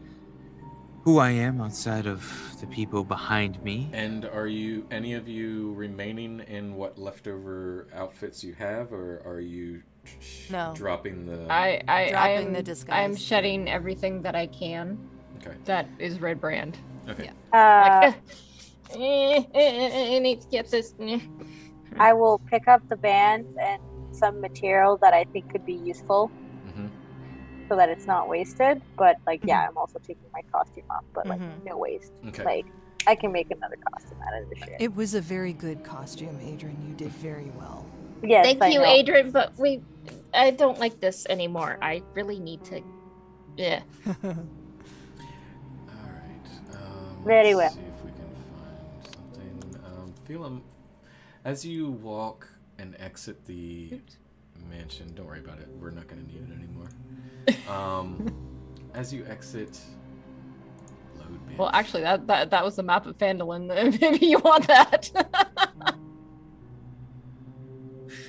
[1.04, 3.88] who I am outside of the people behind me.
[3.92, 9.40] And are you any of you remaining in what leftover outfits you have, or are
[9.40, 9.82] you
[10.50, 10.72] No.
[10.76, 11.46] dropping the?
[11.50, 14.98] I I, I Dropping am the I'm shedding everything that I can.
[15.40, 15.56] Okay.
[15.64, 16.74] That is redbrand.
[17.08, 17.30] Okay.
[17.52, 18.14] uh, Like,
[18.94, 20.94] eh, eh, eh, I need to get this.
[22.00, 23.78] I will pick up the band and
[24.12, 26.32] some material that I think could be useful
[26.64, 26.88] hmm
[27.70, 28.78] so that it's not wasted.
[28.98, 31.64] But like, yeah, I'm also taking my costume off, but like Mhm.
[31.64, 32.12] no waste.
[32.28, 32.44] Okay.
[32.44, 32.66] Like,
[33.06, 34.76] I can make another costume out of this shit.
[34.80, 36.82] It was a very good costume, Adrian.
[36.82, 37.86] You did very well.
[38.22, 38.86] yes, Thank I you, know.
[38.86, 39.82] Adrian, but we.
[40.34, 41.78] I don't like this anymore.
[41.82, 42.82] I really need to
[43.56, 43.82] Yeah.
[44.06, 44.14] All
[45.88, 46.48] right.
[46.74, 47.70] Um, Very well.
[47.70, 49.76] See if we can find something.
[49.84, 50.62] Um, Phelan,
[51.44, 52.48] as you walk
[52.78, 54.00] and exit the
[54.70, 55.68] mansion, don't worry about it.
[55.80, 56.88] We're not going to need it anymore.
[57.68, 58.32] Um,
[58.94, 59.80] as you exit,
[61.18, 61.40] load.
[61.58, 63.66] Well, actually, that that, that was the map of Phandalin.
[64.00, 65.10] Maybe you want that.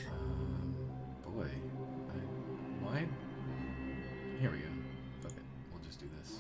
[0.10, 0.76] Um,
[1.26, 1.45] boy,
[2.10, 3.07] I, why?
[4.40, 4.64] Here we go.
[5.22, 5.44] Fuck it.
[5.72, 6.40] We'll just do this.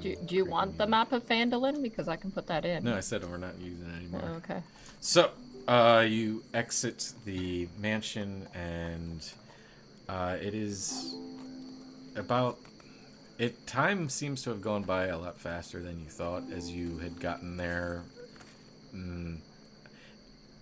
[0.00, 1.82] Do, do you want the map of Phandalin?
[1.82, 2.84] Because I can put that in.
[2.84, 4.22] No, I said we're not using it anymore.
[4.24, 4.62] Oh, okay.
[5.00, 5.30] So,
[5.66, 9.30] uh, you exit the mansion, and
[10.08, 11.14] uh, it is
[12.16, 12.58] about.
[13.38, 16.98] It time seems to have gone by a lot faster than you thought as you
[16.98, 18.02] had gotten there.
[18.92, 19.38] Mm,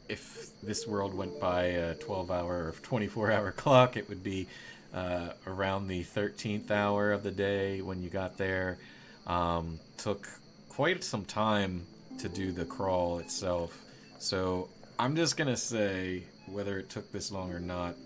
[0.09, 4.47] if this world went by a 12 hour or 24 hour clock, it would be
[4.95, 8.79] uh, around the 13th hour of the day when you got there.
[9.27, 10.29] Um, took
[10.69, 11.87] quite some time
[12.19, 13.79] to do the crawl itself.
[14.19, 17.97] So I'm just gonna say whether it took this long or not.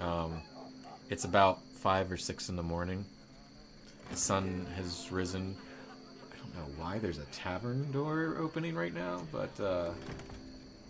[0.00, 0.42] Um,
[1.10, 3.04] it's about five or six in the morning.
[4.10, 5.56] The sun has risen.
[6.32, 9.90] I don't know why there's a tavern door opening right now, but uh,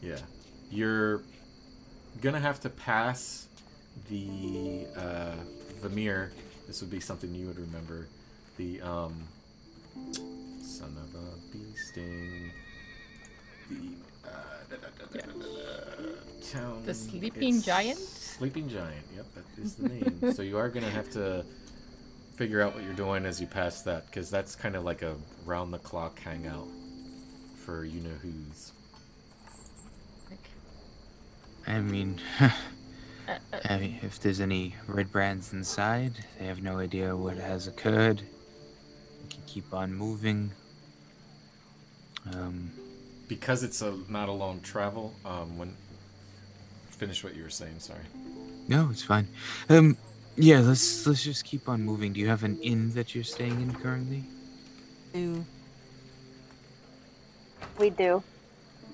[0.03, 0.19] yeah,
[0.71, 1.23] you're
[2.21, 3.49] gonna have to pass
[4.09, 5.35] the uh.
[6.67, 8.09] This would be something you would remember.
[8.57, 9.29] The um,
[10.63, 12.51] son of a bee sting.
[13.69, 14.33] The uh,
[14.71, 16.13] da, da, da, da, da, da, da,
[16.51, 16.83] town.
[16.85, 17.99] The Sleeping it's Giant?
[17.99, 19.07] Sleeping Giant.
[19.17, 20.33] Yep, that is the name.
[20.35, 21.45] so you are gonna have to
[22.37, 25.15] figure out what you're doing as you pass that, because that's kind of like a
[25.45, 26.69] round the clock hangout
[27.57, 28.73] for you know who's.
[31.67, 32.21] I mean,
[33.27, 38.23] Uh, I mean, if there's any redbrands inside, they have no idea what has occurred.
[39.55, 40.51] We can keep on moving.
[42.33, 42.71] Um,
[43.29, 45.15] Because it's a not a long travel.
[45.25, 45.77] Um, when
[46.91, 47.79] finish what you were saying.
[47.79, 48.05] Sorry.
[48.69, 49.29] no, it's fine.
[49.69, 49.97] Um,
[50.37, 52.13] yeah, let's let's just keep on moving.
[52.13, 54.25] Do you have an inn that you're staying in currently?
[55.13, 55.45] Ew.
[57.79, 58.23] We do.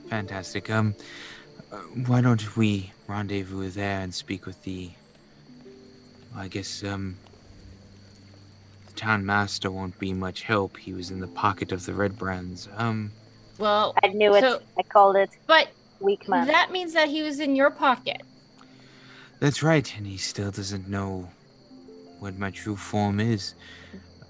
[0.09, 0.71] Fantastic.
[0.71, 0.95] Um,
[1.73, 1.77] uh,
[2.07, 4.91] why don't we rendezvous there and speak with the?
[6.37, 7.17] I guess um.
[9.01, 10.77] The town master won't be much help.
[10.77, 12.69] He was in the pocket of the redbrands.
[12.79, 13.11] Um,
[13.57, 14.43] Well, I knew it.
[14.43, 15.31] So- I called it.
[15.47, 15.69] but
[16.01, 16.47] Weak man.
[16.49, 18.21] that means that he was in your pocket.
[19.39, 21.31] that's right, and he still doesn't know
[22.19, 23.55] what my true form is.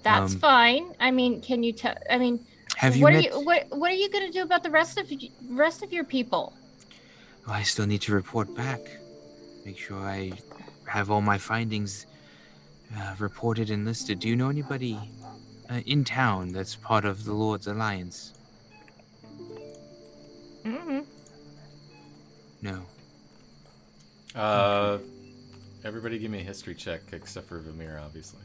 [0.03, 0.95] That's Um, fine.
[1.01, 1.95] I mean, can you tell?
[2.09, 2.39] I mean,
[2.77, 3.25] Have you what met?
[3.25, 5.11] are you what What are you gonna do about the rest of
[5.49, 6.53] rest of your people?
[7.45, 8.79] Oh, I still need to report back.
[9.65, 10.31] Make sure I
[10.85, 12.05] have all my findings
[12.97, 14.19] uh, reported enlisted.
[14.19, 14.97] Do you know anybody
[15.69, 18.33] uh, in town that's part of the Lord's Alliance?
[20.65, 20.99] Mm-hmm.
[22.61, 22.81] No.
[24.35, 24.99] Uh,
[25.83, 28.41] everybody give me a history check except for Vamir, obviously.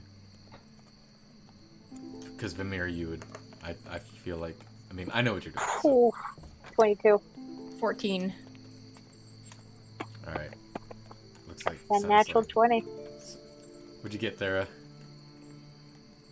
[2.32, 3.24] Because Vamir, you would,
[3.64, 4.56] I, I feel like,
[4.90, 5.66] I mean, I know what you're doing.
[5.82, 6.14] So.
[6.74, 7.20] 22.
[7.80, 8.34] 14.
[10.26, 10.50] All right.
[11.48, 11.78] Looks like.
[11.90, 12.84] A natural like- 20.
[14.06, 14.60] What'd you get there?
[14.60, 14.64] uh?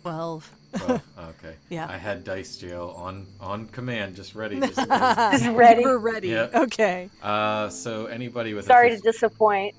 [0.03, 0.51] 12.
[0.87, 1.55] Oh, okay.
[1.69, 1.87] Yeah.
[1.89, 4.59] I had dice jail on on command, just ready.
[4.61, 4.75] Just.
[4.77, 5.83] Just ready.
[5.83, 6.29] We're ready.
[6.29, 6.55] Yep.
[6.55, 7.09] Okay.
[7.21, 9.75] uh, so anybody with Sorry a to disappoint.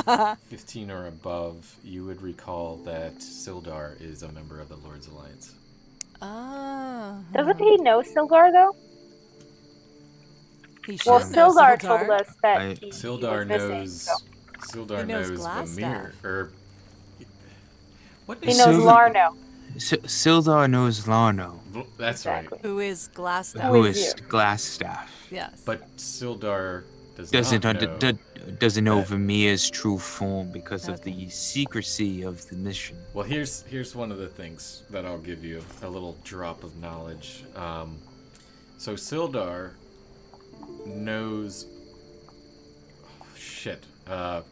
[0.48, 5.52] 15 or above, you would recall that Sildar is a member of the Lord's Alliance.
[6.22, 7.18] Ah.
[7.34, 8.74] Doesn't he know Sildar though?
[10.86, 14.02] He Well, should know Sildar told us that I- he, he Sildar was missing, knows.
[14.02, 14.12] so-
[14.78, 15.70] Sildar He knows knows.
[15.74, 16.12] Vamir.
[16.24, 16.52] Or
[18.26, 19.36] what He knows Sildar- Larno.
[19.76, 21.58] S- Sildar knows Larno,
[21.98, 22.58] That's Exactly.
[22.62, 23.62] Who is Glasstaff?
[23.68, 25.06] Who who is is Glasstaff.
[25.30, 25.62] Yes.
[25.66, 26.84] But Sildar
[27.16, 28.12] does Doesn't not under, know.
[28.12, 28.18] d-
[28.58, 32.96] doesn't know that- Vamir's true form because of the secrecy of the mission.
[33.14, 36.76] Well, here's here's one of the things that I'll give you a little drop of
[36.76, 37.44] knowledge.
[37.56, 37.98] Um,
[38.78, 39.70] so Sildar
[40.86, 41.66] knows.
[43.04, 43.82] Oh, shit.
[44.06, 44.42] Uh,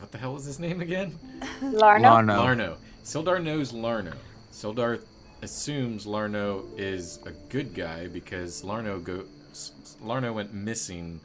[0.00, 1.18] what the hell was his name again?
[1.62, 2.00] Larno?
[2.02, 2.36] Larno.
[2.36, 2.76] Larno.
[3.06, 4.14] Sildar knows Larno.
[4.52, 5.00] Sildar
[5.40, 9.22] assumes Larno is a good guy because Larno go
[10.04, 11.20] Larno went missing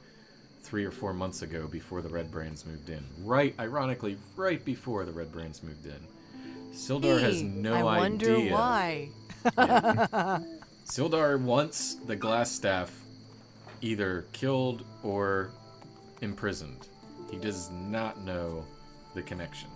[0.62, 3.04] three or four months ago before the Redbrands moved in.
[3.24, 6.00] Right, ironically, right before the Redbrands moved in.
[6.72, 8.54] Sildar has Hey, no I wonder idea.
[8.54, 9.10] why.
[10.86, 12.90] Sildar wants the Glasstaff
[13.82, 15.50] either killed or
[16.22, 16.88] imprisoned.
[17.32, 18.64] He does not know
[19.16, 19.71] the connection.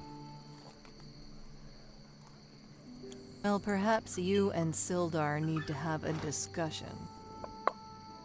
[3.45, 6.89] Well, perhaps you and Sildar need to have a discussion.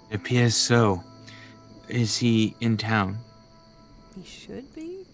[0.09, 1.05] It appears so.
[1.89, 3.19] Is he in town?
[4.17, 5.05] He should be?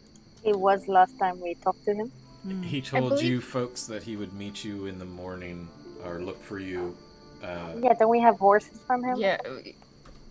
[0.45, 2.13] He was last time we talked to him.
[2.45, 2.63] Hmm.
[2.63, 5.67] He told believe- you folks that he would meet you in the morning
[6.05, 6.97] or look for you.
[7.43, 9.17] Uh, Yeah, don't we have horses from him?
[9.17, 9.39] Yeah,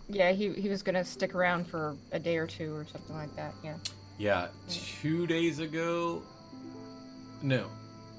[0.08, 0.32] yeah.
[0.32, 3.52] He he was gonna stick around for a day or two or something like that.
[3.62, 3.76] Yeah.
[4.16, 6.22] Yeah, two days ago.
[7.42, 7.68] No,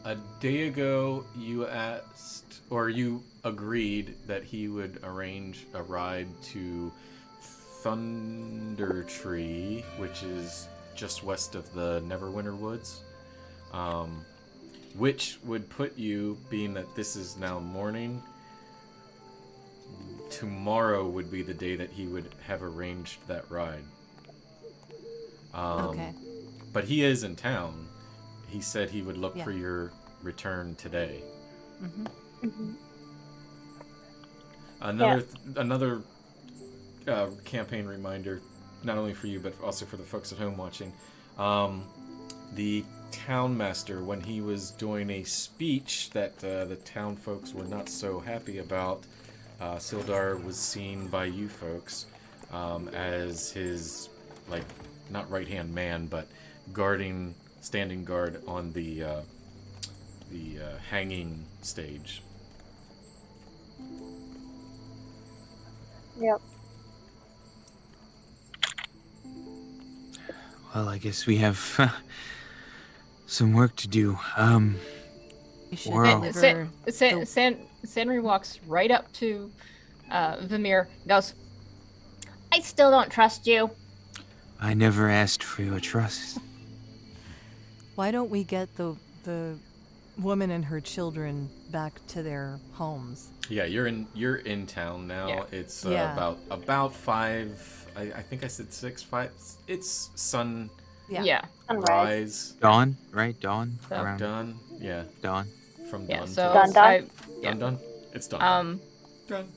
[0.08, 6.90] a day ago, you asked, or you agreed that he would arrange a ride to
[7.84, 13.02] Thundertree, which is just west of the Neverwinter Woods.
[13.74, 14.24] Um,
[14.96, 18.24] which would put you, being that this is now morning,
[20.30, 23.84] tomorrow would be the day that he would have arranged that ride.
[25.54, 26.14] Um, Okay.
[26.72, 27.87] But he is in town.
[28.48, 29.44] He said he would look Yeah.
[29.44, 29.92] for your
[30.24, 31.22] return today.
[31.82, 32.72] Mm-hmm.
[34.82, 35.26] Another
[35.56, 36.02] another
[37.08, 38.42] uh, campaign reminder,
[38.84, 40.94] not only for you but also for the folks at home watching.
[41.38, 41.84] Um,
[42.54, 47.66] the town master, when he was doing a speech that uh, the town folks were
[47.66, 49.04] not so happy about,
[49.60, 52.06] uh, Sildar was seen by you folks
[52.52, 54.10] um, as his
[54.50, 54.64] like
[55.10, 56.28] not right hand man, but
[56.74, 59.22] guarding, standing guard on the uh,
[60.32, 62.22] the uh, hanging stage.
[66.20, 66.42] Yep.
[70.74, 71.94] Well, I guess we have
[73.28, 74.18] some work to do.
[74.36, 74.76] Um,
[75.70, 79.52] You should San, San, San, Sanri walks right up to
[80.12, 81.34] uh, Vamir, goes,
[82.52, 83.70] I still don't trust you.
[84.60, 86.40] I never asked for your trust.
[87.98, 89.58] Why don't we get the the
[90.20, 93.30] woman and her children back to their homes?
[93.50, 95.28] Yeah, you're in you're in town now.
[95.28, 95.44] Yeah.
[95.52, 96.14] It's uh, Yeah.
[96.14, 97.50] about about five.
[97.96, 99.32] I, I think I said six, five.
[99.68, 100.70] It's sun.
[101.10, 101.24] Yeah.
[101.24, 101.42] yeah.
[101.68, 102.54] Sunrise.
[102.62, 103.40] Dawn, right?
[103.42, 103.80] Dawn?
[103.90, 104.60] So- Around Done.
[104.80, 105.48] Yeah, dawn.
[105.90, 106.28] from Yeah, done.
[106.28, 106.84] so to Done, done?
[106.86, 107.04] I,
[107.42, 107.50] yeah.
[107.54, 107.60] done.
[107.60, 107.78] Done.
[108.14, 108.42] It's done.
[108.44, 108.80] Um,
[109.28, 109.48] done.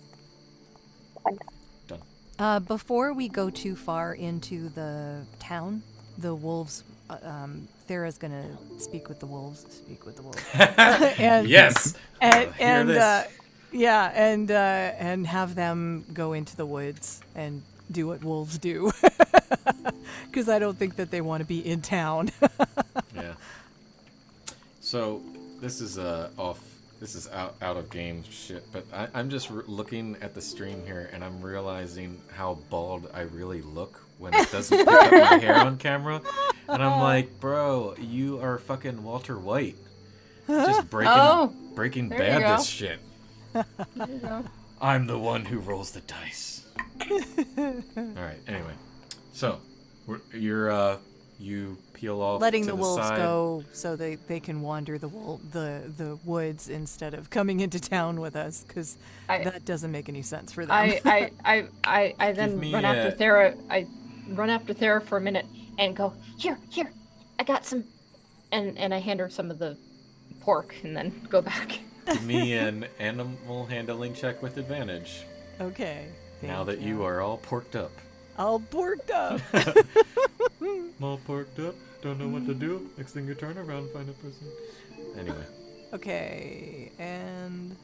[2.39, 5.83] Uh, before we go too far into the town,
[6.17, 6.85] the wolves.
[7.11, 8.45] Uh, um, Thera's gonna
[8.79, 9.67] speak with the wolves.
[9.69, 10.43] Speak with the wolves.
[11.19, 11.95] And- yes.
[12.21, 13.25] and and uh,
[13.73, 18.93] yeah, and uh, and have them go into the woods and do what wolves do.
[20.27, 22.31] Because I don't think that they want to be in town.
[23.15, 23.35] yeah.
[24.81, 25.23] So
[25.61, 26.61] this is uh off.
[27.01, 28.65] This is out out of game shit.
[28.73, 33.11] But I, I'm just r- looking at the stream here, and I'm realizing how bald
[33.13, 36.21] I really look when it doesn't pick up my hair on camera.
[36.69, 39.77] And I'm like, bro, you are fucking Walter White.
[40.47, 42.99] Just breaking Oh, Breaking Bad this shit.
[43.53, 43.65] there
[43.99, 44.45] you go.
[44.81, 46.65] I'm the one who rolls the dice.
[47.59, 48.39] All right.
[48.47, 48.73] Anyway,
[49.33, 49.59] so
[50.33, 50.97] you're uh
[51.39, 53.17] you peel off Letting to the wolves side.
[53.17, 57.81] go so they, they can wander the wol- the the woods instead of coming into
[57.81, 58.99] town with us, because
[59.29, 60.73] that doesn't make any sense for them.
[60.77, 63.57] I, I, I, I, I then run a- after Thera.
[63.71, 63.87] I
[64.31, 65.47] run after Thera for a minute
[65.79, 66.91] and go, Here, here.
[67.39, 67.85] I got some.
[68.53, 69.77] and and I hand her some of the
[70.41, 71.81] pork, and then go back.
[72.07, 75.23] Give me an animal handling check with advantage.
[75.61, 76.09] okay.
[76.43, 77.93] now that you are all porked up.
[78.39, 79.41] all porked up.
[81.03, 82.91] All porked up, don't know what to do.
[82.99, 84.47] Next thing you turn around, find a person.
[85.19, 85.45] Anyway.
[85.95, 87.75] okay, and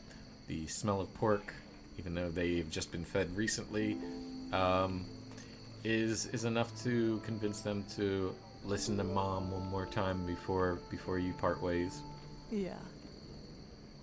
[0.49, 1.53] the smell of pork
[1.99, 3.97] even though they've just been fed recently
[4.53, 5.05] um,
[5.85, 8.35] is is enough to convince them to
[8.65, 12.01] listen to mom one more time before before you part ways
[12.51, 12.75] Yeah.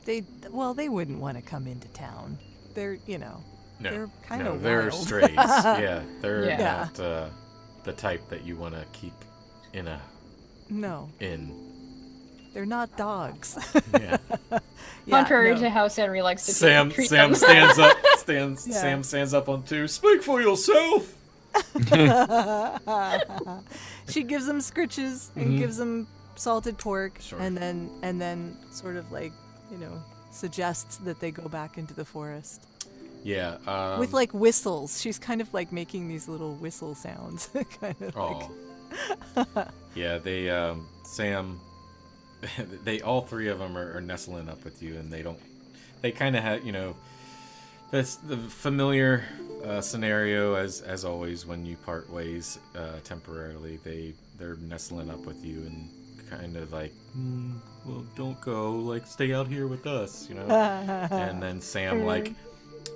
[0.05, 2.37] They well, they wouldn't want to come into town.
[2.73, 3.43] They're you know
[3.79, 4.93] no They're kinda they're wild.
[4.93, 6.87] strays yeah they're Yeah.
[6.89, 7.29] not uh,
[7.83, 9.13] the type that you want to keep
[9.73, 10.01] in a
[10.69, 11.51] no, in
[12.53, 13.57] they're not dogs.
[13.99, 14.17] yeah
[15.07, 15.61] Yeah, Contrary no.
[15.61, 17.35] to how Henry likes to sam treat sam them.
[17.35, 18.75] stands up stands Yeah.
[18.75, 21.15] sam stands up on two speak for yourself
[24.09, 25.57] she gives them scritches and Mhm.
[25.57, 27.39] gives them salted pork, Sure.
[27.39, 29.33] and then and then sort of like
[29.71, 30.01] you know
[30.31, 32.65] suggests that they go back into the forest
[33.23, 35.01] yeah um, with like whistles.
[35.01, 37.49] She's kind of like making these little whistle sounds,
[37.81, 38.49] kind of Oh.
[39.55, 39.67] like.
[39.95, 41.59] yeah, they um Sam
[42.83, 45.39] they all three of them are, are nestling up with you and they don't
[46.01, 46.95] they kind of have you know
[47.91, 49.25] that's the familiar
[49.65, 53.77] uh, scenario as as always when you part ways uh, temporarily.
[53.83, 55.89] They they're nestling up with you and
[56.29, 58.71] kind of like, "Hmm, well, don't go.
[58.71, 60.45] Like, stay out here with us, you know.
[61.11, 62.33] and then Sam like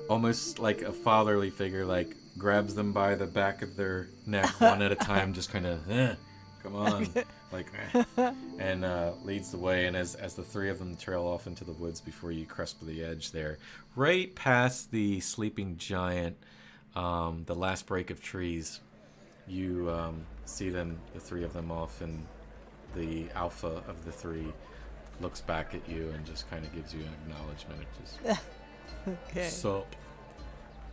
[0.10, 4.82] almost like a fatherly figure like grabs them by the back of their neck one
[4.82, 6.16] at a time just kind of eh,
[6.66, 7.08] come on
[7.52, 7.72] like
[8.18, 11.46] eh, and uh, leads the way and as, as the three of them trail off
[11.46, 13.60] into the woods before you crest the edge there
[13.96, 16.36] right past the sleeping giant
[16.96, 18.80] um, the last break of trees
[19.48, 22.26] you um, see them the three of them off and
[22.96, 24.52] the alpha of the three
[25.22, 28.42] looks back at you and just kind of gives you an acknowledgement of just
[29.30, 29.48] Okay.
[29.48, 29.96] sup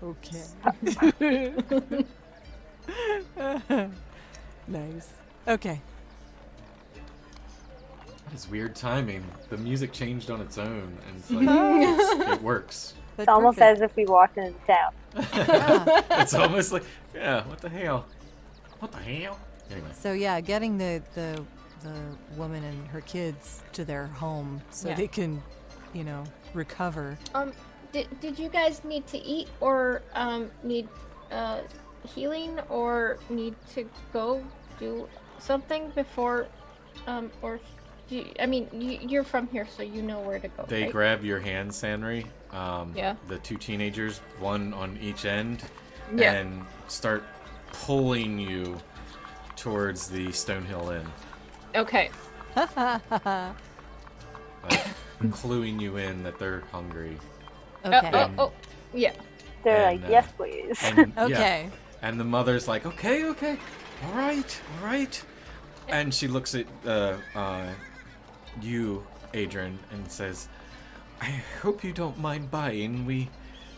[0.02, 1.54] Okay.
[4.68, 5.21] nice.
[5.48, 5.80] Okay.
[8.32, 9.22] It's weird timing.
[9.50, 12.94] The music changed on its own, and it's like it's- it works.
[13.18, 14.92] It's almost as if we walked into town.
[16.18, 16.82] it's almost like,
[17.14, 18.06] yeah, what the hell?
[18.78, 19.38] What the hell?
[19.70, 21.44] Anyway, So yeah, getting the the
[21.82, 21.94] the
[22.38, 24.94] woman and her kids to their home so Yeah.
[24.94, 25.42] they can,
[25.92, 26.24] you know,
[26.54, 27.18] recover.
[27.34, 27.52] Um,
[27.92, 30.88] did, did you guys need to eat or um need
[31.30, 31.60] uh
[32.14, 34.42] healing or need to go
[34.80, 35.06] do
[35.42, 36.46] something before
[37.06, 37.58] um or
[38.08, 40.64] do you, I mean you, you're from here so you know where to go.
[40.68, 40.92] they right?
[40.92, 42.26] grab your hand, Sanri.
[42.52, 43.16] Um, Yeah.
[43.28, 45.62] The two teenagers, one on each end,
[46.14, 46.32] Yeah.
[46.34, 47.24] and start
[47.72, 48.78] pulling you
[49.56, 51.06] towards the Stonehill Inn,
[51.74, 52.10] Okay.
[52.56, 53.52] like
[55.30, 57.16] cluing you in that they're hungry.
[57.84, 58.10] Okay.
[58.12, 58.52] Oh, oh, oh,
[58.92, 59.12] yeah.
[59.64, 60.78] They're And, like, uh, yes, please.
[60.82, 61.24] And, yeah.
[61.24, 61.70] Okay.
[62.02, 63.56] And the mother's like, okay, okay,
[64.04, 65.22] all right, all right.
[65.92, 67.68] And she looks at uh, uh,
[68.62, 70.48] you, Adrian, and says,
[71.20, 71.26] I
[71.60, 73.04] hope you don't mind buying.
[73.06, 73.28] We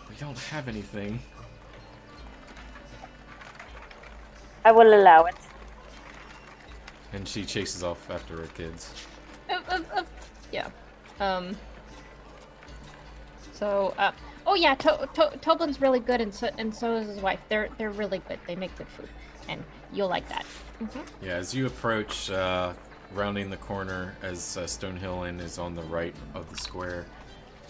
[0.08, 1.20] we don't have anything.
[4.64, 5.34] I will allow it.
[7.12, 8.94] And she chases off after her kids.
[9.50, 10.02] Uh, uh, uh,
[10.52, 10.68] yeah.
[11.18, 11.56] Um.
[13.52, 14.12] So, uh,
[14.46, 17.40] oh yeah, to- to- Toblin's really good, and so and so is his wife.
[17.48, 18.38] They're they're really good.
[18.46, 19.08] They make good food,
[19.48, 19.62] and
[19.92, 20.44] you'll like that.
[20.78, 22.72] hmm Yeah, as you approach, uh,
[23.14, 27.06] rounding the corner, as uh, Stonehill Inn is on the right of the square,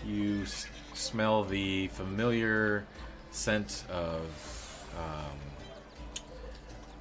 [0.06, 2.84] you s- smell the familiar
[3.30, 4.22] scent of
[4.98, 5.38] um,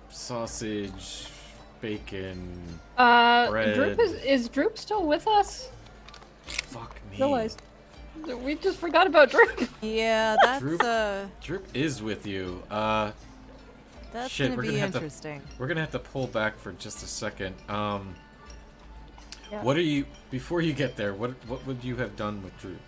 [0.10, 1.28] sausage,
[1.82, 2.62] bacon.
[2.98, 3.76] Uh, bread.
[3.76, 5.70] Droop is is Droop still with us?
[6.45, 7.18] Fuck me.
[7.18, 7.62] Realized
[8.44, 9.70] we just forgot about Droop.
[9.82, 12.62] Yeah, that's Droop, uh Droop is with you.
[12.70, 13.12] Uh,
[14.14, 15.41] that's shit, gonna we're be gonna have interesting.
[15.41, 17.56] to we're gonna have to pull back for just a second.
[17.69, 18.15] Um,
[19.52, 19.61] Yeah.
[19.64, 21.14] what are you before you get there?
[21.14, 22.80] What what would you have done with Droop?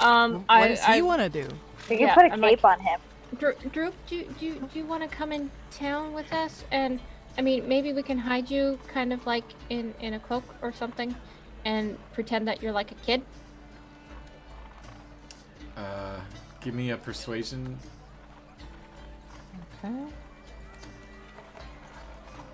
[0.00, 1.48] Um, What I does I he want to do?
[1.88, 3.00] We can Yeah, put a I'm cape like- on him.
[3.38, 6.64] Droop, Droop do do you, do you want to come in town with us?
[6.70, 7.00] And
[7.38, 10.72] I mean, maybe we can hide you kind of like in in a cloak or
[10.72, 11.14] something,
[11.64, 13.22] and pretend that you're like a kid.
[15.76, 16.20] Uh,
[16.60, 17.78] give me a persuasion.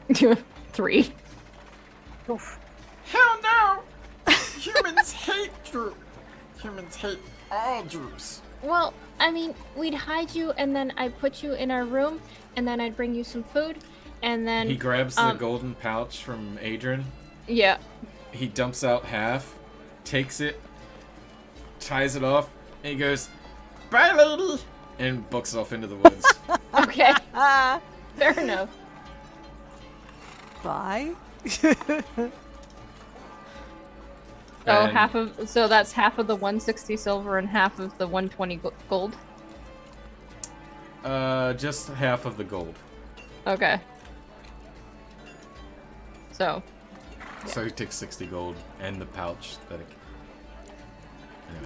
[0.73, 1.13] Three.
[2.27, 3.83] Hell no!
[4.59, 5.97] Humans hate Droop.
[6.61, 7.19] Humans hate
[7.51, 8.41] all Droops.
[8.63, 12.21] Well, I mean, we'd hide you, and then I'd put you in our room,
[12.57, 13.79] and then I'd bring you some food,
[14.23, 17.05] and then He grabs the um, golden pouch from Adrian.
[17.49, 17.79] Yeah.
[18.31, 19.55] He dumps out half,
[20.05, 20.61] takes it,
[21.81, 22.51] ties it off,
[22.85, 23.29] and he goes,
[23.91, 24.63] Bye, lady.
[24.99, 26.25] And books off into the woods.
[26.75, 27.13] Okay.
[28.17, 28.71] Fair enough.
[30.63, 31.13] Bye.
[31.47, 31.75] So
[34.67, 38.61] And- half of so that's half of the 160 silver and half of the 120
[38.89, 39.17] gold.
[41.05, 42.75] uh, just half of the gold.
[43.47, 43.79] Okay.
[46.33, 46.63] So
[47.47, 49.87] So he takes 60 gold and the pouch that it.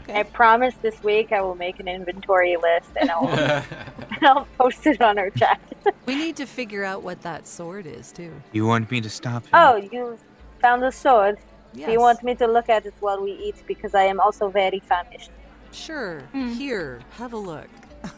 [0.08, 3.62] I promise this week I will make an inventory list and I'll,
[4.22, 5.60] I'll post it on our chat.
[6.06, 8.32] We need to figure out what that sword is too.
[8.52, 9.50] You want me to stop him?
[9.54, 10.18] Oh, you
[10.60, 11.36] found a sword.
[11.74, 11.90] Do Yes.
[11.92, 13.62] you want me to look at it while we eat?
[13.66, 15.30] Because I am also very famished.
[15.72, 16.20] Sure.
[16.32, 16.48] Hmm.
[16.54, 17.68] Here, have a look.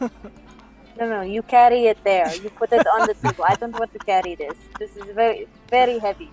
[1.01, 2.35] No, no, you carry it there.
[2.35, 3.45] You put it on the table.
[3.47, 4.57] I don't want to carry this.
[4.81, 6.29] This is very, very heavy.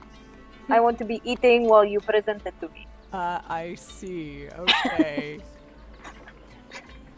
[0.70, 2.88] I want to be eating while you present it to me.
[3.16, 4.50] Uh, I see.
[4.60, 5.40] Okay.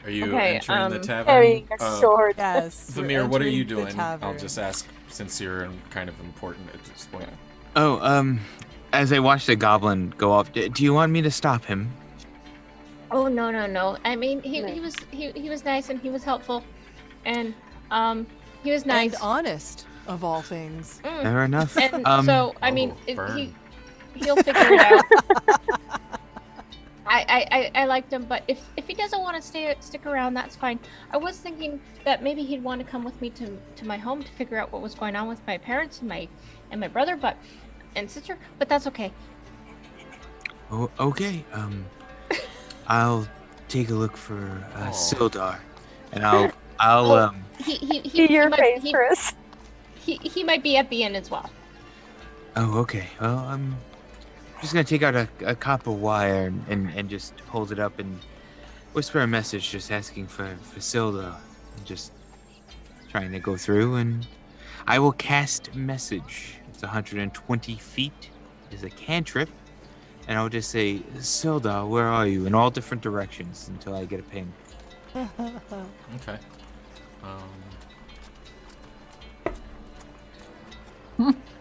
[0.03, 1.25] Are you Okay, entering the um, tavern?
[1.25, 2.35] Carrying a Uh, sword.
[2.37, 2.93] yes.
[2.95, 3.99] we're Vamir, what are you doing?
[3.99, 7.27] I'll just ask since you're kind of important at this point.
[7.75, 8.39] Oh, um,
[8.93, 11.91] as I watch the goblin go off, do you want me to stop him?
[13.09, 13.97] Oh no no no!
[14.05, 14.67] I mean he, No.
[14.67, 16.61] he was he, he was nice and he was helpful,
[17.25, 17.53] and
[17.89, 18.27] um
[18.63, 19.13] he was nice.
[19.13, 20.99] And honest, of all things.
[21.05, 21.23] Mm.
[21.23, 21.77] Fair enough.
[21.77, 23.55] And Um, so I mean Oh, it, he burn.
[24.17, 25.03] He'll figure it out.
[27.09, 30.05] I, I, I, I liked him, but if, if he doesn't want to stay stick
[30.05, 30.77] around, that's fine.
[31.11, 34.21] I was thinking that maybe he'd want to come with me to, to my home
[34.23, 36.27] to figure out what was going on with my parents and my
[36.71, 37.37] and my brother, but
[37.95, 38.37] and sister.
[38.59, 39.13] But that's okay.
[40.69, 41.45] Oh, okay.
[41.53, 41.85] Um,
[42.87, 43.25] I'll
[43.69, 45.59] take a look for uh, Sildar,
[46.11, 47.17] and I'll I'll Oh.
[47.27, 47.43] um.
[47.63, 49.33] He he he, See he your might, face, he, Chris.
[49.95, 51.49] he, he might be at the inn as well.
[52.57, 53.07] Oh, okay.
[53.21, 53.75] Well, I'm
[54.61, 57.99] just gonna take out a, a copper wire and, and, and just hold it up
[57.99, 58.19] and
[58.93, 61.35] whisper a message, just asking for for Sildar,
[61.75, 62.11] and just
[63.09, 63.95] trying to go through.
[63.95, 64.27] And
[64.87, 66.55] I will cast message.
[66.69, 68.29] It's 120 feet.
[68.71, 69.49] It's a cantrip,
[70.27, 72.45] and I'll just say, Sildar, where are you?
[72.45, 74.53] In all different directions until I get a ping.
[76.15, 76.37] Okay.
[77.23, 77.43] Um.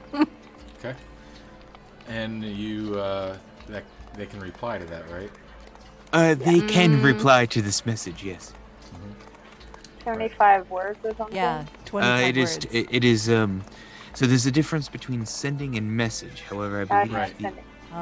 [2.09, 2.17] okay.
[2.25, 3.37] And you, uh,
[3.69, 3.85] that
[4.17, 5.31] they can reply to that, right?
[6.13, 7.05] Uh, they can Mm.
[7.05, 8.23] reply to this message.
[8.25, 8.53] Yes.
[10.05, 11.35] 75 words or something.
[11.37, 12.53] Yeah, Uh, 25 it is.
[12.55, 12.67] words.
[12.71, 13.29] It, it is.
[13.29, 13.63] Um.
[14.15, 16.43] So there's a difference between sending and message.
[16.49, 17.39] However, I Uh, believe Right.
[17.39, 17.53] the-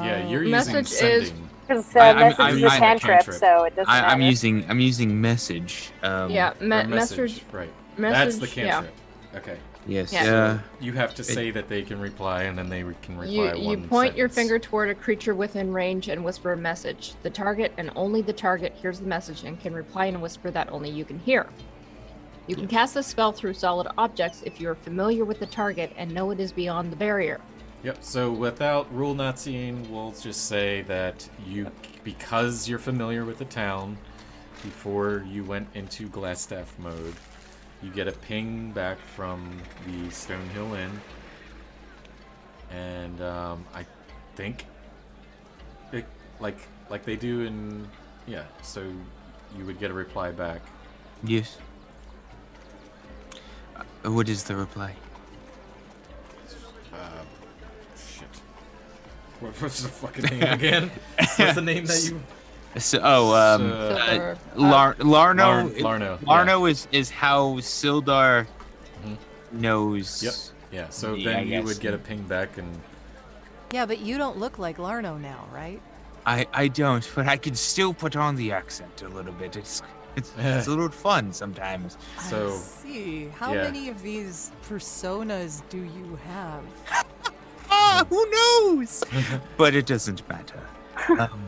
[0.03, 0.29] Yeah, Oh.
[0.29, 1.49] you're using Message is- sending.
[1.67, 3.37] Because uh, I- I'm- message I'm is a using a cantrip, cantrip.
[3.39, 4.65] so it doesn't I, I'm using.
[4.69, 5.91] I'm using message.
[6.03, 6.91] Um, yeah, me- message.
[6.91, 7.41] message.
[7.51, 7.69] Right.
[7.97, 8.39] Message.
[8.39, 8.71] That's the yeah.
[8.71, 8.93] cantrip.
[9.35, 9.57] Okay.
[9.87, 10.11] Yes.
[10.11, 10.43] Yeah.
[10.43, 13.53] Uh, You have to it- say that they can reply, and then they can reply
[13.53, 17.13] you one point your finger toward a creature within range and whisper a message.
[17.23, 20.49] The target and only the target hears the message and can reply in a whisper
[20.51, 21.47] that only you can hear.
[22.47, 25.91] You can cast this spell through solid objects if you are familiar with the target
[25.97, 27.39] and know it is beyond the barrier.
[27.83, 27.97] Yep.
[28.01, 31.71] So without rule not seeing, we'll just say that you,
[32.03, 33.97] because you're familiar with the town,
[34.63, 37.13] before you went into Glasstaff mode,
[37.81, 41.01] you get a ping back from the Stonehill Inn,
[42.71, 43.85] and um, I
[44.35, 44.65] think,
[45.91, 46.05] it,
[46.39, 46.57] like
[46.89, 47.87] like they do in
[48.27, 48.43] yeah.
[48.61, 48.91] So
[49.57, 50.61] you would get a reply back.
[51.23, 51.57] yes.
[53.75, 54.95] Uh, what is the reply?
[56.93, 56.97] Uh,
[57.97, 58.27] shit.
[59.39, 60.91] What, what's the fucking name again?
[61.37, 62.21] What's the name that you?
[62.77, 65.03] So, oh, um, uh, Lar- Larno.
[65.05, 66.27] Larn- Larno, yeah.
[66.27, 68.47] Larno is is how Sildar
[69.05, 69.17] Mhm.
[69.53, 70.21] knows.
[70.21, 70.33] Yep.
[70.71, 70.89] Yeah.
[70.89, 71.65] So Yeah, I then you guess.
[71.65, 72.81] would get a ping back, and
[73.71, 75.81] Yeah, but you don't look like Larno now, right?
[76.25, 79.55] I I don't, but I can still put on the accent a little bit.
[79.55, 79.81] It's
[80.17, 81.97] it's, it's a little fun sometimes.
[82.29, 83.29] So, I see.
[83.39, 83.63] How yeah.
[83.63, 86.63] many of these personas do you have?
[87.77, 89.03] Ah, who knows?
[89.57, 90.59] but it doesn't matter.
[91.19, 91.41] Um,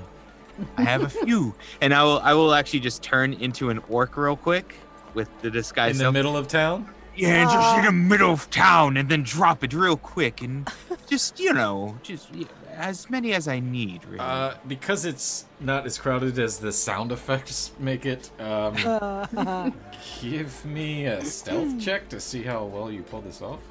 [0.78, 4.18] I have a few, and I will I will actually just turn into an orc
[4.18, 4.76] real quick
[5.14, 5.92] with the disguise.
[5.92, 6.14] in the up.
[6.14, 6.90] middle of town.
[7.16, 10.70] Yeah, just in the middle of town, and then drop it real quick, and
[11.08, 14.06] just you know, just yeah, as many as I need.
[14.06, 14.20] Really.
[14.20, 18.30] Uh, because it's not as crowded as the sound effects make it.
[18.40, 19.74] Um,
[20.22, 23.62] give me a stealth check to see how well you pull this off.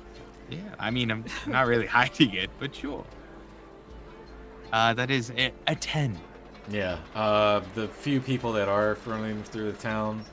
[0.50, 3.04] yeah, I mean, I'm not really hiding it, but sure.
[4.72, 6.18] Uh, that is a, a ten.
[6.70, 6.98] Yeah.
[7.14, 10.24] Uh, the few people that are running through the town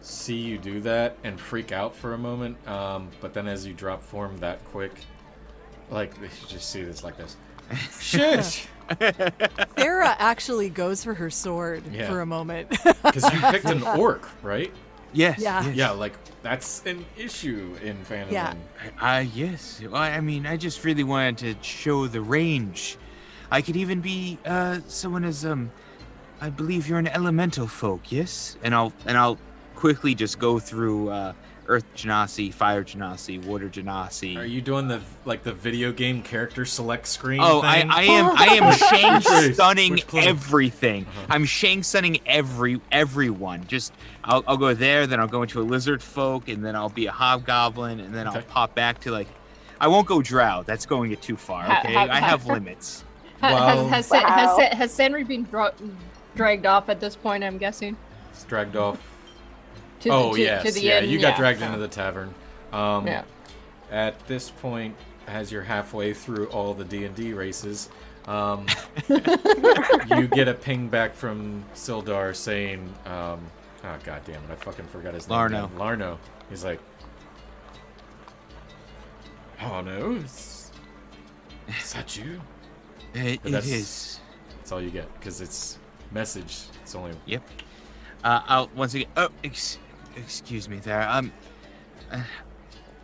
[0.00, 2.56] see you do that and freak out for a moment.
[2.68, 4.92] Um, but then as you drop form that quick,
[5.90, 7.36] like they should just see this like this.
[8.00, 8.68] Shit!
[9.78, 12.08] Sarah actually goes for her sword Yeah.
[12.08, 12.70] for a moment.
[12.70, 14.72] Because you picked an orc, right?
[15.12, 15.40] Yes.
[15.40, 15.64] Yeah.
[15.64, 15.74] yes.
[15.74, 16.12] Yeah, like
[16.42, 18.32] that's an issue in Phantom.
[18.32, 18.52] Yeah.
[18.52, 18.92] Inn.
[19.00, 19.80] Uh, yes.
[19.82, 22.96] Well, I mean, I just really wanted to show the range.
[23.50, 25.70] I could even be uh someone as um,
[26.40, 28.56] I believe you're an elemental folk, yes?
[28.62, 29.38] And I'll and I'll
[29.74, 31.32] quickly just go through uh,
[31.68, 34.36] Earth Genasi, Fire Genasi, Water Genasi.
[34.36, 37.40] Are you doing the like the video game character select screen?
[37.42, 37.90] Oh, thing?
[37.90, 38.72] I, I am I am
[39.22, 41.04] Shang Tsunging everything.
[41.06, 41.26] Uh-huh.
[41.30, 43.66] I'm Shang Tsunging every everyone.
[43.66, 43.92] Just
[44.24, 47.06] I'll, I'll go there, then I'll go into a lizard folk, and then I'll be
[47.06, 49.28] a hobgoblin, and then I'll pop back to like
[49.80, 50.62] I won't go drow.
[50.66, 51.62] That's going it too far.
[51.64, 53.04] Ha- Okay, ha- I ha- have limits.
[53.40, 54.56] Ha- Well- has, has, Sen- has, Wow.
[54.58, 55.74] Sen- has Sanri been dra-
[56.34, 57.44] dragged off at this point?
[57.44, 57.96] I'm guessing.
[58.32, 58.98] It's dragged off.
[60.00, 60.92] To oh the, to, yes, to the yeah.
[60.96, 61.36] end, You got yeah.
[61.38, 62.34] dragged into the tavern.
[62.72, 63.22] Um, Yeah.
[63.90, 64.94] At this point,
[65.26, 67.88] as you're halfway through all the D and D races,
[68.26, 68.66] um,
[69.08, 73.40] you get a ping back from Sildar saying, um,
[73.84, 75.70] "Oh god damn it, I fucking forgot his name." Larno.
[75.76, 76.18] Larno.
[76.50, 76.80] He's like,
[79.62, 80.70] "Oh no, is,
[81.80, 82.40] is that you?"
[83.16, 84.20] It, it that's- is.
[84.58, 85.78] That's all you get because it's
[86.10, 86.64] message.
[86.82, 87.12] It's only.
[87.26, 87.42] Yep.
[88.24, 89.08] Uh, I'll once again.
[89.16, 89.78] Oh, ex-
[90.16, 91.08] excuse me there.
[91.08, 91.32] Um.
[92.10, 92.20] Uh,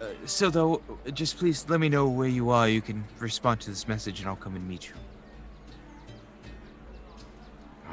[0.01, 0.83] uh, so though,
[1.15, 2.69] just please let me know where you are.
[2.69, 4.95] You can respond to this message, and I'll come and meet you.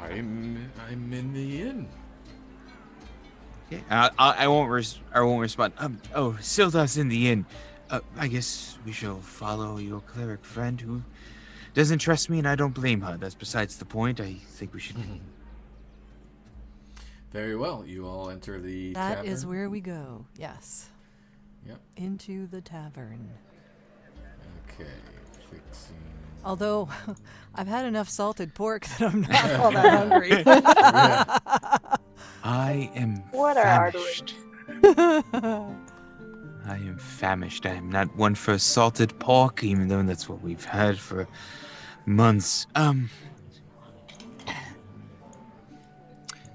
[0.02, 1.88] I'm I'm in the inn.
[3.72, 3.82] Okay.
[3.90, 4.70] I, I, I won't.
[4.70, 5.74] Res- I won't respond.
[5.78, 6.00] Um.
[6.14, 7.46] Oh, Sildar's in the inn.
[7.88, 11.02] Uh, I guess we shall follow your cleric friend who
[11.74, 13.16] doesn't trust me, and I don't blame her.
[13.16, 14.20] That's besides the point.
[14.20, 14.96] I think we should.
[14.96, 15.16] Mm-hmm.
[17.32, 17.84] Very well.
[17.86, 19.56] You all enter the That is tavern.
[19.56, 20.24] where we go.
[20.36, 20.88] Yes.
[21.66, 21.78] Yep.
[21.96, 23.28] Into the tavern.
[24.68, 24.90] Okay.
[25.50, 25.96] Fixing.
[26.44, 26.88] Although
[27.54, 30.42] I've had enough salted pork that I'm not all that hungry.
[32.42, 34.34] I am What are famished.
[36.66, 37.66] I am famished.
[37.66, 41.28] I am not one for salted pork, even though that's what we've had for
[42.06, 42.66] months.
[42.74, 43.10] Um.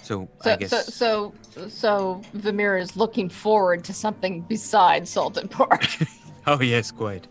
[0.02, 5.50] So, I So, guess so, so, so Vamir is looking forward to something besides salted
[5.52, 5.86] pork.
[6.48, 7.26] Oh yes, quite.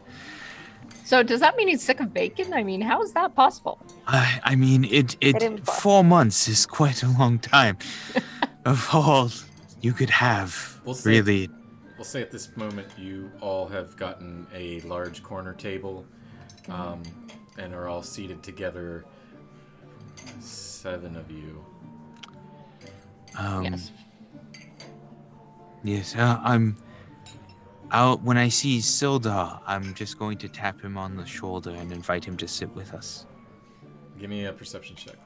[1.05, 2.53] so, does that mean he's sick of bacon?
[2.53, 3.79] I mean, how is that possible?
[4.09, 7.79] I I mean it Hit it four months is quite a long time.
[8.65, 9.31] of all
[9.83, 11.11] you could have, We'll see.
[11.11, 11.49] really.
[11.97, 16.05] We'll say at this moment you all have gotten a large corner table,
[16.69, 17.01] um,
[17.59, 19.05] and are all seated together.
[20.41, 21.65] Seven of you.
[23.39, 23.91] Um, yes.
[25.83, 26.77] Yes, uh, I'm.
[27.91, 31.93] I'll when I see Sildar, I'm just going to tap him on the shoulder and
[31.93, 33.27] invite him to sit with us.
[34.19, 35.17] Give me a perception check.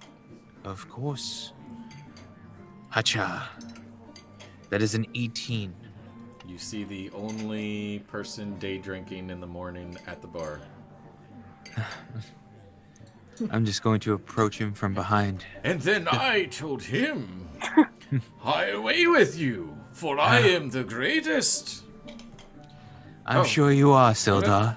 [0.65, 1.53] Of course.
[2.91, 3.49] Hacha.
[4.71, 5.75] That is an 18.
[6.47, 10.61] You see the only person day drinking in the morning at the bar.
[13.51, 15.45] I'm just going to approach him from behind.
[15.63, 17.49] And then I told him,
[18.39, 20.49] Hie away with you, for I uh-huh.
[20.49, 21.85] am the greatest.
[23.27, 23.45] I'm Oh.
[23.45, 24.77] sure you are, Sildar.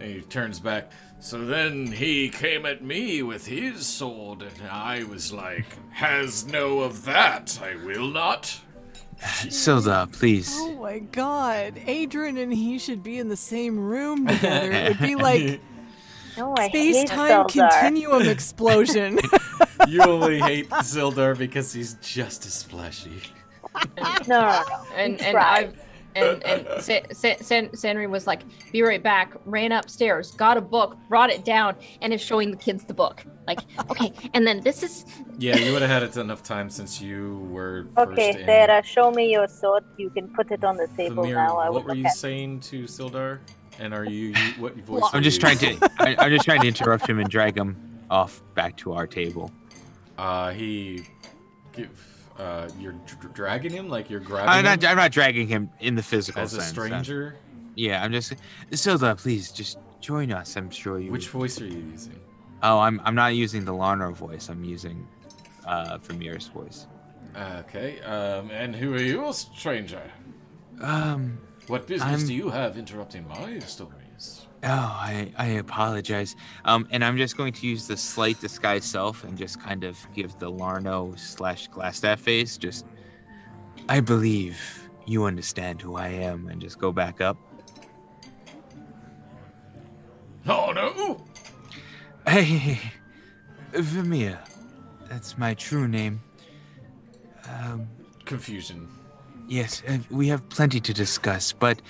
[0.00, 0.92] He turns back.
[1.20, 6.80] So then he came at me with his sword, and I was like, Has no
[6.80, 8.60] of that, I will not.
[9.20, 10.50] Sildar, please.
[10.54, 11.74] oh my god.
[11.86, 14.70] Adrian and he should be in the same room together.
[14.72, 15.60] It would be like
[16.36, 17.80] No, I space hate time Sildar.
[17.80, 19.18] continuum explosion.
[19.86, 23.22] You only hate Sildar because he's just as fleshy.
[23.96, 24.64] No, no, no.
[24.96, 25.78] and He and tried.
[26.18, 28.42] I and and Sa- Sa- San- Sanri was like,
[28.72, 32.56] "Be right back." Ran upstairs, got a book, brought it down, and is showing the
[32.56, 33.24] kids the book.
[33.46, 35.04] Like, okay, and then this is
[35.38, 38.84] Yeah, you would have had it enough time since you were first Okay, in.
[38.84, 39.84] Show me your sword.
[39.96, 41.56] You can put it on the table Vamir, now.
[41.56, 43.40] I will what were you at saying to Sildar?
[43.78, 45.04] And are you, you what voice?
[45.12, 45.90] I'm just you trying to.
[45.98, 47.76] I, I'm just trying to interrupt him and drag him
[48.10, 49.50] off back to our table.
[50.16, 51.06] Uh, he
[51.72, 52.07] give.
[52.38, 54.84] Uh, you're dr- dragging him like you're grabbing I'm him not.
[54.84, 56.78] I'm not dragging him in the physical as a sense.
[56.78, 57.36] I'm- stranger.
[57.74, 58.34] Yeah, I'm just.
[58.72, 60.56] Sildar, please just join us.
[60.56, 61.10] I'm sure you.
[61.10, 62.18] Which voice are you using?
[62.62, 63.00] Oh, I'm.
[63.04, 64.48] I'm not using the Larno voice.
[64.48, 65.06] I'm using
[65.66, 66.86] uh Vamir's voice.
[67.36, 68.00] Okay.
[68.00, 70.02] Um, and who are you, stranger?
[70.80, 71.38] Um.
[71.66, 73.92] What business I'm- do you have interrupting my stories?
[74.64, 76.34] Oh, I, I apologize.
[76.64, 80.04] Um, and I'm just going to use the slight disguise self and just kind of
[80.14, 82.56] give the Larno slash Glasstaff face.
[82.58, 82.84] Just,
[83.88, 87.36] I believe you understand who I am, and just go back up.
[90.46, 91.24] Oh no!
[92.26, 92.78] Hey,
[93.72, 94.38] Vamir,
[95.08, 96.20] that's my true name.
[97.48, 97.86] Um,
[98.24, 98.88] Confusion.
[99.46, 101.80] yes, uh, we have plenty to discuss, but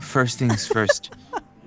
[0.00, 0.66] first things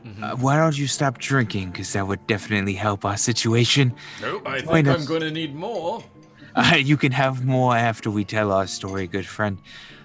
[0.06, 1.72] 1st Uh, why don't you stop drinking?
[1.72, 3.94] Because that would definitely help our situation.
[4.22, 5.08] Nope, I Join think I'm us.
[5.08, 6.04] going to need more.
[6.56, 9.58] Uh, you can have more after we tell our story, good friend.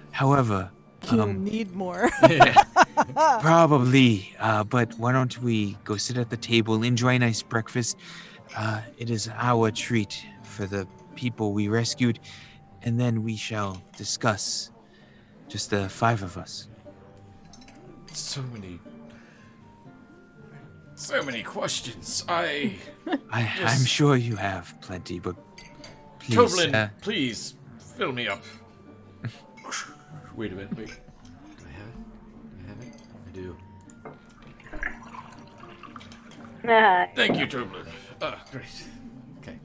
[0.09, 0.71] However,
[1.11, 2.09] You'll um, need more.
[3.39, 7.97] probably, uh, but why don't we go sit at the table, enjoy a nice breakfast?
[8.57, 12.19] Uh, it is our treat for the people we rescued,
[12.81, 14.71] and then we shall discuss.
[15.47, 16.67] Just the five of us.
[18.11, 18.79] So many.
[20.99, 22.25] So many questions.
[22.27, 22.75] I.
[23.31, 23.79] I, Yes.
[23.79, 25.37] I'm sure you have plenty, but
[26.19, 26.35] please.
[26.35, 27.53] Toblin, uh, please
[27.95, 28.43] fill me up.
[30.35, 30.87] wait a minute, wait.
[30.87, 30.93] Do
[31.65, 31.95] I have it?
[32.35, 32.35] Do
[32.65, 32.95] I have it?
[33.27, 33.55] I do.
[37.15, 37.85] Thank you, Toblin.
[38.21, 38.65] Ah, great.
[39.37, 39.57] Okay.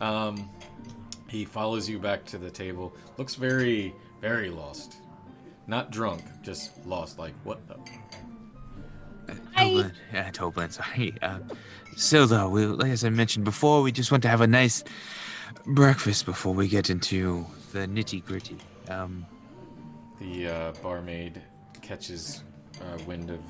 [0.00, 0.50] Um,
[1.28, 2.92] he follows you back to the table.
[3.16, 4.96] Looks very, very lost.
[5.68, 7.16] Not drunk, just lost.
[7.16, 7.64] Like what?
[7.68, 7.76] The?
[9.56, 11.14] A Toblin, yeah, Toblin, sorry.
[11.22, 11.38] Uh,
[11.94, 14.82] Sildar, we, like as I mentioned before, we just want to have a nice
[15.66, 18.56] breakfast before we get into the nitty gritty.
[18.88, 19.26] Um,
[20.20, 21.40] The uh, barmaid
[21.82, 22.42] catches
[22.80, 23.40] uh, wind of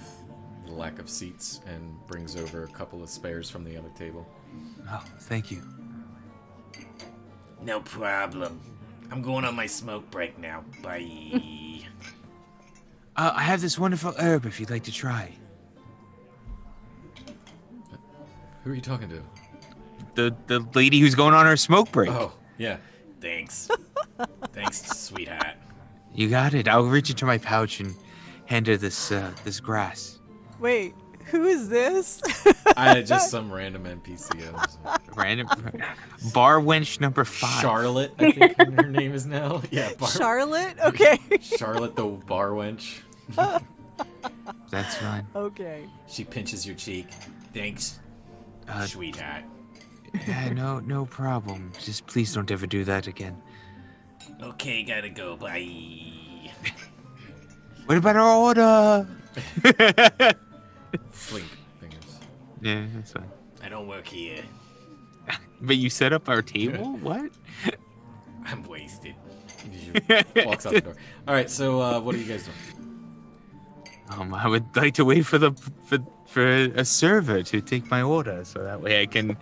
[0.66, 4.26] the lack of seats and brings over a couple of spares from the other table.
[4.90, 5.62] oh, thank you.
[7.62, 8.60] No problem.
[9.10, 10.64] I'm going on my smoke break now.
[10.82, 11.82] Bye.
[13.16, 15.34] Uh, I have this wonderful herb if you'd like to try.
[18.64, 19.22] Who are you talking to?
[20.14, 22.10] The the lady who's going on her smoke break.
[22.10, 22.76] Oh, yeah.
[23.20, 23.68] Thanks.
[24.52, 25.54] Thanks, sweetheart.
[26.14, 26.68] You got it.
[26.68, 27.94] I'll reach into my pouch and
[28.46, 30.18] hand her this uh, this grass.
[30.58, 30.94] Wait,
[31.26, 32.20] who is this?
[32.76, 34.42] I just some random NPC.
[35.16, 35.46] Random
[36.34, 37.60] bar wench number five.
[37.62, 39.62] Charlotte, I think her name is now.
[39.70, 40.76] Yeah, bar- Charlotte?
[40.84, 41.18] Okay.
[41.40, 42.98] Charlotte the bar wench.
[44.70, 45.26] That's fine.
[45.36, 45.86] okay.
[46.08, 47.06] She pinches your cheek.
[47.54, 47.99] Thanks,
[48.70, 49.44] Uh, sweetheart.
[50.26, 51.72] yeah, no, no problem.
[51.80, 53.40] Just please don't ever do that again.
[54.42, 55.36] Okay, gotta go.
[55.36, 56.50] Bye.
[57.86, 59.08] What about our order?
[61.10, 61.46] Flink
[61.80, 62.18] fingers.
[62.60, 63.28] yeah, that's fine.
[63.64, 64.42] I don't work here.
[65.60, 66.96] But you set up our table?
[66.98, 67.32] What?
[68.46, 69.14] I'm wasted.
[70.46, 70.96] Walks out the door.
[71.26, 72.56] All right, so uh, what are you guys doing?
[74.10, 75.52] Um, I would like to wait for the
[75.84, 75.98] for,
[76.30, 79.36] for a server to take my order, so that way I can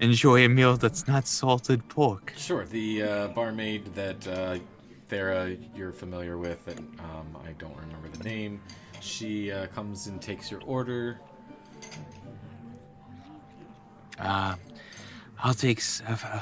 [0.00, 2.32] enjoy a meal that's not salted pork.
[2.36, 4.58] Sure, the uh, barmaid that uh,
[5.08, 8.60] Thera you're familiar with, and um, I don't remember the name.
[9.00, 11.20] She uh, comes and takes your order.
[14.18, 14.56] Uh,
[15.44, 16.40] I'll take uh, uh,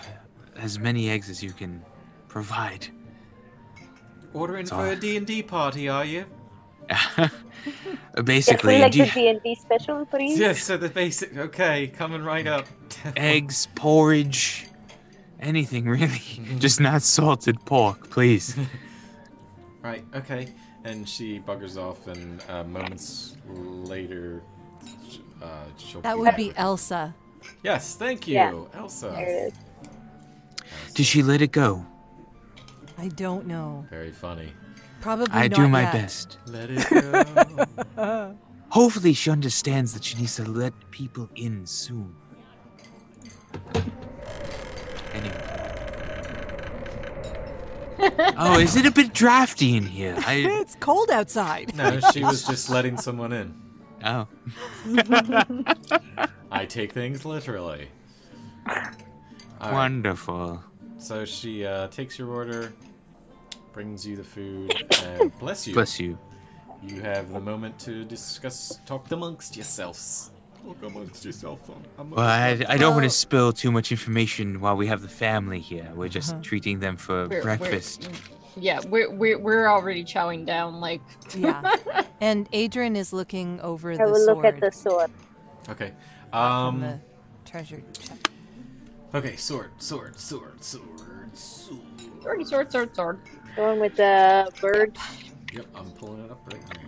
[0.57, 1.83] as many eggs as you can
[2.29, 2.89] provide.
[4.33, 6.25] Ordering So- for a D&D party, are you?
[8.25, 10.39] Basically, Definitely like do the D&D special, please.
[10.39, 11.37] Yes, so the basic.
[11.37, 12.67] Okay, coming right up.
[13.17, 14.67] eggs, porridge,
[15.41, 16.21] anything really.
[16.59, 18.57] Just not salted pork, please.
[19.83, 20.49] Right, okay.
[20.85, 24.43] And she buggers off, and uh, moments later,
[25.43, 26.53] uh, she'll That be would be.
[26.57, 27.15] Elsa.
[27.63, 28.65] Yes, thank you, Yeah.
[28.75, 29.09] Elsa.
[29.09, 30.93] There it is.
[30.95, 31.85] Did she let it go?
[32.97, 33.87] I don't know.
[33.91, 34.53] Very funny.
[35.05, 35.93] Probably I not do my yet.
[35.93, 36.39] best.
[36.47, 38.35] Let it go.
[38.71, 42.17] Hopefully, she understands that she needs to let people in soon.
[45.13, 45.45] Anyway.
[48.39, 50.17] oh, is it a bit drafty in here?
[50.27, 51.77] I it's cold outside.
[51.77, 53.55] no, she was just letting someone in.
[54.07, 54.27] oh.
[56.51, 57.89] I take things literally.
[58.67, 58.75] All
[59.61, 60.65] right, Wonderful.
[60.97, 62.73] So she uh, takes your order,
[63.75, 64.73] brings you the food,
[65.03, 65.75] and bless you.
[65.75, 66.17] Bless you.
[66.83, 70.31] You have the moment to discuss, talk amongst yourselves.
[70.65, 71.61] Talk amongst yourself.
[71.99, 75.09] I'm, Well, I, I don't want to spill too much information while we have the
[75.09, 75.91] family here.
[75.95, 76.43] We're just Uh-huh.
[76.43, 78.09] treating them for We're- we're- breakfast.
[78.57, 80.81] Yeah, we're, we're we're already chowing down.
[80.81, 81.01] Like,
[81.37, 81.77] Yeah.
[82.21, 85.11] And Adrian is looking over I the will sword look at the sword.
[85.69, 85.93] Okay.
[86.33, 86.81] Um.
[86.81, 87.01] the
[87.45, 88.29] treasure chest.
[89.13, 89.35] Okay.
[89.35, 89.71] Sword.
[89.79, 90.17] Sword.
[90.21, 90.63] Sword.
[90.63, 91.37] Sword.
[91.37, 91.81] Sword.
[92.23, 93.19] sword, sword, sword,
[93.55, 93.57] sword.
[93.57, 94.97] The one with the bird.
[95.53, 95.67] Yep.
[95.75, 96.81] I'm pulling it up right now.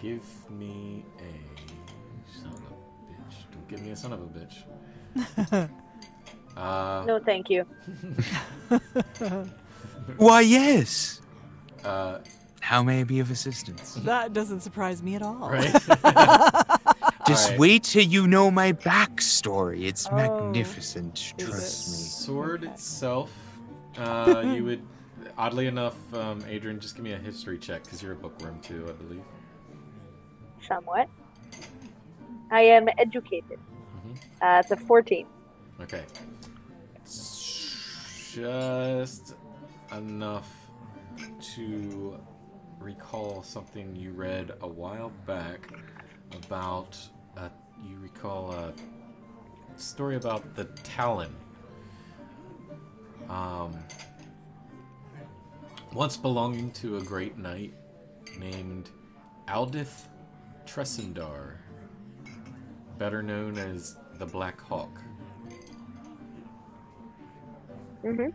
[0.00, 3.36] Give me a son of a bitch.
[3.52, 5.68] Don't give me a son of a bitch.
[6.54, 7.02] Uh.
[7.06, 7.64] No, thank you.
[10.18, 11.22] Why, yes.
[11.82, 12.18] Uh.
[12.60, 13.98] How may I be of assistance?
[14.04, 15.48] That doesn't surprise me at all.
[15.48, 15.72] Right.
[17.26, 17.58] Just Alright.
[17.58, 19.84] wait till you know my backstory.
[19.86, 20.14] It's Oh.
[20.16, 21.32] magnificent.
[21.38, 21.94] Is Trust me.
[22.26, 23.32] Sword itself,
[23.96, 24.82] uh, you would,
[25.36, 28.86] oddly enough, um, Adrian, just give me a history check because you're a bookworm too,
[28.88, 29.24] I believe.
[30.66, 31.08] Somewhat.
[32.50, 33.58] I am educated.
[33.96, 34.16] Mhm.
[34.40, 35.26] Uh, it's a 14.
[35.80, 36.04] Okay.
[37.04, 39.34] Just
[39.90, 40.50] enough
[41.54, 42.18] to
[42.78, 45.68] recall something you read a while back
[46.32, 46.98] about.
[47.36, 47.48] Uh,
[47.86, 48.72] you recall a
[49.76, 51.34] story about the Talon.
[53.28, 53.72] Um,
[55.94, 57.74] once belonging to a great knight
[58.38, 58.90] named
[59.48, 60.08] Aldith
[60.64, 61.56] Tressendar,
[62.98, 65.00] better known as the Black Hawk.
[68.04, 68.30] Mm-hmm.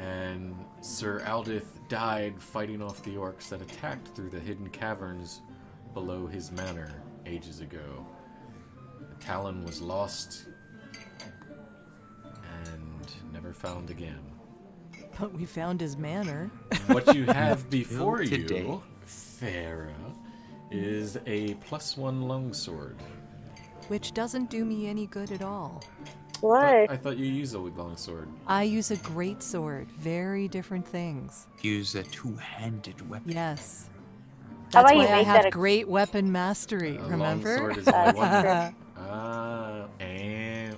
[0.00, 5.42] and Sir Aldith died fighting off the orcs that attacked through the hidden caverns
[5.92, 8.06] below his manor ages ago.
[9.10, 10.46] The Talon was lost
[12.64, 14.31] and never found again.
[15.18, 16.50] But we found his manor.
[16.86, 18.62] What you have before today.
[18.62, 19.92] you, Thera,
[20.70, 22.96] is a plus one longsword.
[23.88, 25.82] Which doesn't do me any good at all.
[26.40, 26.86] Why?
[26.90, 28.28] I thought you use a longsword.
[28.46, 29.88] I use a great sword.
[29.92, 31.46] Very different things.
[31.60, 33.30] Use a two-handed weapon.
[33.32, 33.88] Yes.
[34.70, 36.96] That's about why you I make have a- great weapon mastery.
[36.96, 37.50] A remember?
[37.58, 38.74] longsword is only one.
[38.96, 40.76] Ah, and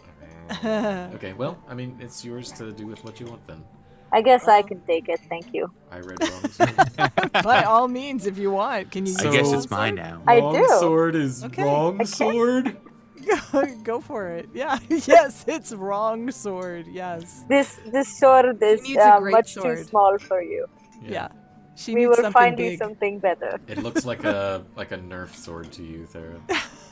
[1.14, 1.32] okay.
[1.34, 3.46] Well, I mean, it's yours to do with what you want.
[3.46, 3.62] Then
[4.14, 5.18] I guess I can take it.
[5.28, 5.68] Thank you.
[5.90, 7.10] I read wrong.
[7.42, 9.16] By all means, if you want, can you?
[9.18, 10.22] I guess it's mine now.
[10.28, 10.46] I do.
[10.46, 11.64] Longsword is Okay.
[11.64, 12.76] wrong sword.
[13.82, 14.48] Go for it.
[14.54, 14.78] Yeah.
[14.88, 16.86] yes, it's wrong sword.
[16.86, 17.44] Yes.
[17.48, 19.78] This this sword is uh, much sword.
[19.78, 20.66] too small for you.
[21.02, 21.28] Yeah.
[21.74, 23.58] She we needs will something find you something better.
[23.66, 26.38] It looks like a like a Nerf sword to you, Thera.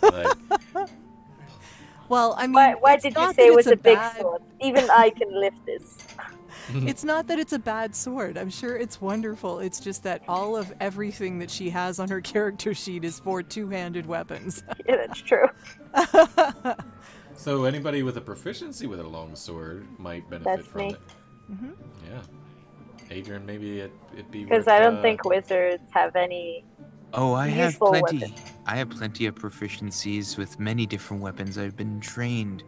[0.02, 0.89] Like,
[2.09, 4.42] Well, I mean, Why, why did you say it was it's a big bad- sword?
[4.60, 5.97] Even I can lift this.
[6.87, 8.37] It's not that it's a bad sword.
[8.39, 9.59] I'm sure it's wonderful.
[9.61, 13.43] It's just that all of everything that she has on her character sheet is for
[13.43, 14.63] two-handed weapons.
[14.89, 15.47] Yeah, that's true.
[17.35, 20.89] so anybody with a proficiency with a long sword might benefit That's from me.
[20.95, 21.01] it.
[21.53, 21.73] Mhm.
[22.11, 22.21] Yeah.
[23.11, 26.65] Adrian, maybe it, it'd be Because I don't uh, think wizards have any.
[27.15, 28.19] Oh, I have plenty.
[28.21, 28.35] weapon.
[28.67, 31.59] I have plenty of proficiencies with many different weapons.
[31.59, 32.65] I've been trained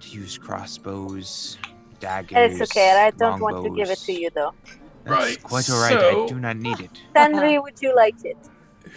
[0.00, 1.58] to use crossbows,
[2.00, 2.60] daggers.
[2.60, 2.90] It's okay.
[2.92, 4.52] I don't want to give it to you though.
[5.04, 5.92] That's Right, quite all right.
[5.92, 6.90] so- I do not need it.
[7.14, 8.36] Sanri, would you like it?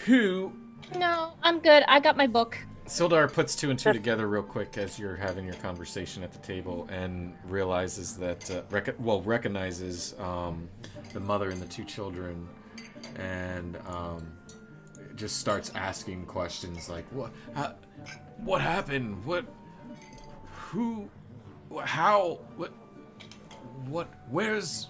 [0.06, 0.52] Who
[0.98, 1.84] No, I'm good.
[1.88, 2.58] I got my book.
[2.88, 6.40] Sildar puts two and two together real quick as you're having your conversation at the
[6.40, 10.68] table and realizes that, uh, rec- well, recognizes um,
[11.14, 12.48] the mother and the two children
[13.18, 14.32] and um,
[15.16, 17.76] just starts asking questions like, what, how,
[18.38, 19.24] what happened?
[19.24, 19.46] What,
[20.52, 21.08] who,
[21.84, 22.72] how, what,
[23.88, 24.88] what, where's,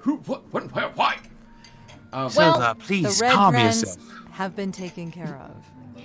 [0.00, 1.16] who, what, when, where, why?
[2.12, 4.30] Um, Well, Sildar, please the red calm brands yourself.
[4.32, 5.64] have been taken care of.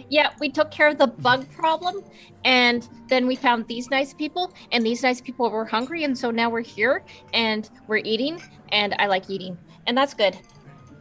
[0.09, 2.03] Yeah, we took care of the bug problem,
[2.43, 6.29] and then we found these nice people, and these nice people were hungry, and so
[6.29, 7.03] now we're here,
[7.33, 10.37] and we're eating, and I like eating, and that's good.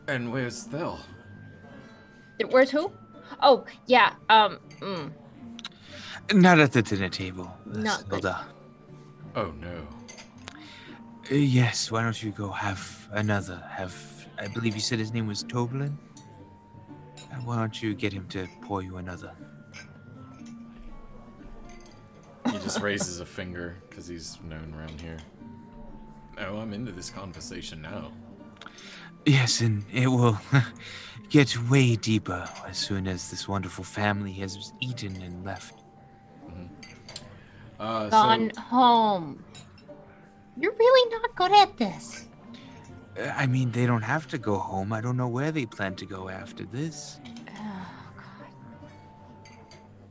[0.09, 0.99] and where's Thel?
[2.51, 2.91] Where's who?
[3.43, 4.15] Oh, yeah.
[4.29, 4.59] Um.
[4.81, 5.13] Mm.
[6.35, 7.53] Not at the dinner table.
[7.67, 8.23] Not good.
[8.23, 8.45] Sildar.
[9.37, 9.87] Oh no.
[11.33, 13.65] Uh, yes, why don't you go have another?
[13.71, 13.97] Have
[14.39, 15.99] I believe you said his name was Toblin?
[17.17, 19.33] Uh, Why don't you get him to pour you another?
[22.51, 25.17] He just raises a finger because he's known around here.
[26.37, 28.13] Oh, I'm into this conversation now.
[29.25, 30.39] Yes, and it will
[31.31, 35.83] get way deeper as soon as this wonderful family has eaten and left.
[37.81, 39.43] Uh, Gone home.
[40.59, 42.27] You're really not good at this.
[43.19, 44.93] Uh, I mean, they don't have to go home.
[44.93, 47.19] I don't know where they plan to go after this.
[47.57, 48.47] Oh, God.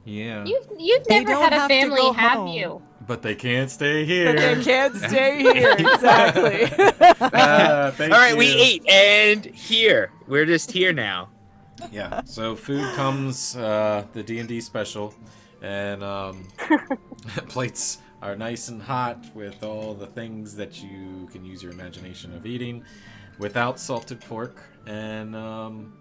[0.06, 2.48] Yeah, You've you've They never don't had a family, have home.
[2.48, 2.82] you?
[3.08, 4.34] but they can't stay here.
[4.34, 5.76] But they can't stay here.
[5.80, 6.64] Exactly.
[7.20, 8.56] Uh, thank All right, we you.
[8.60, 11.30] ate, and here we're just here now.
[11.92, 12.22] Yeah.
[12.26, 15.14] So food comes, uh, the D and D special,
[15.64, 16.48] and um,
[17.50, 22.34] plates are nice and hot with all the things that you can use your imagination
[22.36, 22.84] of eating,
[23.40, 25.94] without salted pork, and um,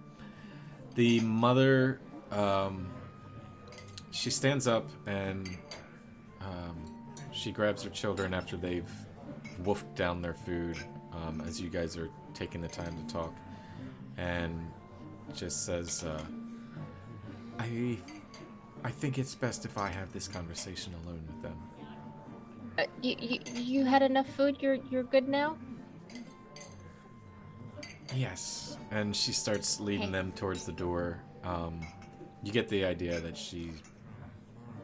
[0.95, 2.01] the mother,
[2.31, 2.91] um,
[4.11, 5.57] she stands up and
[6.43, 6.77] um,
[7.33, 8.91] she grabs her children after they've
[9.65, 10.77] wolfed down their food,
[11.13, 13.35] um, as you guys are taking the time to talk,
[14.19, 14.71] and
[15.35, 16.23] just says, uh,
[17.59, 17.99] "I,
[18.85, 21.70] I think it's best if I have this conversation alone with them."
[22.79, 24.57] Uh, you, you you had enough food.
[24.61, 25.57] You're you're good now.
[28.15, 28.77] Yes.
[28.91, 30.13] And she starts leading Okay.
[30.13, 31.21] them towards the door.
[31.45, 31.81] Um,
[32.43, 33.71] you get the idea that she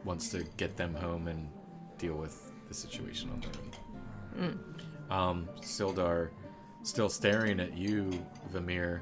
[0.05, 1.49] wants to get them home and
[1.97, 3.51] deal with the situation on their
[4.45, 4.59] own.
[5.09, 6.29] Um, Sildar,
[6.83, 8.11] still staring at you,
[8.51, 9.01] Vamir.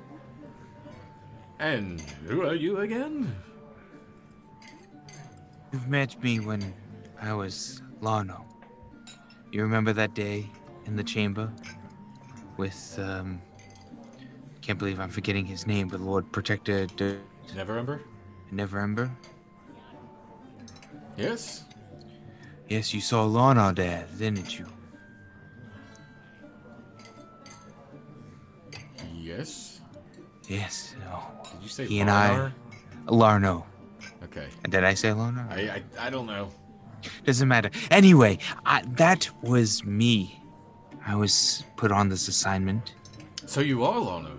[1.59, 3.35] And who are you again?
[5.71, 6.73] You've met me when
[7.21, 8.43] I was Larno.
[9.55, 10.49] You remember that day
[10.85, 11.49] in the chamber
[12.57, 13.41] with um
[14.61, 17.19] can't believe I'm forgetting his name, but Lord Protector De-
[17.55, 18.01] Neverember?
[18.51, 19.09] Neverember?
[21.15, 21.63] Yes.
[22.67, 24.65] Yes, you saw Larno there, didn't you?
[29.13, 29.79] Yes.
[30.49, 30.95] Yes.
[31.07, 32.51] Oh, Did you say he and I
[33.05, 33.63] Larno.
[34.21, 34.49] Okay.
[34.65, 35.49] And Did I say Larno?
[35.49, 36.51] I, I I don't know.
[37.25, 37.69] Doesn't matter.
[37.91, 40.41] Anyway, I, that was me.
[41.05, 42.93] I was put on this assignment.
[43.45, 44.37] So you are Lono.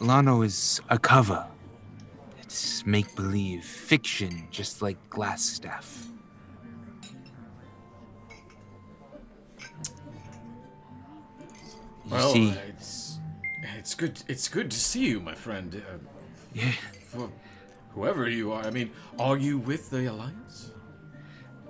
[0.00, 1.46] Lano is a cover.
[2.40, 6.06] It's make believe, fiction, just like Glasstaff.
[12.04, 13.18] You Well, see, it's
[13.78, 14.22] it's good.
[14.28, 15.74] It's good to see you, my friend.
[15.74, 15.98] Uh,
[16.52, 16.72] Yeah.
[17.08, 17.30] For
[17.96, 20.70] whoever you are, I mean, are you with the Alliance?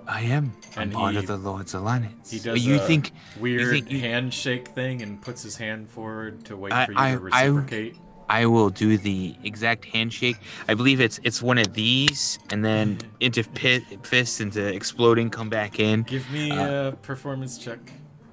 [0.07, 0.53] I am.
[0.75, 2.29] I'm And part he- of the Lord's Alliance.
[2.31, 5.55] He But does you a think weird you think you- handshake thing and puts his
[5.57, 7.95] hand forward to wait I- for you I- to reciprocate.
[8.29, 10.35] I will do the exact handshake.
[10.67, 15.47] I believe it's it's one of these, and then into pit, fists into exploding, come
[15.49, 16.03] back in.
[16.03, 17.79] Give me Uh, a performance check.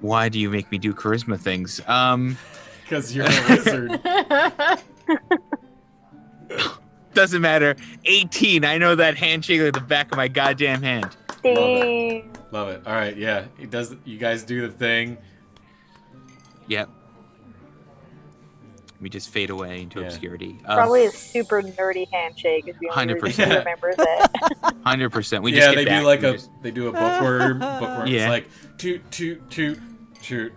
[0.01, 1.79] Why do you make me do charisma things?
[1.87, 2.37] Um,
[2.83, 3.99] Because you're a wizard.
[7.15, 7.75] doesn't matter.
[8.05, 8.63] 18.
[8.65, 11.15] I know that handshake like the back of my goddamn hand.
[11.43, 12.31] Dang.
[12.51, 12.81] Love it.
[12.85, 13.45] All right, yeah.
[13.57, 13.95] He does.
[14.05, 15.17] You guys do the thing.
[16.67, 16.89] Yep.
[19.01, 20.07] We just fade away into Yeah.
[20.07, 20.59] obscurity.
[20.65, 23.45] Um, Probably a super nerdy handshake is the only 100%.
[23.49, 24.31] he remembers it.
[24.85, 25.43] Hundred percent.
[25.43, 25.99] We yeah, just get they back.
[26.01, 27.59] do like we a just- they do a bookworm.
[27.59, 28.07] bookworm.
[28.07, 28.21] Yeah.
[28.21, 29.79] It's like toot toot toot
[30.21, 30.53] toot.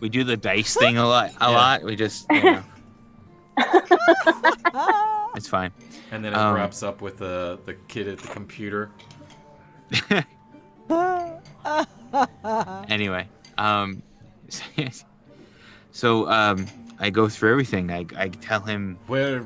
[0.00, 1.30] we do the dice thing a lot.
[1.30, 1.46] A Yeah.
[1.48, 1.82] lot.
[1.84, 2.26] We just.
[2.30, 2.62] You know,
[5.36, 5.72] it's fine.
[6.10, 8.90] And then it Um, wraps up with the the kid at the computer.
[12.88, 14.02] anyway, um,
[15.92, 16.66] so um,
[16.98, 17.90] I go through everything.
[17.90, 18.98] I I tell him.
[19.06, 19.40] Where,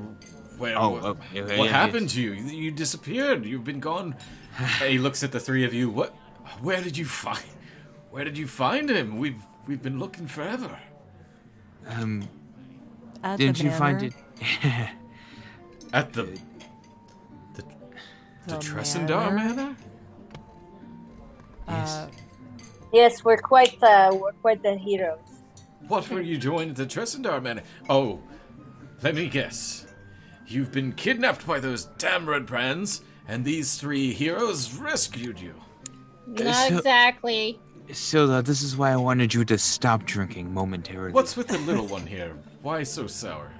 [0.58, 0.78] where?
[0.78, 2.32] Oh, what, oh, yeah, what yeah, happened to you?
[2.32, 3.44] You disappeared.
[3.44, 4.14] You've been gone.
[4.80, 5.90] he looks at the three of you.
[5.90, 6.14] What?
[6.60, 7.44] Where did you find?
[8.10, 9.18] Where did you find him?
[9.18, 10.78] We've we've been looking forever.
[11.86, 12.28] Um,
[13.24, 14.12] At didn't the you find it?
[15.94, 16.24] At the
[17.54, 17.64] the, the
[18.46, 19.54] The Tressendar manor?
[19.54, 19.76] Manor.
[21.66, 22.08] Uh,
[22.92, 25.18] yes, we're quite uh, we're quite the heroes.
[25.88, 27.62] What were you doing at the Tressendar Manor?
[27.88, 28.20] Oh,
[29.02, 29.86] let me guess.
[30.46, 35.54] You've been kidnapped by those damn redbrands, and these three heroes rescued you.
[36.26, 37.58] Not So- exactly.
[37.88, 41.12] Sildar, this is why I wanted you to stop drinking momentarily.
[41.12, 42.34] What's with the little one here?
[42.64, 43.52] Why so sour?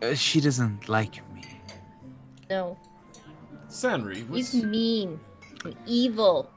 [0.00, 1.42] Uh, she doesn't like me.
[2.48, 2.78] No.
[3.68, 5.18] Sanri He's mean
[5.64, 6.48] and evil.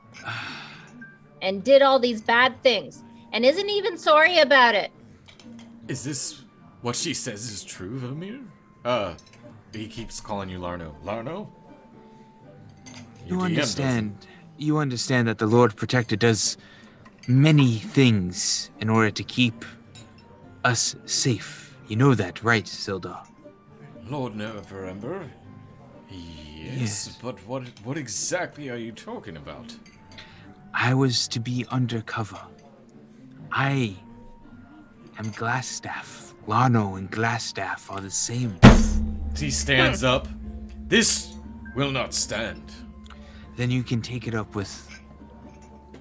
[1.42, 3.04] and did all these bad things.
[3.34, 4.92] And isn't even sorry about it.
[5.88, 6.44] Is this
[6.84, 8.42] what she says is true, Vamir?
[8.86, 9.16] Uh,
[9.74, 10.94] he keeps calling you Larno.
[11.04, 11.48] Larno?
[13.26, 13.84] You Your DM doesn't.
[13.84, 14.28] understand.
[14.60, 16.56] You understand that the Lord Protector does
[17.28, 19.66] many things in order to keep
[20.66, 21.78] us safe.
[21.88, 23.26] You know that, right, Sildar?
[24.10, 25.28] Lord Neverember?
[26.10, 26.76] Yes,
[27.08, 27.20] Yes.
[27.22, 29.74] but what what exactly are you talking about?
[30.74, 32.40] I was to be undercover.
[33.52, 33.96] I
[35.18, 36.34] am Glasstaff.
[36.48, 38.60] Lano and Glasstaff are the same.
[39.38, 40.28] He stands up.
[40.88, 41.34] This
[41.76, 42.64] will not stand.
[43.56, 44.74] Then you can take it up with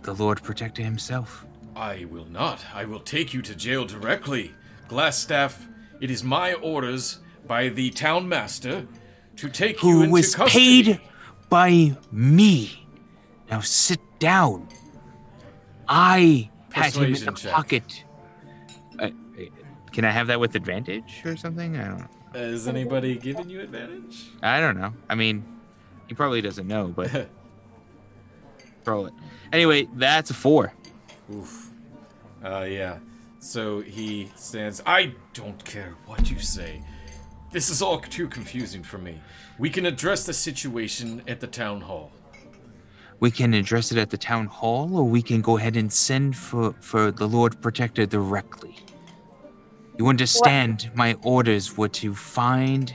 [0.03, 1.47] the Lord Protector himself.
[1.77, 2.65] I will not.
[2.73, 4.53] I will take you to jail directly.
[4.89, 5.67] Glasstaff,
[6.01, 8.87] it is my orders by the town master
[9.37, 10.85] to take you Who into was custody.
[10.85, 11.01] paid
[11.49, 12.87] by me.
[13.51, 14.69] Now sit down.
[15.89, 17.53] I had him in the check.
[17.53, 18.05] pocket.
[18.99, 19.11] Uh,
[19.93, 21.77] can I have that with advantage or something?
[21.77, 22.09] I don't.
[22.35, 24.27] Uh, Is anybody giving you advantage?
[24.43, 24.93] I don't know.
[25.09, 25.45] I mean,
[26.09, 27.29] he probably doesn't know, but
[28.87, 29.13] roll it.
[29.53, 30.73] Anyway, that's a four.
[31.33, 31.64] Oof.
[32.45, 32.99] Uh, yeah.
[33.39, 34.83] So he stands.
[34.87, 36.83] I don't care what you say.
[37.51, 39.21] This is all too confusing for me.
[39.59, 42.11] We can address the situation at the town hall.
[43.21, 46.37] We can address it at the town hall, or we can go ahead and send
[46.37, 48.77] for for the Lord Protector directly.
[49.99, 50.91] You understand?
[50.95, 52.93] My orders were to find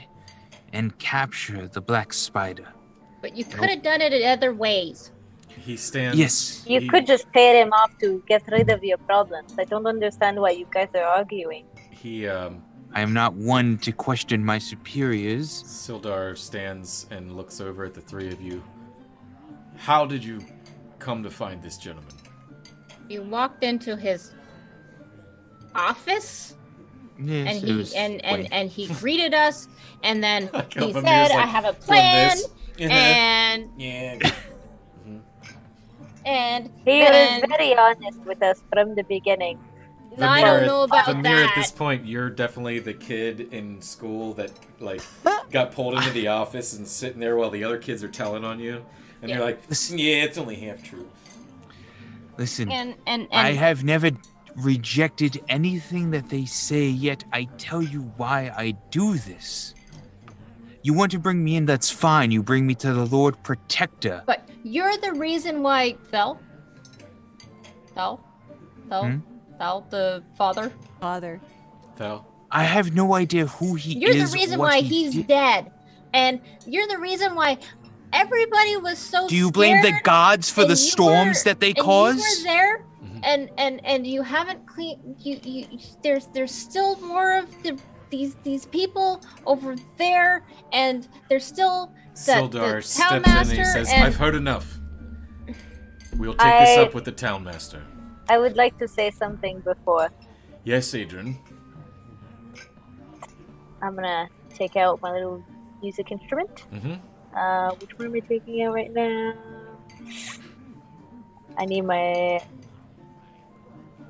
[0.72, 2.68] and capture the Black Spider.
[3.22, 5.10] But you could have done it in other ways.
[5.60, 6.18] He stands.
[6.18, 6.64] Yes.
[6.66, 9.54] You he- could just pay him off to get rid of your problems.
[9.58, 11.66] I don't understand why you guys are arguing.
[11.90, 12.62] He um.
[12.92, 15.62] I am not one to question my superiors.
[15.62, 18.64] Sildar stands and looks over at the three of you.
[19.76, 20.44] How did you
[20.98, 22.14] come to find this gentleman?
[23.08, 24.34] You walked into his
[25.74, 26.56] office
[27.22, 29.68] Yes, and he was and, and, and he greeted us
[30.02, 32.36] and then he said, like, I have a plan.
[32.36, 32.88] Uh-huh.
[32.88, 34.32] and Yeah.
[36.24, 39.58] And He then was very honest with us from the beginning.
[40.18, 43.52] No, I Vamir don't at- know about Vamir at this point, you're definitely the kid
[43.52, 44.50] in school that
[44.80, 45.02] like
[45.50, 48.58] got pulled into the office and sitting there while the other kids are telling on
[48.58, 48.84] you,
[49.22, 49.36] and Yeah.
[49.36, 51.08] you're like, "Yeah, it's only half true."
[52.38, 54.10] Listen, and and, and I have never
[54.56, 59.74] rejected anything that they say, yet I tell you why I do this.
[60.82, 62.30] You want to bring me in, that's fine.
[62.30, 64.22] You bring me to the Lord Protector.
[64.26, 66.40] But you're the reason why Thel,
[67.94, 68.20] Thel,
[68.88, 69.18] Thel, Hmm?
[69.58, 70.72] Thel, the father.
[71.00, 71.40] Father.
[71.96, 72.26] Thel.
[72.50, 73.96] I have no idea who he is.
[73.96, 75.26] You're the reason why he he's did.
[75.28, 75.70] dead,
[76.12, 77.58] and you're the reason why
[78.12, 79.28] everybody was so.
[79.28, 82.16] Do you blame the gods for the storms were- that they and You cause?
[82.16, 82.84] were there,
[83.22, 85.14] and and and you haven't clean.
[85.20, 85.78] You you.
[86.02, 87.78] There's there's still more of the
[88.10, 93.64] these these people over there, and they're still the, Sildar the steps in and he
[93.64, 94.78] says, and I've heard enough.
[96.16, 97.82] We'll take this up with the town master.
[98.28, 100.10] I would like to say something before.
[100.64, 101.38] Yes, Adrian.
[103.82, 105.42] I'm gonna take out my little
[105.82, 106.66] music instrument.
[106.72, 106.94] Mm-hmm.
[107.36, 109.34] Uh, which one am I taking out right now?
[111.56, 112.42] I need my.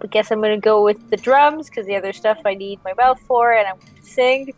[0.02, 2.94] I guess I'm gonna go with the drums because the other stuff I need my
[2.98, 4.52] mouth for, and I'm going to sing.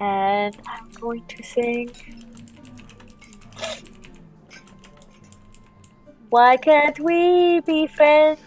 [0.00, 1.90] And I'm going to sing.
[6.30, 8.40] Why can't we be friends?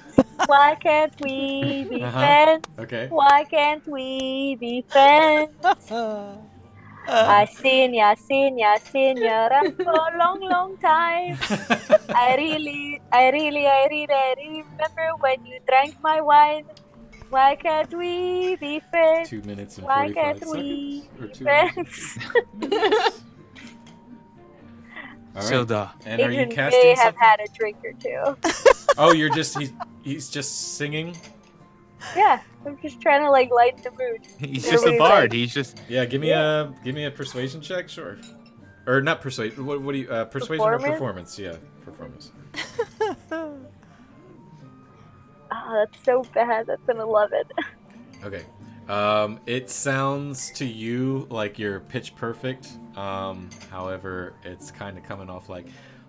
[0.45, 2.19] Why can't we be Uh-huh.
[2.19, 2.63] friends?
[2.79, 3.07] Okay.
[3.09, 5.49] Why can't we be friends?
[7.07, 7.25] Uh.
[7.27, 11.37] I seen ya, seen ya, seen ya run for a long, long time.
[12.15, 16.65] I really, I really, I really, I really remember when you drank my wine.
[17.29, 19.29] Why can't we be friends?
[19.29, 21.21] Two minutes and Why 45 can't we seconds?
[21.21, 22.17] Or be two friends?
[25.33, 25.51] All right.
[25.51, 25.91] Sildar.
[26.05, 27.19] And are you Adrian casting may have something?
[27.19, 28.37] had a drink or two.
[28.97, 29.71] Oh, you're just he's
[30.03, 31.15] he's just singing.
[32.15, 34.27] Yeah, I'm just trying to like lighten the mood.
[34.39, 35.23] He's just a bard.
[35.31, 38.17] like, He's just Yeah, give me a give me a persuasion check, sure.
[38.87, 39.57] Or not persuade.
[39.59, 41.37] What, what do you uh, persuasion or Performance?
[41.37, 41.39] performance?
[41.39, 41.55] Yeah,
[41.85, 42.31] performance.
[43.31, 43.57] Oh,
[45.51, 46.67] that's so bad.
[46.67, 47.43] That's an 11.
[48.23, 48.43] Okay.
[48.89, 52.69] Um, it sounds to you like you're pitch perfect.
[52.95, 55.67] Um, however, it's kind of coming off like,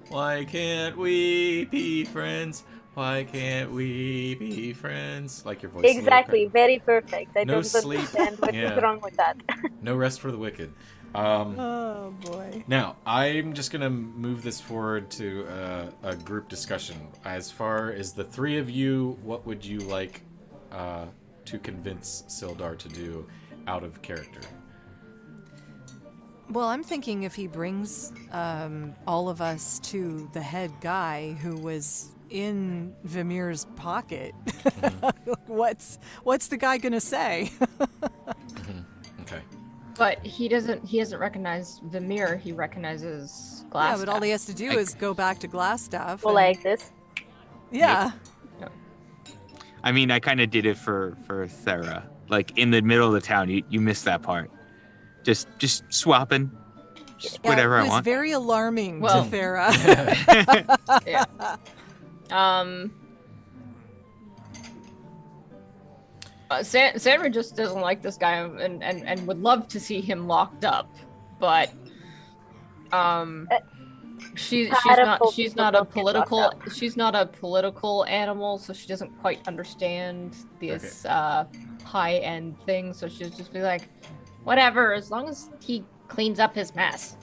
[0.08, 2.64] why can't we be friends?
[2.94, 5.44] Why can't we be friends?
[5.46, 5.84] Like your voice.
[5.84, 7.36] is a little Exactly, very perfect.
[7.36, 8.00] I No don't sleep.
[8.00, 8.80] understand what is Yeah.
[8.80, 9.36] wrong with that.
[9.80, 10.72] No rest for the wicked.
[11.14, 12.64] Um, Oh boy.
[12.68, 16.96] Now, I'm just going to move this forward to uh, a group discussion.
[17.24, 20.22] As far as the three of you, what would you like
[20.70, 21.06] uh,
[21.46, 23.26] to convince Sildar to do
[23.66, 24.40] out of character?
[26.50, 31.56] Well, I'm thinking if he brings um, all of us to the head guy who
[31.56, 35.32] was in Vamir's pocket, mm-hmm.
[35.46, 37.52] what's what's the guy gonna say?
[37.60, 38.80] Mm-hmm.
[39.20, 39.40] Okay.
[39.96, 40.84] But he doesn't.
[40.86, 42.36] He doesn't recognize Vimir.
[42.38, 43.98] He recognizes glass.
[43.98, 46.22] yeah, but all he has to do I- is go back to Glasstaff.
[46.24, 46.90] Well, and- like this.
[47.70, 48.12] yeah.
[49.84, 52.04] I mean, I kind of did it for for Thera.
[52.28, 54.50] Like in the middle of the town, you you missed that part.
[55.24, 56.50] Just just swapping,
[57.18, 58.04] just Yeah, whatever it I was want.
[58.04, 61.02] very alarming Well- to Farah.
[61.06, 61.56] yeah.
[62.32, 62.92] Um.
[66.50, 70.02] Uh, San- Sandra just doesn't like this guy and, and, and would love to see
[70.02, 70.94] him locked up,
[71.40, 71.72] but
[72.92, 73.48] um,
[74.34, 78.58] she, she's not she's not a don't get locked political she's not a political animal,
[78.58, 81.44] so she doesn't quite understand this uh,
[81.84, 82.92] high end thing.
[82.92, 83.88] So she'll just be like,
[84.44, 87.16] whatever, as long as he cleans up his mess.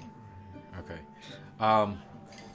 [0.80, 1.00] Okay.
[1.60, 2.00] Um,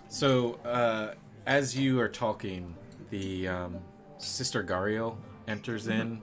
[0.08, 1.14] so, uh,
[1.46, 2.74] as you are talking,
[3.10, 3.78] the um,
[4.18, 5.16] Sister Garaele
[5.46, 6.20] enters in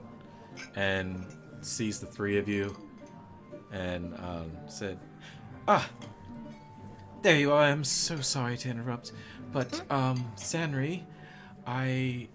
[0.74, 1.26] and
[1.60, 2.76] sees the three of you
[3.72, 4.98] and um, said,
[5.68, 5.88] Ah,
[7.22, 7.62] there you are.
[7.62, 9.12] I'm so sorry to interrupt,
[9.52, 11.04] but um, Sanri,
[11.66, 12.28] I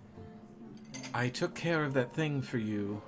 [1.14, 3.01] I took care of that thing for you.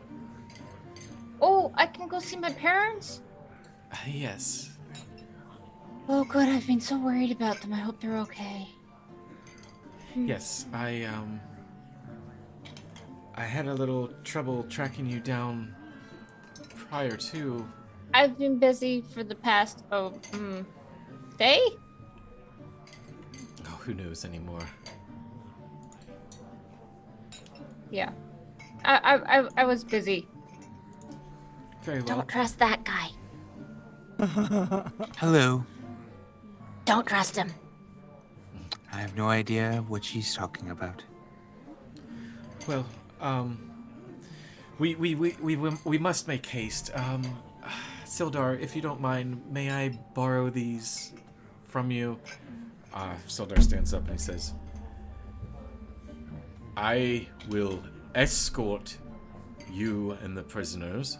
[1.41, 3.21] Oh, I can go see my parents?
[3.91, 4.77] Uh, yes.
[6.09, 6.49] Oh, good.
[6.49, 7.71] I've been so worried about them.
[7.71, 8.67] I hope they're okay.
[10.15, 11.39] Yes, I um
[13.35, 15.73] I had a little trouble tracking you down
[16.75, 17.67] prior to
[18.13, 20.65] I've been busy for the past, oh, mm,
[21.37, 21.59] day?
[23.65, 24.65] oh who knows anymore.
[27.91, 28.11] Yeah.
[28.83, 30.27] I, I, I, I was busy.
[31.83, 32.17] Very well.
[32.17, 33.09] Don't trust that guy.
[35.17, 35.63] Hello.
[36.85, 37.51] Don't trust him.
[38.91, 41.03] I have no idea what she's talking about.
[42.67, 42.85] Well,
[43.21, 43.59] um
[44.79, 46.91] we we, we, we, we we must make haste.
[46.95, 47.23] Um
[48.05, 51.13] Sildar, if you don't mind, may I borrow these
[51.65, 52.19] from you?
[52.93, 54.53] Uh Sildar stands up and he says
[56.75, 57.83] I will
[58.15, 58.97] escort
[59.71, 61.17] you and the prisoners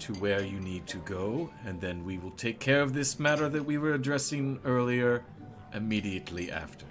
[0.00, 3.48] to where you need to go, and then we will take care of this matter
[3.48, 5.24] that we were addressing earlier
[5.74, 6.86] immediately after.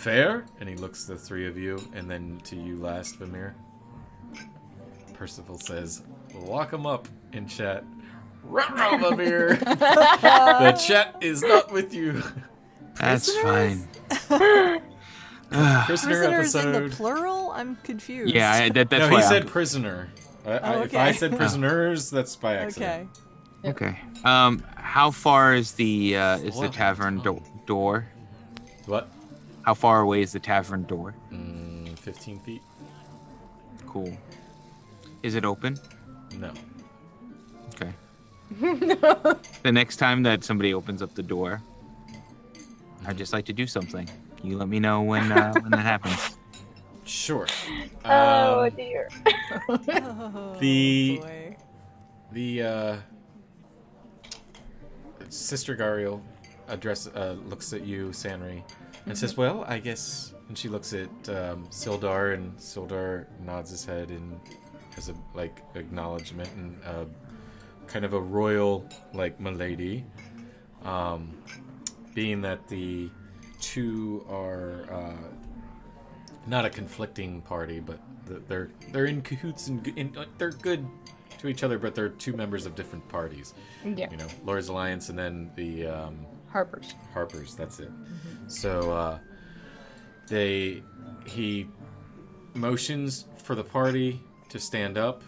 [0.00, 0.46] Fair?
[0.60, 3.54] And he looks the three of you, and then to you last, Vamir.
[5.12, 6.02] Percival says,
[6.34, 7.84] Lock him up in chat.
[8.42, 9.56] Ruh-roh, Vamir!
[9.58, 12.22] the chat is not with you.
[12.98, 13.86] That's fine.
[15.50, 17.50] Prisoner Prisoners in the plural?
[17.50, 18.34] I'm confused.
[18.34, 20.08] Yeah, I, that, that's no, why he I'm- said prisoner.
[20.46, 23.10] I, I, Oh, If I said prisoners, that's by accident.
[23.66, 23.88] Okay.
[23.90, 24.00] Okay.
[24.24, 28.06] Um, how far is the uh, is the tavern do- door?
[28.86, 29.12] What?
[29.70, 31.14] How far away is the tavern door?
[31.32, 32.60] Mm, 15 feet?
[33.86, 34.12] Cool.
[35.22, 35.78] Is it open?
[36.36, 36.50] No.
[37.76, 37.92] Okay.
[39.62, 41.62] The next time that somebody opens up the door,
[43.06, 44.08] I'd just like to do something.
[44.42, 46.36] You let me know when uh, when that happens.
[47.04, 47.46] Sure.
[48.04, 49.08] Oh Um, dear.
[50.58, 51.56] The- boy.
[52.32, 52.96] The uh,
[55.28, 56.20] Sister Garaele
[56.66, 58.64] address uh, looks at you, Sanri,
[59.06, 63.84] and says, "Well, I guess." And she looks at um, Sildar, and Sildar nods his
[63.84, 64.40] head in
[64.96, 67.04] as a like acknowledgement and uh,
[67.86, 70.04] kind of a royal like milady.
[70.84, 71.36] Um,
[72.14, 73.10] being that the
[73.60, 75.12] two are uh,
[76.46, 78.00] not a conflicting party, but
[78.48, 80.86] they're they're in cahoots and in, uh, they're good
[81.38, 83.54] to each other, but they're two members of different parties.
[83.84, 84.10] Yeah.
[84.10, 86.94] You know, Lord's Alliance and then the um, Harper's.
[87.12, 87.54] Harper's.
[87.54, 87.90] That's it.
[88.50, 89.18] So uh,
[90.26, 90.82] they
[91.24, 91.68] he
[92.54, 95.22] motions for the party to stand up,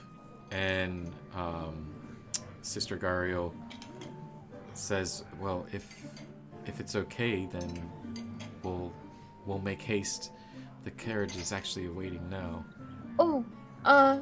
[0.50, 1.86] and um,
[2.62, 3.52] Sister Gario
[4.74, 6.04] says, "Well, if
[6.66, 7.90] if it's okay, then
[8.64, 8.92] we'll
[9.46, 10.32] we'll make haste.
[10.82, 12.64] The carriage is actually awaiting now."
[13.20, 13.44] Oh,
[13.84, 14.18] uh,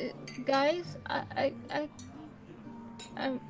[0.00, 0.04] uh,
[0.46, 1.88] guys, I, I, I,
[3.18, 3.40] I'm.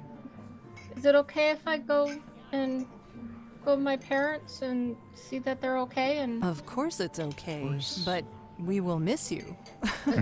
[0.96, 2.12] Is it okay if I go
[2.50, 2.86] and
[3.66, 6.18] with my parents and see that they're okay?
[6.18, 8.02] And Of course it's okay, course.
[8.04, 8.24] but
[8.58, 9.56] we will miss you.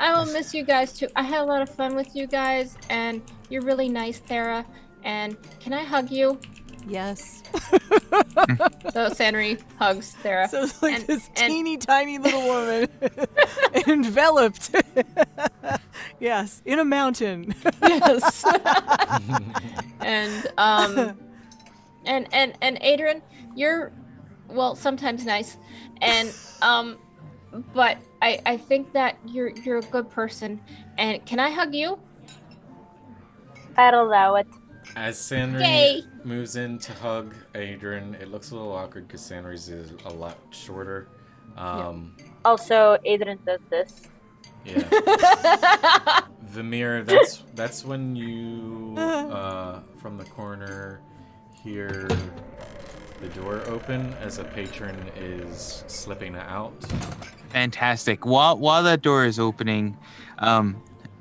[0.00, 1.08] I will miss you guys too.
[1.16, 4.64] I had a lot of fun with you guys, and you're really nice, Thera.
[5.02, 6.38] And can I hug you?
[6.86, 7.42] Yes.
[8.92, 10.48] So Sanri hugs Thera.
[10.48, 12.88] So it's like And- this and- teeny tiny little woman
[13.86, 14.74] enveloped.
[16.20, 17.54] yes, in a mountain.
[17.82, 18.44] yes.
[20.00, 21.18] and um,
[22.04, 23.22] and and and Adrian,
[23.54, 23.92] you're
[24.48, 25.56] well sometimes nice,
[26.00, 26.98] and um,
[27.74, 30.60] but I I think that you're you're a good person.
[30.98, 31.98] And can I hug you?
[33.76, 34.46] I'll allow it.
[34.96, 36.02] As Sanri Yay.
[36.24, 40.38] moves in to hug Adrian, it looks a little awkward because Sanri's is a lot
[40.50, 41.08] shorter.
[41.56, 44.02] Um, Also, Adrian does this.
[44.64, 46.20] yeah.
[46.42, 51.00] Vamir, that's that's when you uh, from the corner
[51.68, 52.08] hear
[53.20, 56.72] the door open as a patron is slipping out.
[57.50, 58.24] Fantastic.
[58.24, 59.96] While while that door is opening,
[60.38, 60.80] um,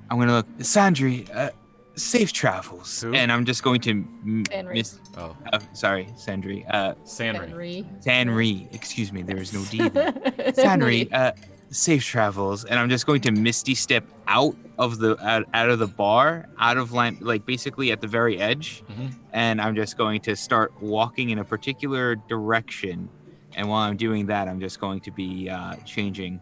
[0.09, 0.47] I'm gonna look.
[0.59, 1.49] Sandri, uh,
[1.95, 3.01] safe travels.
[3.01, 3.13] Who?
[3.13, 4.43] And I'm just going to m-
[4.73, 4.99] miss.
[5.17, 6.65] Oh, Uh, sorry, Sandri.
[6.69, 7.85] Uh, Sanri.
[8.03, 8.73] Sanri.
[8.73, 9.23] Excuse me.
[9.23, 10.11] There is no D there.
[10.53, 11.31] Sanri, uh,
[11.69, 15.79] safe travels, and I'm just going to misty step out of the out, out of
[15.79, 19.13] the bar, out of line, like basically at the very edge, Mhm.
[19.33, 23.09] and I'm just going to start walking in a particular direction.
[23.55, 26.39] And while I'm doing that, I'm just going to be uh, changing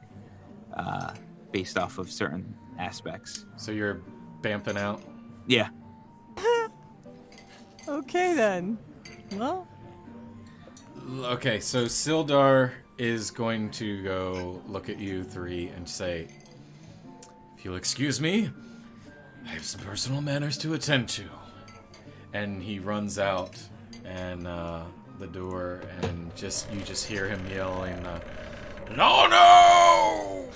[0.75, 1.13] uh,
[1.51, 3.45] based off of certain aspects.
[3.55, 4.01] So you're
[4.41, 5.01] bamfing out.
[5.47, 5.69] Yeah.
[7.87, 8.77] okay then.
[9.33, 9.67] Well,
[11.07, 16.27] Okay, so Sildar is going to go look at you three and say,
[17.57, 18.49] If you'll excuse me,
[19.45, 21.23] I have some personal matters to attend to.
[22.33, 23.57] And he runs out
[24.05, 24.83] and uh,
[25.19, 28.19] the door, and just you just hear him yelling, uh,
[28.95, 30.49] No, no!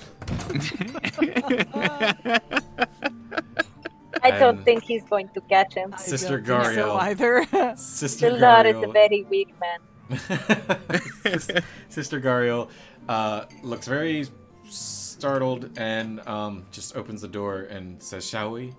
[4.22, 5.94] I don't And- think he's going to catch him.
[5.98, 7.44] Sister don't so either.
[7.76, 9.78] Sister Sildar is a very weak man.
[11.88, 12.68] Sister Garaele
[13.08, 14.26] uh, looks very
[14.68, 18.72] startled and um, just opens the door and says, "Shall we?"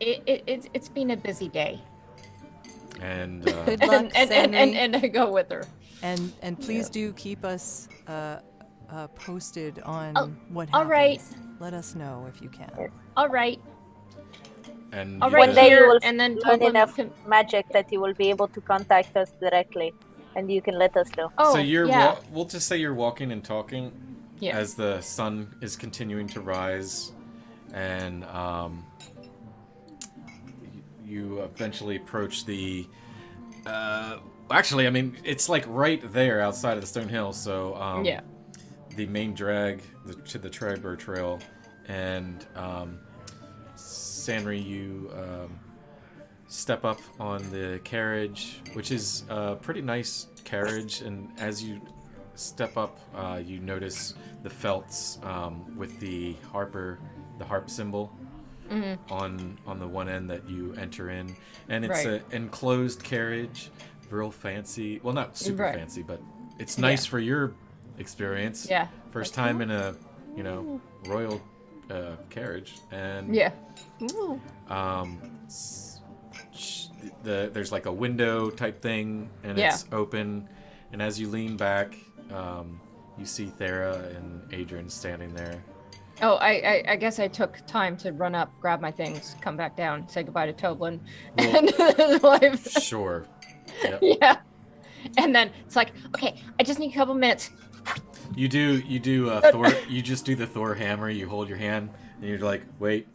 [0.00, 1.80] It, it, it's it's been a busy day.
[3.00, 5.66] And uh, Good luck, and, and, and, and, and I go with her.
[6.02, 8.40] And and please do keep us uh,
[8.90, 10.90] uh, posted on Oh, what all happens.
[10.90, 11.22] right.
[11.60, 12.70] Let us know if you can.
[13.16, 13.58] All right.
[14.92, 17.90] and All you right, One day you will and then learn enough to- magic that
[17.90, 19.94] you will be able to contact us directly,
[20.36, 21.32] and you can let us know.
[21.38, 22.12] Oh, so you're yeah.
[22.12, 23.90] wa- we'll just say you're walking and talking
[24.38, 24.56] Yeah.
[24.56, 27.12] as the sun is continuing to rise,
[27.72, 28.84] and um,
[31.04, 32.86] you eventually approach the.
[33.64, 34.18] Uh,
[34.50, 37.34] actually, I mean, it's like right there outside of the Stonehill.
[37.34, 38.20] So um, Yeah.
[38.94, 41.40] the main drag the, to the Triboar Trail,
[41.88, 42.98] and um,
[43.76, 45.58] Sanri, you um,
[46.48, 51.80] step up on the carriage, which is a pretty nice carriage, and as you
[52.34, 56.98] step up, uh, you notice the felts um, with the harper,
[57.38, 58.12] the harp symbol
[58.70, 58.98] Mhm.
[59.10, 61.34] on on the one end that you enter in,
[61.68, 62.20] and it's Right.
[62.20, 63.70] an enclosed carriage,
[64.10, 64.98] real fancy.
[65.02, 65.74] Well, not super Right.
[65.76, 66.20] fancy, but
[66.58, 67.10] it's nice Yeah.
[67.10, 67.52] for your
[67.98, 68.66] experience.
[68.68, 68.88] Yeah.
[69.12, 69.94] First time in a
[70.36, 71.40] you know royal
[71.90, 73.52] uh, carriage, and Yeah.
[74.68, 75.85] um, s- sh-
[77.22, 79.68] the there's like a window type thing, and Yeah.
[79.74, 80.48] it's open,
[80.92, 81.94] and as you lean back,
[82.32, 82.80] um,
[83.18, 85.62] you see Thera and Adrian standing there.
[86.22, 89.56] Oh, I, I I guess I took time to run up, grab my things, come
[89.56, 91.00] back down, say goodbye to Toblin
[91.36, 92.70] Well- and his wife.
[92.82, 93.26] Sure.
[93.82, 94.00] Yep.
[94.02, 94.36] Yeah.
[95.18, 97.50] And then it's like, okay, I just need a couple minutes.
[98.34, 101.58] You do you do uh, Thor you just do the Thor hammer, you hold your
[101.58, 103.06] hand and you're like, wait.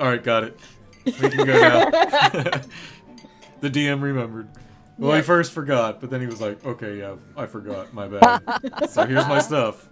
[0.00, 0.58] Alright, got it.
[1.04, 1.90] We can go now.
[3.60, 4.48] the DM remembered.
[4.98, 8.42] Well he first forgot, but then he was like, Okay, yeah, I forgot, my bad.
[8.88, 9.88] so here's my stuff.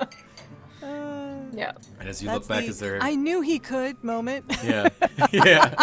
[1.50, 1.72] Yeah.
[1.98, 4.44] And as you That's look back, the, is there I knew he could moment.
[4.62, 4.88] Yeah.
[5.32, 5.74] yeah.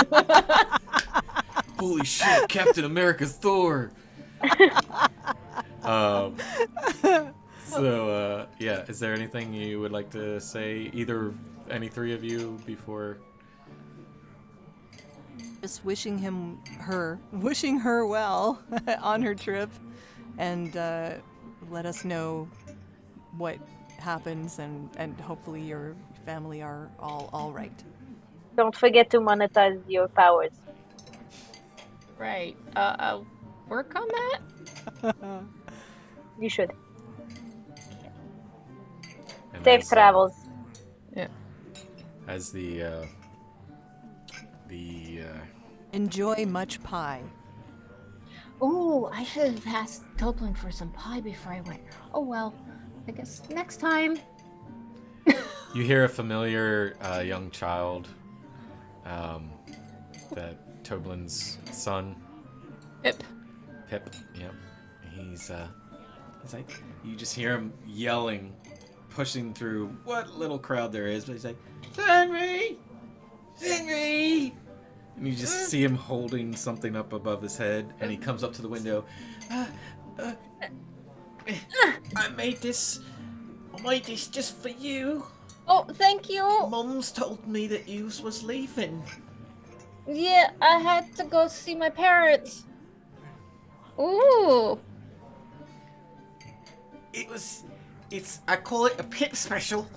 [1.77, 3.91] Holy shit, Captain America's Thor.
[5.83, 6.37] um,
[7.65, 11.33] so, uh, yeah, is there anything you would like to say, either
[11.69, 13.17] any three of you, before?
[15.65, 18.61] Just wishing him, her, wishing her well
[19.01, 19.71] on her trip,
[20.37, 21.13] and uh,
[21.71, 22.47] let us know
[23.35, 23.57] what
[23.97, 27.73] happens, and and hopefully your family are all all right.
[28.55, 30.51] Don't forget to monetize your powers.
[32.19, 32.55] Right.
[32.75, 33.25] Uh, I'll
[33.67, 35.15] work on that.
[36.39, 36.73] You should.
[39.55, 40.33] And Safe as, uh, travels.
[41.15, 41.29] Yeah.
[42.27, 43.05] As the, uh,
[44.67, 45.54] the, uh,
[45.95, 47.23] Enjoy much pie.
[48.61, 51.79] Oh, I should have asked Toblin for some pie before I went.
[52.13, 52.53] Oh well,
[53.07, 54.19] I guess next time.
[55.25, 58.09] You hear a familiar uh, young child,
[59.05, 59.49] um,
[60.33, 62.17] that Toblin's son.
[63.01, 63.23] Pip.
[63.89, 64.13] Pip.
[64.37, 64.53] Yep.
[65.13, 65.67] He's uh,
[66.41, 68.53] he's like, you just hear him yelling,
[69.11, 71.57] pushing through what little crowd there is, but he's like,
[71.95, 72.79] Henry,
[73.61, 74.53] Henry,
[75.17, 78.53] and you just see him holding something up above his head, and he comes up
[78.53, 79.05] to the window.
[79.51, 79.65] Uh,
[80.19, 80.33] uh,
[82.15, 82.99] I made this.
[83.77, 85.25] I made this just for you.
[85.67, 86.43] Oh, thank you.
[86.69, 89.03] Mum's told me that you was leaving.
[90.07, 92.65] Yeah, I had to go see my parents.
[93.99, 94.79] Ooh.
[97.13, 97.63] It was.
[98.11, 98.41] It's.
[98.47, 99.87] I call it a pip special.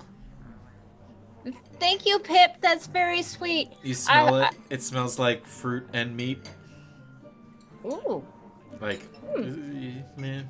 [1.79, 2.51] Thank you, Pip.
[2.61, 3.69] That's very sweet.
[3.83, 4.55] You smell I- it.
[4.69, 6.49] It smells like fruit and meat.
[7.85, 8.23] Ooh.
[8.81, 9.01] Like,
[9.35, 9.41] uh,
[10.17, 10.49] man,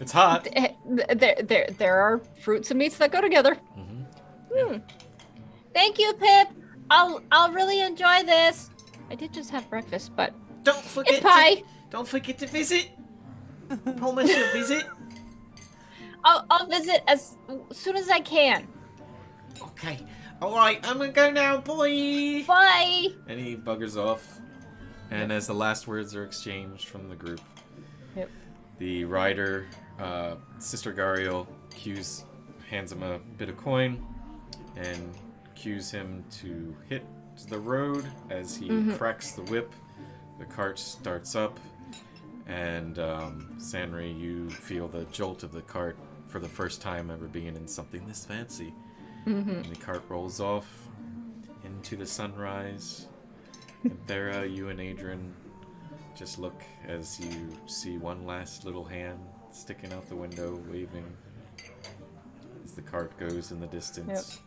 [0.00, 0.46] it's hot.
[0.56, 0.72] Eh,
[1.14, 3.54] There, there, there are fruits and meats that go together.
[4.54, 4.76] Hmm.
[5.74, 6.48] Thank you, Pip.
[6.90, 8.70] I'll I'll really enjoy this.
[9.10, 11.22] I did just have breakfast, but Don't forget.
[11.22, 11.54] Pie.
[11.56, 12.90] To, don't forget to visit.
[13.96, 14.84] Promise you'll visit.
[16.24, 17.36] I'll I'll visit as
[17.72, 18.66] soon as I can.
[19.62, 19.98] Okay.
[20.40, 20.78] All right.
[20.86, 21.58] I'm gonna go now.
[21.58, 22.44] Bye.
[22.46, 23.06] Bye.
[23.28, 24.40] And he buggers off.
[25.10, 27.40] And as the last words are exchanged from the group,
[28.16, 28.30] Yep.
[28.78, 29.66] the rider,
[30.00, 32.24] uh, Sister Garaele, cues,
[32.68, 34.04] hands him a bit of coin,
[34.76, 35.14] and
[35.54, 37.04] cues him to hit
[37.48, 38.98] the road as he Mhm.
[38.98, 39.72] cracks the whip.
[40.38, 41.58] The cart starts up,
[42.46, 47.26] and um, Sanri, you feel the jolt of the cart for the first time ever
[47.26, 48.74] being in something this fancy.
[49.26, 49.64] Mhm.
[49.64, 50.66] And the cart rolls off
[51.64, 53.08] into the sunrise.
[53.84, 55.34] And Thera, you and Adrian
[56.16, 59.18] just look as you see one last little hand
[59.50, 61.04] sticking out the window, waving
[62.64, 64.40] as the cart goes in the distance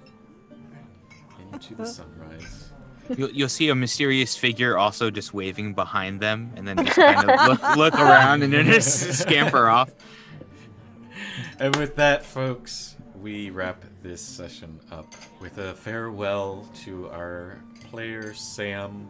[1.54, 2.72] into the sunrise.
[3.18, 7.28] You'll, you'll see a mysterious figure also just waving behind them, and then just kind
[7.30, 9.90] of look, look around and then just scamper off.
[11.60, 18.34] And with that, folks, we wrap this session up with a farewell to our player
[18.34, 19.10] Sam.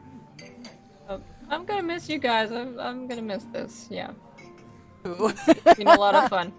[1.07, 2.51] uh, I'm gonna miss you guys.
[2.51, 3.87] I'm, I'm gonna miss this.
[3.89, 4.11] Yeah.
[5.07, 5.31] Ooh.
[5.47, 6.51] It's been a lot of fun.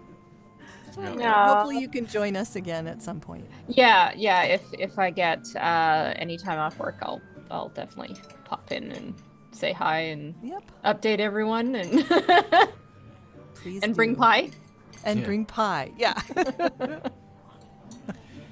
[0.97, 1.31] No.
[1.31, 3.45] Hopefully, you can join us again at some point.
[3.69, 4.43] Yeah, yeah.
[4.43, 8.15] If if I get uh, any time off work, I'll I'll definitely
[8.45, 9.15] pop in and
[9.51, 10.63] say hi and Yep.
[10.83, 12.05] update everyone and
[13.55, 14.49] Please and bring pie.
[15.05, 15.25] And Yeah.
[15.25, 15.91] bring pie.
[15.97, 16.21] Yeah.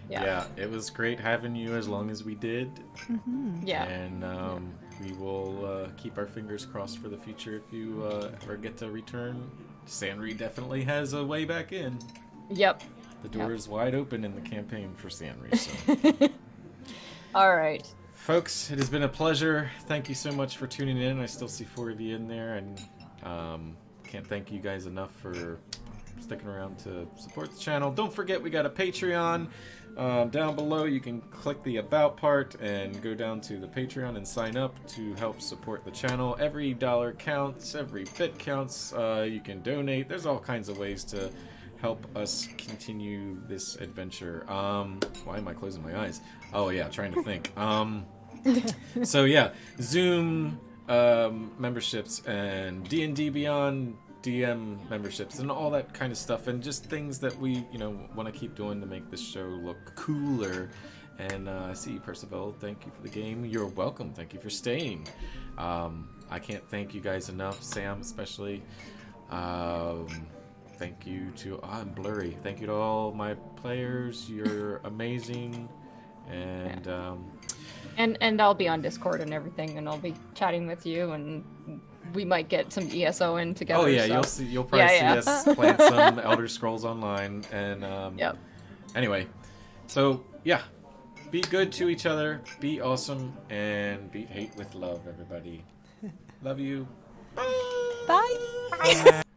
[0.10, 0.24] Yeah.
[0.58, 2.72] Yeah, it was great having you as long as we did.
[3.08, 3.62] Mhm.
[3.66, 3.84] Yeah.
[3.84, 4.74] And um,
[5.04, 8.76] we will uh, keep our fingers crossed for the future if you uh, ever get
[8.78, 9.50] to return.
[9.86, 12.00] Sanri definitely has a way back in.
[12.50, 12.82] Yep.
[13.22, 13.58] The door Yep.
[13.58, 15.56] is wide open in the campaign for Sanri.
[15.58, 16.30] So.
[17.36, 17.88] All right.
[18.16, 19.70] Folks, it has been a pleasure.
[19.88, 21.20] Thank you so much for tuning in.
[21.20, 22.82] I still see four of you in there, and
[23.24, 25.60] um, can't thank you guys enough for
[26.20, 27.92] sticking around to support the channel.
[27.92, 29.48] Don't forget, we got a Patreon.
[29.98, 34.16] Um, down below, you can click the About part and go down to the Patreon
[34.16, 36.38] and sign up to help support the channel.
[36.40, 38.93] Every dollar counts, every bit counts.
[38.93, 40.08] Uh, you can donate.
[40.08, 41.32] There's all kinds of ways to
[41.82, 44.50] help us continue this adventure.
[44.50, 46.22] Um, why am I closing my eyes?
[46.53, 47.58] Oh yeah, trying to think.
[47.58, 48.06] Um,
[49.03, 49.51] so yeah,
[49.82, 56.17] Zoom um, memberships and D and D Beyond DM memberships and all that kind of
[56.17, 59.22] stuff, and just things that we you know want to keep doing to make this
[59.22, 60.69] show look cooler.
[61.17, 62.56] And uh, I see Percival.
[62.59, 63.43] Thank you for the game.
[63.43, 64.14] You're welcome.
[64.14, 65.06] Thank you for staying.
[65.57, 68.64] Um, I can't thank you guys enough, Sam especially.
[69.30, 70.07] Um,
[70.77, 72.38] thank you to oh, I'm blurry.
[72.41, 74.30] Thank you to all my players.
[74.30, 75.67] You're amazing.
[76.30, 77.31] And um,
[77.98, 81.43] And and I'll be on Discord and everything, and I'll be chatting with you, and
[82.14, 83.84] we might get some ESO in together.
[83.84, 84.46] oh yeah, so- you'll see.
[84.46, 85.22] You'll probably Yeah, yeah.
[85.22, 87.44] see us plant some Elder Scrolls Online.
[87.52, 88.38] And um, Yep.
[88.96, 89.28] Anyway,
[89.88, 90.62] so yeah,
[91.32, 92.42] be good to each other.
[92.60, 95.02] Be awesome, and beat hate with love.
[95.08, 95.64] Everybody,
[96.44, 96.88] love you.
[98.08, 99.22] Bye.